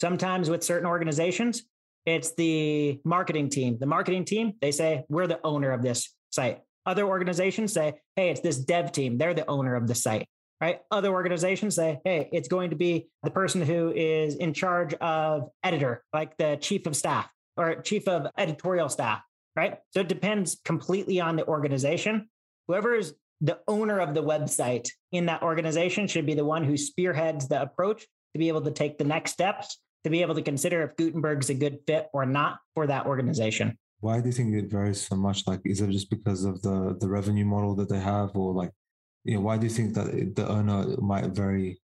Sometimes 0.01 0.49
with 0.49 0.63
certain 0.63 0.87
organizations, 0.87 1.63
it's 2.05 2.33
the 2.33 2.99
marketing 3.05 3.49
team. 3.49 3.77
The 3.79 3.85
marketing 3.85 4.25
team, 4.25 4.53
they 4.59 4.71
say, 4.71 5.03
we're 5.09 5.27
the 5.27 5.39
owner 5.43 5.71
of 5.71 5.81
this 5.81 6.13
site. 6.31 6.61
Other 6.85 7.05
organizations 7.05 7.73
say, 7.73 7.93
hey, 8.15 8.29
it's 8.29 8.41
this 8.41 8.57
dev 8.57 8.91
team. 8.91 9.17
They're 9.17 9.33
the 9.33 9.49
owner 9.49 9.75
of 9.75 9.87
the 9.87 9.95
site, 9.95 10.27
right? 10.59 10.81
Other 10.91 11.11
organizations 11.11 11.75
say, 11.75 11.99
hey, 12.03 12.29
it's 12.31 12.47
going 12.47 12.71
to 12.71 12.75
be 12.75 13.07
the 13.23 13.31
person 13.31 13.61
who 13.61 13.91
is 13.91 14.35
in 14.35 14.53
charge 14.53 14.93
of 14.95 15.49
editor, 15.63 16.03
like 16.13 16.37
the 16.37 16.57
chief 16.59 16.85
of 16.85 16.95
staff 16.95 17.31
or 17.55 17.81
chief 17.81 18.07
of 18.07 18.27
editorial 18.37 18.89
staff, 18.89 19.21
right? 19.55 19.77
So 19.91 20.01
it 20.01 20.07
depends 20.09 20.57
completely 20.65 21.21
on 21.21 21.35
the 21.35 21.47
organization. 21.47 22.29
Whoever 22.67 22.95
is 22.95 23.13
the 23.41 23.59
owner 23.67 23.99
of 23.99 24.13
the 24.13 24.23
website 24.23 24.89
in 25.11 25.25
that 25.27 25.41
organization 25.41 26.07
should 26.07 26.25
be 26.25 26.33
the 26.33 26.45
one 26.45 26.63
who 26.63 26.77
spearheads 26.77 27.47
the 27.47 27.61
approach 27.61 28.01
to 28.33 28.39
be 28.39 28.47
able 28.47 28.61
to 28.61 28.71
take 28.71 28.97
the 28.97 29.03
next 29.03 29.31
steps 29.31 29.79
to 30.03 30.09
be 30.09 30.21
able 30.21 30.35
to 30.35 30.41
consider 30.41 30.81
if 30.83 30.95
Gutenberg's 30.95 31.49
a 31.49 31.53
good 31.53 31.79
fit 31.87 32.09
or 32.13 32.25
not 32.25 32.59
for 32.73 32.87
that 32.87 33.05
organization. 33.05 33.77
Why 34.03 34.19
do 34.19 34.27
you 34.27 34.33
think 34.33 34.53
it 34.53 34.69
varies 34.69 34.99
so 34.99 35.15
much? 35.15 35.47
Like, 35.47 35.61
is 35.63 35.79
it 35.79 35.89
just 35.89 36.09
because 36.09 36.43
of 36.43 36.61
the 36.61 36.97
the 36.99 37.07
revenue 37.07 37.45
model 37.45 37.73
that 37.75 37.87
they 37.87 38.01
have, 38.01 38.35
or 38.35 38.53
like, 38.53 38.71
you 39.23 39.35
know, 39.35 39.39
why 39.39 39.55
do 39.57 39.65
you 39.65 39.69
think 39.77 39.93
that 39.93 40.35
the 40.35 40.45
owner 40.45 40.97
might 41.01 41.27
vary 41.27 41.79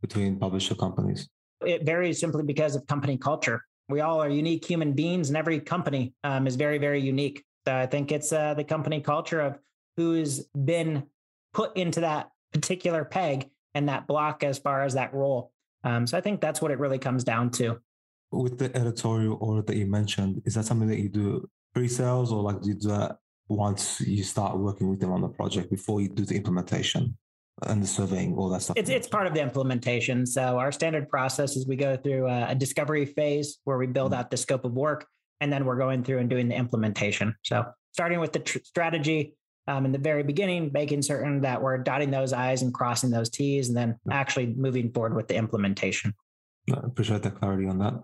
between 0.00 0.38
publisher 0.38 0.76
companies? 0.76 1.28
It 1.66 1.84
varies 1.84 2.20
simply 2.20 2.44
because 2.44 2.76
of 2.76 2.86
company 2.86 3.16
culture. 3.16 3.60
We 3.88 4.02
all 4.02 4.22
are 4.22 4.28
unique 4.28 4.64
human 4.64 4.92
beings, 4.92 5.30
and 5.30 5.36
every 5.36 5.58
company 5.58 6.14
um, 6.22 6.46
is 6.46 6.54
very, 6.54 6.78
very 6.78 7.00
unique. 7.00 7.42
So 7.66 7.74
I 7.74 7.86
think 7.86 8.12
it's 8.12 8.32
uh, 8.32 8.54
the 8.54 8.62
company 8.62 9.00
culture 9.00 9.40
of 9.40 9.58
who's 9.96 10.44
been 10.64 11.02
put 11.54 11.76
into 11.76 12.00
that 12.02 12.30
particular 12.52 13.04
peg 13.04 13.50
and 13.74 13.88
that 13.88 14.06
block 14.06 14.44
as 14.44 14.58
far 14.58 14.84
as 14.84 14.94
that 14.94 15.12
role. 15.12 15.50
Um, 15.82 16.06
so 16.06 16.16
I 16.16 16.20
think 16.20 16.40
that's 16.40 16.62
what 16.62 16.70
it 16.70 16.78
really 16.78 17.00
comes 17.00 17.24
down 17.24 17.50
to. 17.58 17.80
With 18.30 18.58
the 18.58 18.70
editorial 18.76 19.38
order 19.40 19.62
that 19.62 19.76
you 19.76 19.86
mentioned, 19.86 20.40
is 20.44 20.54
that 20.54 20.66
something 20.66 20.88
that 20.88 21.00
you 21.00 21.08
do 21.08 21.48
pre-sales 21.74 22.32
or 22.32 22.42
like 22.42 22.60
do 22.62 22.68
you 22.68 22.74
do 22.74 22.88
that 22.88 23.18
once 23.48 24.00
you 24.00 24.22
start 24.22 24.56
working 24.56 24.88
with 24.88 25.00
them 25.00 25.12
on 25.12 25.20
the 25.20 25.28
project 25.28 25.70
before 25.70 26.00
you 26.00 26.08
do 26.08 26.24
the 26.24 26.34
implementation 26.34 27.16
and 27.62 27.82
the 27.82 27.86
surveying, 27.86 28.34
all 28.36 28.48
that 28.48 28.62
stuff? 28.62 28.76
It's, 28.76 28.90
it's 28.90 29.08
part 29.08 29.26
of 29.26 29.34
the 29.34 29.40
implementation. 29.42 30.26
So 30.26 30.58
our 30.58 30.72
standard 30.72 31.08
process 31.08 31.56
is 31.56 31.66
we 31.66 31.76
go 31.76 31.96
through 31.96 32.26
a, 32.28 32.50
a 32.50 32.54
discovery 32.54 33.06
phase 33.06 33.58
where 33.64 33.78
we 33.78 33.86
build 33.86 34.12
mm-hmm. 34.12 34.20
out 34.20 34.30
the 34.30 34.36
scope 34.36 34.64
of 34.64 34.72
work, 34.72 35.06
and 35.40 35.52
then 35.52 35.64
we're 35.64 35.76
going 35.76 36.04
through 36.04 36.18
and 36.18 36.30
doing 36.30 36.48
the 36.48 36.56
implementation. 36.56 37.34
So 37.42 37.64
starting 37.92 38.20
with 38.20 38.32
the 38.32 38.40
tr- 38.40 38.58
strategy 38.64 39.36
um, 39.68 39.84
in 39.84 39.92
the 39.92 39.98
very 39.98 40.22
beginning, 40.22 40.70
making 40.72 41.02
certain 41.02 41.42
that 41.42 41.62
we're 41.62 41.78
dotting 41.78 42.10
those 42.10 42.32
I's 42.32 42.62
and 42.62 42.72
crossing 42.72 43.10
those 43.10 43.30
T's, 43.30 43.68
and 43.68 43.76
then 43.76 43.92
mm-hmm. 43.92 44.12
actually 44.12 44.46
moving 44.46 44.92
forward 44.92 45.14
with 45.14 45.28
the 45.28 45.36
implementation. 45.36 46.14
I 46.72 46.80
appreciate 46.82 47.22
that 47.22 47.38
clarity 47.38 47.68
on 47.68 47.78
that. 47.78 47.94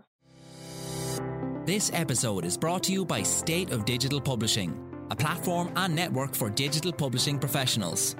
This 1.66 1.90
episode 1.92 2.46
is 2.46 2.56
brought 2.56 2.82
to 2.84 2.92
you 2.92 3.04
by 3.04 3.22
State 3.22 3.70
of 3.70 3.84
Digital 3.84 4.18
Publishing, 4.18 4.74
a 5.10 5.14
platform 5.14 5.70
and 5.76 5.94
network 5.94 6.34
for 6.34 6.48
digital 6.48 6.90
publishing 6.90 7.38
professionals. 7.38 8.16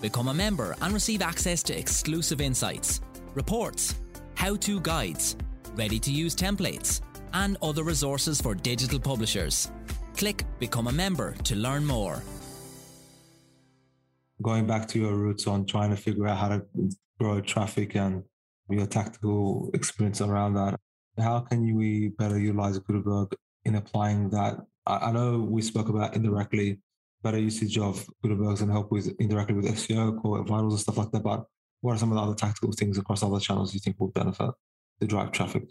Become 0.00 0.26
a 0.26 0.34
member 0.34 0.74
and 0.82 0.92
receive 0.92 1.22
access 1.22 1.62
to 1.62 1.78
exclusive 1.78 2.40
insights, 2.40 3.00
reports, 3.34 3.94
how 4.34 4.56
to 4.56 4.80
guides, 4.80 5.36
ready 5.76 6.00
to 6.00 6.10
use 6.10 6.34
templates, 6.34 7.00
and 7.34 7.56
other 7.62 7.84
resources 7.84 8.40
for 8.40 8.52
digital 8.52 8.98
publishers. 8.98 9.70
Click 10.16 10.44
Become 10.58 10.88
a 10.88 10.92
Member 10.92 11.36
to 11.44 11.54
learn 11.54 11.86
more. 11.86 12.20
Going 14.42 14.66
back 14.66 14.88
to 14.88 14.98
your 14.98 15.14
roots 15.14 15.46
on 15.46 15.66
trying 15.66 15.90
to 15.90 15.96
figure 15.96 16.26
out 16.26 16.36
how 16.36 16.48
to 16.48 16.66
grow 17.20 17.40
traffic 17.40 17.94
and 17.94 18.24
your 18.68 18.86
tactical 18.86 19.70
experience 19.72 20.20
around 20.20 20.54
that, 20.54 20.80
how 21.18 21.40
can 21.40 21.74
we 21.76 22.08
better 22.08 22.38
utilize 22.38 22.76
a 22.76 22.80
Gutenberg 22.80 23.34
in 23.64 23.76
applying 23.76 24.30
that? 24.30 24.58
I, 24.86 24.96
I 24.96 25.12
know 25.12 25.38
we 25.38 25.62
spoke 25.62 25.88
about 25.88 26.14
indirectly 26.14 26.78
better 27.22 27.38
usage 27.38 27.78
of 27.78 28.06
Gutenberg 28.22 28.60
and 28.60 28.70
help 28.70 28.90
with 28.90 29.14
indirectly 29.20 29.54
with 29.54 29.66
SEO, 29.66 30.20
core 30.20 30.42
vitals 30.42 30.74
and 30.74 30.80
stuff 30.80 30.98
like 30.98 31.10
that. 31.12 31.22
But 31.22 31.44
what 31.80 31.94
are 31.94 31.98
some 31.98 32.10
of 32.10 32.16
the 32.16 32.22
other 32.22 32.34
tactical 32.34 32.72
things 32.72 32.98
across 32.98 33.22
other 33.22 33.40
channels 33.40 33.74
you 33.74 33.80
think 33.80 33.96
will 33.98 34.08
benefit 34.08 34.50
to 35.00 35.06
drive 35.06 35.32
traffic? 35.32 35.64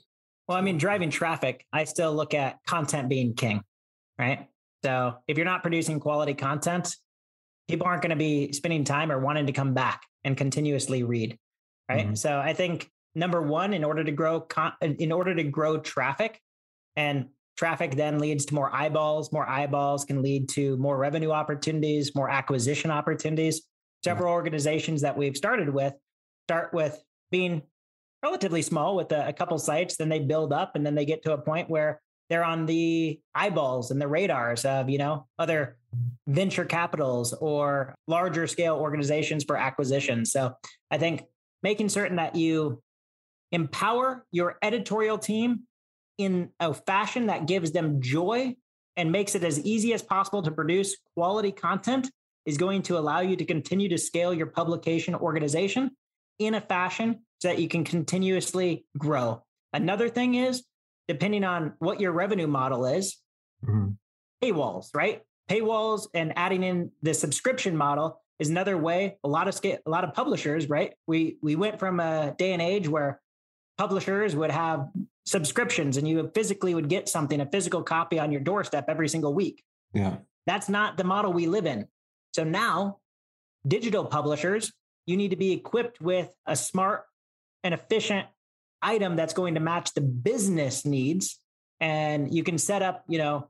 Well, 0.48 0.58
I 0.58 0.62
mean, 0.62 0.78
driving 0.78 1.10
traffic, 1.10 1.66
I 1.72 1.86
still 1.86 2.14
look 2.14 2.34
at 2.34 2.60
content 2.68 3.10
being 3.10 3.34
king, 3.34 3.62
right? 4.18 4.48
So 4.84 5.16
if 5.28 5.38
you're 5.38 5.46
not 5.46 5.62
producing 5.62 6.00
quality 6.00 6.34
content, 6.34 6.96
people 7.68 7.88
aren't 7.88 8.02
going 8.02 8.12
to 8.12 8.16
be 8.16 8.52
spending 8.52 8.84
time 8.84 9.12
or 9.12 9.20
wanting 9.20 9.46
to 9.48 9.54
come 9.54 9.74
back 9.74 10.02
and 10.24 10.36
continuously 10.36 11.04
read, 11.04 11.38
right? 11.88 12.06
Mm-hmm. 12.06 12.16
So 12.16 12.38
I 12.38 12.54
think 12.54 12.90
number 13.16 13.42
one, 13.42 13.74
in 13.74 13.84
order 13.84 14.04
to 14.04 14.12
grow, 14.12 14.46
in 14.82 15.12
order 15.12 15.36
to 15.36 15.44
grow 15.44 15.80
traffic, 15.80 16.40
and 16.96 17.28
traffic 17.58 17.96
then 17.96 18.20
leads 18.20 18.46
to 18.46 18.56
more 18.56 18.74
eyeballs. 18.74 19.32
More 19.32 19.48
eyeballs 19.48 20.06
can 20.06 20.22
lead 20.22 20.50
to 20.50 20.78
more 20.78 20.98
revenue 20.98 21.32
opportunities, 21.32 22.16
more 22.16 22.30
acquisition 22.30 22.92
opportunities. 22.92 23.62
Several 24.04 24.34
organizations 24.34 25.02
that 25.02 25.16
we've 25.16 25.38
started 25.38 25.70
with 25.70 25.94
start 26.48 26.74
with 26.74 27.02
being 27.30 27.62
relatively 28.24 28.62
small 28.62 28.96
with 28.96 29.12
a, 29.12 29.28
a 29.28 29.34
couple 29.34 29.58
sites, 29.58 29.98
then 29.98 30.10
they 30.10 30.20
build 30.20 30.54
up 30.54 30.76
and 30.76 30.86
then 30.86 30.96
they 30.96 31.06
get 31.06 31.24
to 31.24 31.34
a 31.34 31.38
point 31.38 31.70
where 31.70 32.02
they're 32.32 32.46
on 32.46 32.66
the 32.66 33.20
eyeballs 33.36 33.92
and 33.92 34.02
the 34.02 34.08
radars 34.08 34.64
of 34.64 34.90
you 34.90 34.98
know 34.98 35.28
other 35.38 35.78
venture 36.28 36.64
capitals 36.64 37.34
or 37.34 37.94
larger 38.08 38.48
scale 38.48 38.76
organizations 38.76 39.44
for 39.44 39.58
acquisitions 39.58 40.32
so 40.32 40.54
i 40.90 40.98
think 40.98 41.24
making 41.62 41.90
certain 41.90 42.16
that 42.16 42.34
you 42.34 42.82
empower 43.52 44.26
your 44.32 44.58
editorial 44.62 45.18
team 45.18 45.62
in 46.18 46.50
a 46.60 46.74
fashion 46.74 47.28
that 47.28 47.48
gives 47.48 47.72
them 47.72 48.02
joy 48.02 48.56
and 48.98 49.12
makes 49.12 49.36
it 49.36 49.44
as 49.44 49.60
easy 49.62 49.94
as 49.94 50.02
possible 50.02 50.42
to 50.44 50.52
produce 50.52 50.98
quality 51.16 51.52
content 51.52 52.10
is 52.46 52.58
going 52.58 52.82
to 52.84 52.98
allow 52.98 53.20
you 53.20 53.36
to 53.36 53.46
continue 53.46 53.90
to 53.90 53.98
scale 53.98 54.34
your 54.34 54.48
publication 54.48 55.16
organization 55.16 55.92
in 56.40 56.56
a 56.56 56.62
fashion 56.62 57.20
so 57.40 57.48
that 57.50 57.60
you 57.60 57.68
can 57.68 57.84
continuously 57.84 58.86
grow. 58.98 59.44
Another 59.74 60.10
thing 60.10 60.36
is, 60.36 60.64
depending 61.08 61.44
on 61.44 61.74
what 61.80 62.00
your 62.00 62.12
revenue 62.12 62.48
model 62.48 62.86
is, 62.86 63.18
mm-hmm. 63.66 63.90
paywalls, 64.44 64.88
right? 64.94 65.22
Paywalls 65.50 66.08
and 66.14 66.34
adding 66.36 66.64
in 66.64 66.92
the 67.02 67.14
subscription 67.14 67.76
model 67.76 68.22
is 68.40 68.50
another 68.50 68.78
way. 68.78 69.18
A 69.24 69.28
lot 69.28 69.48
of 69.48 69.54
scale, 69.54 69.78
a 69.86 69.90
lot 69.90 70.04
of 70.04 70.14
publishers, 70.14 70.70
right? 70.70 70.94
We 71.08 71.38
we 71.42 71.56
went 71.56 71.80
from 71.80 72.00
a 72.00 72.34
day 72.38 72.54
and 72.54 72.62
age 72.62 72.88
where 72.88 73.22
publishers 73.82 74.36
would 74.36 74.52
have 74.52 74.90
subscriptions 75.26 75.98
and 75.98 76.08
you 76.08 76.30
physically 76.36 76.76
would 76.76 76.88
get 76.88 77.10
something, 77.10 77.42
a 77.42 77.48
physical 77.48 77.82
copy 77.82 78.20
on 78.20 78.32
your 78.32 78.40
doorstep 78.40 78.86
every 78.88 79.10
single 79.10 79.34
week. 79.34 79.64
Yeah. 79.92 80.18
That's 80.46 80.70
not 80.70 80.98
the 80.98 81.04
model 81.04 81.34
we 81.34 81.48
live 81.48 81.66
in. 81.66 81.88
So 82.36 82.44
now, 82.44 83.00
digital 83.68 84.06
publishers, 84.06 84.72
you 85.08 85.18
need 85.18 85.30
to 85.30 85.36
be 85.36 85.52
equipped 85.52 86.00
with 86.00 86.30
a 86.46 86.56
smart 86.56 87.06
and 87.64 87.74
efficient 87.74 88.28
item 88.84 89.16
that's 89.16 89.34
going 89.34 89.56
to 89.56 89.60
match 89.60 89.96
the 89.96 90.02
business 90.02 90.86
needs. 90.86 91.40
And 91.80 92.32
you 92.32 92.44
can 92.44 92.60
set 92.60 92.84
up, 92.84 93.04
you 93.08 93.18
know, 93.18 93.50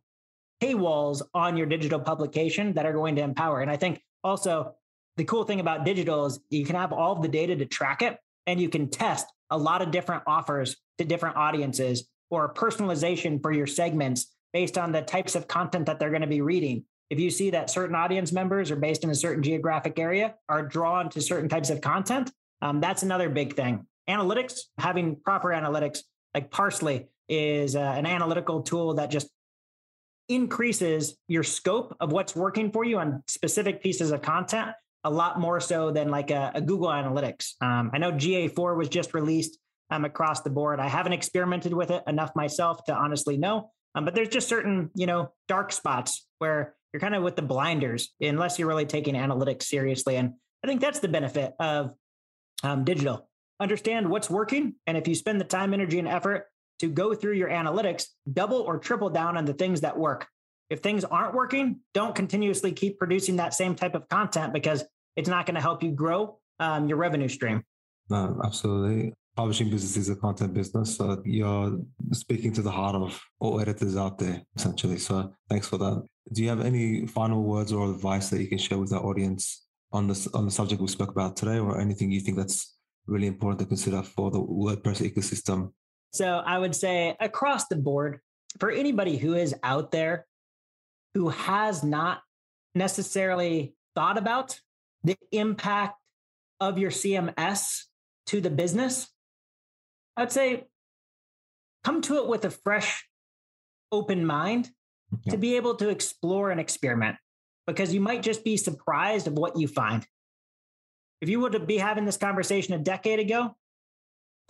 paywalls 0.64 1.22
on 1.34 1.58
your 1.58 1.68
digital 1.68 2.00
publication 2.00 2.72
that 2.76 2.86
are 2.86 2.94
going 2.94 3.18
to 3.18 3.22
empower. 3.22 3.60
And 3.60 3.70
I 3.70 3.76
think 3.76 4.02
also 4.24 4.76
the 5.18 5.26
cool 5.26 5.44
thing 5.44 5.60
about 5.60 5.84
digital 5.84 6.28
is 6.28 6.40
you 6.50 6.64
can 6.64 6.78
have 6.78 6.94
all 6.94 7.12
of 7.12 7.22
the 7.22 7.28
data 7.28 7.54
to 7.58 7.66
track 7.66 8.02
it 8.02 8.18
and 8.48 8.60
you 8.60 8.70
can 8.70 8.90
test 8.90 9.26
a 9.50 9.58
lot 9.58 9.82
of 9.82 9.92
different 9.92 10.24
offers 10.28 10.78
to 10.98 11.06
different 11.06 11.36
audiences 11.36 12.08
or 12.30 12.54
personalization 12.54 13.42
for 13.42 13.52
your 13.52 13.68
segments 13.68 14.34
based 14.54 14.78
on 14.78 14.92
the 14.92 15.02
types 15.02 15.36
of 15.36 15.48
content 15.48 15.86
that 15.86 16.00
they're 16.00 16.10
going 16.10 16.22
to 16.22 16.28
be 16.28 16.42
reading. 16.42 16.84
If 17.10 17.20
you 17.20 17.30
see 17.30 17.50
that 17.52 17.70
certain 17.70 17.96
audience 17.96 18.32
members 18.32 18.72
are 18.72 18.78
based 18.78 19.04
in 19.04 19.10
a 19.10 19.16
certain 19.16 19.44
geographic 19.44 20.00
area 20.00 20.36
are 20.48 20.66
drawn 20.66 21.10
to 21.10 21.22
certain 21.22 21.50
types 21.50 21.70
of 21.70 21.82
content, 21.82 22.32
um, 22.62 22.80
that's 22.80 23.04
another 23.04 23.30
big 23.30 23.56
thing. 23.56 23.86
Analytics, 24.10 24.62
having 24.78 25.18
proper 25.18 25.50
analytics, 25.50 26.00
like 26.34 26.52
Parse.ly 26.52 27.06
is 27.28 27.76
uh, 27.76 27.80
an 27.80 28.06
analytical 28.06 28.62
tool 28.62 28.94
that 28.96 29.12
just 29.12 29.30
increases 30.30 31.18
your 31.28 31.44
scope 31.44 31.96
of 32.00 32.12
what's 32.12 32.36
working 32.36 32.72
for 32.72 32.86
you 32.86 33.00
on 33.00 33.24
specific 33.28 33.84
pieces 33.84 34.12
of 34.12 34.22
content 34.22 34.72
a 35.04 35.10
lot 35.10 35.40
more 35.40 35.60
so 35.60 35.92
than 35.92 36.10
like 36.10 36.32
a, 36.32 36.52
a 36.56 36.62
Google 36.62 36.90
Analytics. 36.90 37.54
Um, 37.62 37.92
I 37.94 37.98
know 37.98 38.12
GA4 38.12 38.78
was 38.78 38.90
just 38.90 39.14
released 39.14 39.58
um, 39.90 40.06
across 40.06 40.42
the 40.42 40.50
board. 40.50 40.80
I 40.80 40.88
haven't 40.88 41.14
experimented 41.14 41.74
with 41.74 41.92
it 41.92 42.04
enough 42.08 42.32
myself 42.36 42.84
to 42.86 42.96
honestly 42.96 43.38
know, 43.38 43.72
um, 43.96 44.06
but 44.06 44.16
there's 44.16 44.30
just 44.30 44.48
certain 44.48 44.90
you 44.96 45.06
know 45.06 45.34
dark 45.48 45.72
spots 45.72 46.28
where 46.40 46.76
you're 46.94 47.02
kind 47.02 47.16
of 47.16 47.24
with 47.24 47.36
the 47.36 47.42
blinders 47.42 48.14
unless 48.20 48.60
you're 48.60 48.68
really 48.68 48.86
taking 48.86 49.16
analytics 49.16 49.64
seriously. 49.64 50.18
And 50.18 50.34
I 50.64 50.68
think 50.68 50.82
that's 50.82 51.00
the 51.00 51.08
benefit 51.08 51.54
of 51.60 51.94
um, 52.64 52.84
digital. 52.84 53.30
Understand 53.60 54.10
what's 54.10 54.30
working, 54.30 54.76
and 54.88 54.98
if 54.98 55.08
you 55.08 55.16
spend 55.16 55.40
the 55.40 55.46
time, 55.46 55.74
energy, 55.74 56.00
and 56.00 56.08
effort 56.08 56.48
to 56.80 56.90
go 56.90 57.14
through 57.14 57.34
your 57.34 57.50
analytics, 57.50 58.06
double 58.32 58.62
or 58.62 58.80
triple 58.80 59.10
down 59.10 59.38
on 59.38 59.46
the 59.46 59.54
things 59.54 59.82
that 59.82 59.98
work. 59.98 60.28
If 60.72 60.80
things 60.80 61.04
aren't 61.04 61.36
working, 61.36 61.82
don't 61.94 62.16
continuously 62.16 62.72
keep 62.72 62.98
producing 62.98 63.36
that 63.36 63.54
same 63.54 63.76
type 63.76 63.94
of 63.94 64.08
content 64.08 64.54
because 64.54 64.86
it's 65.18 65.28
not 65.28 65.46
going 65.46 65.56
to 65.56 65.62
help 65.62 65.84
you 65.84 65.92
grow 65.92 66.40
um, 66.62 66.88
your 66.88 66.98
revenue 66.98 67.28
stream. 67.28 67.62
No, 68.10 68.40
absolutely. 68.42 69.14
Publishing 69.36 69.70
business 69.70 69.98
is 69.98 70.08
a 70.10 70.16
content 70.16 70.54
business. 70.54 70.96
So 70.96 71.22
you're 71.26 71.78
speaking 72.14 72.54
to 72.54 72.62
the 72.62 72.72
heart 72.72 72.96
of 72.96 73.22
all 73.42 73.60
editors 73.60 73.98
out 73.98 74.18
there, 74.18 74.44
essentially. 74.56 74.98
So 74.98 75.34
thanks 75.50 75.68
for 75.68 75.78
that. 75.78 76.08
Do 76.32 76.42
you 76.42 76.48
have 76.48 76.62
any 76.62 77.06
final 77.06 77.44
words 77.44 77.74
or 77.74 77.92
advice 77.92 78.30
that 78.30 78.42
you 78.42 78.48
can 78.48 78.58
share 78.58 78.78
with 78.78 78.94
our 78.94 79.06
audience 79.06 79.66
on 79.92 80.08
this 80.08 80.26
on 80.28 80.46
the 80.46 80.52
subject 80.52 80.82
we 80.82 80.88
spoke 80.88 81.12
about 81.12 81.36
today, 81.36 81.60
or 81.60 81.82
anything 81.82 82.12
you 82.12 82.22
think 82.22 82.38
that's 82.38 82.78
really 83.08 83.28
important 83.28 83.60
to 83.60 83.66
consider 83.66 84.02
for 84.04 84.32
the 84.32 84.40
WordPress 84.40 85.02
ecosystem? 85.02 85.74
So 86.14 86.42
I 86.46 86.58
would 86.58 86.76
say 86.76 87.18
across 87.20 87.68
the 87.68 87.76
board, 87.76 88.22
for 88.58 88.72
anybody 88.72 89.18
who 89.18 89.34
is 89.34 89.54
out 89.64 89.92
there 89.92 90.28
who 91.14 91.30
has 91.30 91.84
not 91.84 92.22
necessarily 92.76 93.76
thought 93.96 94.18
about 94.18 94.60
the 95.04 95.16
impact 95.32 95.98
of 96.60 96.78
your 96.78 96.92
CMS 96.92 97.84
to 98.28 98.40
the 98.40 98.50
business, 98.50 99.10
I'd 100.16 100.32
say 100.32 100.66
come 101.84 102.02
to 102.04 102.18
it 102.18 102.28
with 102.28 102.46
a 102.46 102.52
fresh, 102.52 103.08
open 103.92 104.26
mind 104.26 104.70
to 105.30 105.38
be 105.38 105.56
able 105.56 105.76
to 105.76 105.90
explore 105.90 106.52
and 106.52 106.60
experiment 106.60 107.18
because 107.68 107.94
you 107.94 108.00
might 108.00 108.24
just 108.24 108.44
be 108.44 108.58
surprised 108.58 109.28
of 109.28 109.34
what 109.34 109.58
you 109.58 109.68
find. 109.68 110.06
If 111.22 111.30
you 111.30 111.40
would 111.40 111.68
be 111.68 111.78
having 111.78 112.06
this 112.06 112.18
conversation 112.18 112.74
a 112.74 112.80
decade 112.80 113.20
ago, 113.20 113.56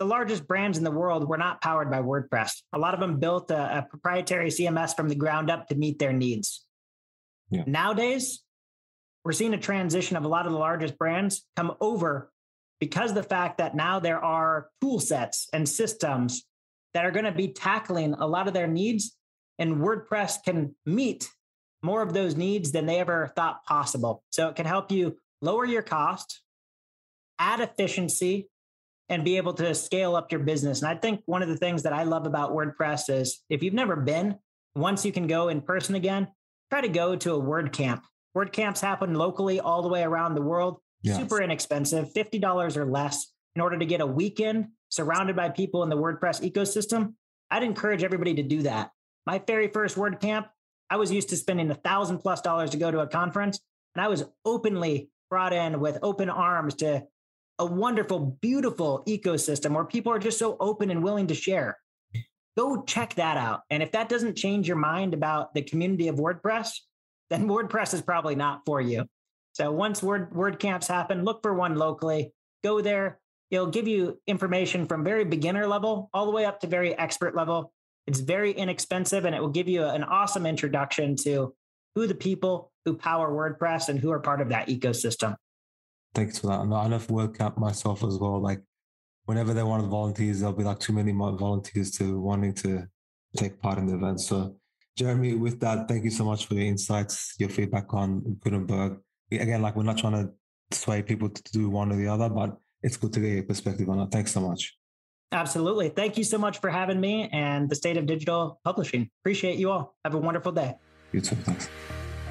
the 0.02 0.08
largest 0.08 0.48
brands 0.48 0.78
in 0.78 0.82
the 0.82 0.90
world 0.90 1.28
were 1.28 1.38
not 1.38 1.60
powered 1.60 1.88
by 1.88 2.02
WordPress. 2.02 2.62
A 2.72 2.78
lot 2.78 2.92
of 2.92 2.98
them 2.98 3.20
built 3.20 3.52
a, 3.52 3.78
a 3.78 3.86
proprietary 3.88 4.48
CMS 4.48 4.96
from 4.96 5.08
the 5.08 5.14
ground 5.14 5.48
up 5.48 5.68
to 5.68 5.76
meet 5.76 6.00
their 6.00 6.12
needs. 6.12 6.66
Yeah. 7.50 7.62
Nowadays, 7.68 8.42
we're 9.24 9.30
seeing 9.30 9.54
a 9.54 9.58
transition 9.58 10.16
of 10.16 10.24
a 10.24 10.28
lot 10.28 10.46
of 10.46 10.50
the 10.50 10.58
largest 10.58 10.98
brands 10.98 11.46
come 11.54 11.76
over 11.80 12.32
because 12.80 13.10
of 13.10 13.14
the 13.14 13.22
fact 13.22 13.58
that 13.58 13.76
now 13.76 14.00
there 14.00 14.18
are 14.18 14.70
tool 14.80 14.98
sets 14.98 15.48
and 15.52 15.68
systems 15.68 16.42
that 16.94 17.04
are 17.04 17.12
going 17.12 17.24
to 17.24 17.30
be 17.30 17.52
tackling 17.52 18.14
a 18.14 18.26
lot 18.26 18.48
of 18.48 18.54
their 18.54 18.66
needs 18.66 19.16
and 19.60 19.76
WordPress 19.76 20.42
can 20.44 20.74
meet 20.84 21.28
more 21.80 22.02
of 22.02 22.12
those 22.12 22.34
needs 22.34 22.72
than 22.72 22.86
they 22.86 22.98
ever 22.98 23.32
thought 23.36 23.64
possible. 23.66 24.24
So 24.32 24.48
it 24.48 24.56
can 24.56 24.66
help 24.66 24.90
you 24.90 25.16
lower 25.40 25.64
your 25.64 25.82
cost, 25.82 26.42
add 27.38 27.60
efficiency, 27.60 28.48
and 29.08 29.24
be 29.24 29.36
able 29.36 29.52
to 29.54 29.74
scale 29.74 30.16
up 30.16 30.32
your 30.32 30.40
business. 30.40 30.80
And 30.80 30.88
I 30.88 30.94
think 30.94 31.22
one 31.26 31.42
of 31.42 31.48
the 31.48 31.56
things 31.56 31.82
that 31.82 31.92
I 31.92 32.04
love 32.04 32.26
about 32.26 32.52
WordPress 32.52 33.10
is 33.10 33.42
if 33.50 33.62
you've 33.62 33.74
never 33.74 33.96
been, 33.96 34.36
once 34.74 35.04
you 35.04 35.12
can 35.12 35.26
go 35.26 35.48
in 35.48 35.60
person 35.60 35.94
again, 35.94 36.28
try 36.70 36.80
to 36.80 36.88
go 36.88 37.16
to 37.16 37.34
a 37.34 37.40
WordCamp. 37.40 38.02
WordCamps 38.36 38.80
happen 38.80 39.14
locally 39.14 39.60
all 39.60 39.82
the 39.82 39.88
way 39.88 40.02
around 40.02 40.34
the 40.34 40.42
world. 40.42 40.78
Yes. 41.02 41.16
Super 41.16 41.42
inexpensive, 41.42 42.12
$50 42.14 42.76
or 42.76 42.86
less 42.86 43.32
in 43.54 43.60
order 43.60 43.78
to 43.78 43.84
get 43.84 44.00
a 44.00 44.06
weekend 44.06 44.68
surrounded 44.88 45.36
by 45.36 45.48
people 45.48 45.82
in 45.82 45.88
the 45.88 45.96
WordPress 45.96 46.48
ecosystem. 46.48 47.14
I'd 47.50 47.62
encourage 47.62 48.04
everybody 48.04 48.34
to 48.34 48.42
do 48.42 48.62
that. 48.62 48.90
My 49.26 49.38
very 49.46 49.68
first 49.68 49.96
WordCamp, 49.96 50.46
I 50.88 50.96
was 50.96 51.12
used 51.12 51.28
to 51.30 51.36
spending 51.36 51.70
a 51.70 51.74
thousand 51.74 52.18
plus 52.18 52.40
dollars 52.40 52.70
to 52.70 52.76
go 52.76 52.90
to 52.90 53.00
a 53.00 53.06
conference, 53.06 53.60
and 53.94 54.04
I 54.04 54.08
was 54.08 54.24
openly 54.44 55.10
brought 55.28 55.52
in 55.52 55.80
with 55.80 55.98
open 56.02 56.30
arms 56.30 56.74
to 56.76 57.04
a 57.62 57.64
wonderful, 57.64 58.36
beautiful 58.40 59.04
ecosystem 59.06 59.72
where 59.72 59.84
people 59.84 60.12
are 60.12 60.18
just 60.18 60.36
so 60.36 60.56
open 60.58 60.90
and 60.90 61.00
willing 61.00 61.28
to 61.28 61.34
share. 61.34 61.78
Go 62.56 62.82
check 62.82 63.14
that 63.14 63.36
out. 63.36 63.60
And 63.70 63.84
if 63.84 63.92
that 63.92 64.08
doesn't 64.08 64.36
change 64.36 64.66
your 64.66 64.76
mind 64.76 65.14
about 65.14 65.54
the 65.54 65.62
community 65.62 66.08
of 66.08 66.16
WordPress, 66.16 66.72
then 67.30 67.48
WordPress 67.48 67.94
is 67.94 68.02
probably 68.02 68.34
not 68.34 68.62
for 68.66 68.80
you. 68.80 69.06
So 69.52 69.70
once 69.70 70.02
Word 70.02 70.32
WordCamps 70.32 70.88
happen, 70.88 71.24
look 71.24 71.40
for 71.40 71.54
one 71.54 71.76
locally. 71.76 72.32
Go 72.64 72.80
there. 72.80 73.20
It'll 73.52 73.68
give 73.68 73.86
you 73.86 74.18
information 74.26 74.86
from 74.86 75.04
very 75.04 75.24
beginner 75.24 75.68
level 75.68 76.10
all 76.12 76.26
the 76.26 76.32
way 76.32 76.44
up 76.44 76.58
to 76.60 76.66
very 76.66 76.98
expert 76.98 77.36
level. 77.36 77.72
It's 78.08 78.18
very 78.18 78.50
inexpensive 78.50 79.24
and 79.24 79.36
it 79.36 79.40
will 79.40 79.50
give 79.50 79.68
you 79.68 79.84
an 79.84 80.02
awesome 80.02 80.46
introduction 80.46 81.14
to 81.16 81.54
who 81.94 82.08
the 82.08 82.14
people 82.14 82.72
who 82.84 82.96
power 82.96 83.30
WordPress 83.30 83.88
and 83.88 84.00
who 84.00 84.10
are 84.10 84.18
part 84.18 84.40
of 84.40 84.48
that 84.48 84.66
ecosystem. 84.66 85.36
Thanks 86.14 86.38
for 86.38 86.48
that. 86.48 86.60
And 86.60 86.74
I 86.74 86.86
love 86.86 87.06
WordCamp 87.06 87.58
myself 87.58 88.04
as 88.04 88.18
well. 88.18 88.40
Like 88.40 88.62
whenever 89.24 89.54
they 89.54 89.62
want 89.62 89.82
the 89.82 89.88
volunteers, 89.88 90.40
there'll 90.40 90.54
be 90.54 90.64
like 90.64 90.78
too 90.78 90.92
many 90.92 91.12
volunteers 91.12 91.90
to 91.92 92.20
wanting 92.20 92.54
to 92.54 92.86
take 93.36 93.60
part 93.60 93.78
in 93.78 93.86
the 93.86 93.94
event. 93.94 94.20
So 94.20 94.56
Jeremy, 94.96 95.34
with 95.34 95.58
that, 95.60 95.88
thank 95.88 96.04
you 96.04 96.10
so 96.10 96.24
much 96.24 96.46
for 96.46 96.54
your 96.54 96.64
insights, 96.64 97.34
your 97.38 97.48
feedback 97.48 97.94
on 97.94 98.38
Gutenberg. 98.40 98.98
Again, 99.30 99.62
like 99.62 99.74
we're 99.74 99.84
not 99.84 99.96
trying 99.96 100.12
to 100.12 100.32
sway 100.76 101.02
people 101.02 101.30
to 101.30 101.42
do 101.52 101.70
one 101.70 101.90
or 101.90 101.96
the 101.96 102.08
other, 102.08 102.28
but 102.28 102.58
it's 102.82 102.98
good 102.98 103.12
to 103.14 103.20
get 103.20 103.30
your 103.30 103.42
perspective 103.44 103.88
on 103.88 104.00
it. 104.00 104.10
Thanks 104.10 104.32
so 104.32 104.40
much. 104.40 104.76
Absolutely. 105.30 105.88
Thank 105.88 106.18
you 106.18 106.24
so 106.24 106.36
much 106.36 106.58
for 106.60 106.68
having 106.68 107.00
me 107.00 107.30
and 107.32 107.70
the 107.70 107.74
state 107.74 107.96
of 107.96 108.04
digital 108.04 108.60
publishing. 108.64 109.08
Appreciate 109.22 109.56
you 109.56 109.70
all. 109.70 109.96
Have 110.04 110.14
a 110.14 110.18
wonderful 110.18 110.52
day. 110.52 110.74
You 111.12 111.22
too. 111.22 111.36
Thanks. 111.36 111.70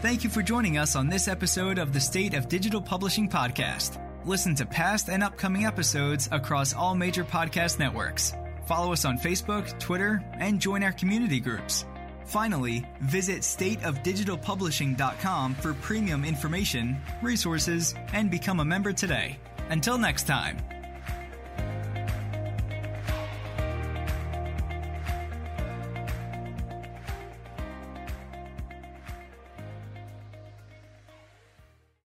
Thank 0.01 0.23
you 0.23 0.29
for 0.31 0.41
joining 0.41 0.79
us 0.79 0.95
on 0.95 1.09
this 1.09 1.27
episode 1.27 1.77
of 1.77 1.93
the 1.93 1.99
State 1.99 2.33
of 2.33 2.47
Digital 2.47 2.81
Publishing 2.81 3.29
podcast. 3.29 4.03
Listen 4.25 4.55
to 4.55 4.65
past 4.65 5.09
and 5.09 5.21
upcoming 5.21 5.65
episodes 5.65 6.27
across 6.31 6.73
all 6.73 6.95
major 6.95 7.23
podcast 7.23 7.77
networks. 7.77 8.33
Follow 8.65 8.93
us 8.93 9.05
on 9.05 9.19
Facebook, 9.19 9.79
Twitter, 9.79 10.23
and 10.39 10.59
join 10.59 10.81
our 10.81 10.91
community 10.91 11.39
groups. 11.39 11.85
Finally, 12.25 12.83
visit 13.01 13.41
stateofdigitalpublishing.com 13.41 15.53
for 15.53 15.75
premium 15.75 16.25
information, 16.25 16.99
resources, 17.21 17.93
and 18.11 18.31
become 18.31 18.59
a 18.59 18.65
member 18.65 18.93
today. 18.93 19.37
Until 19.69 19.99
next 19.99 20.25
time. 20.25 20.57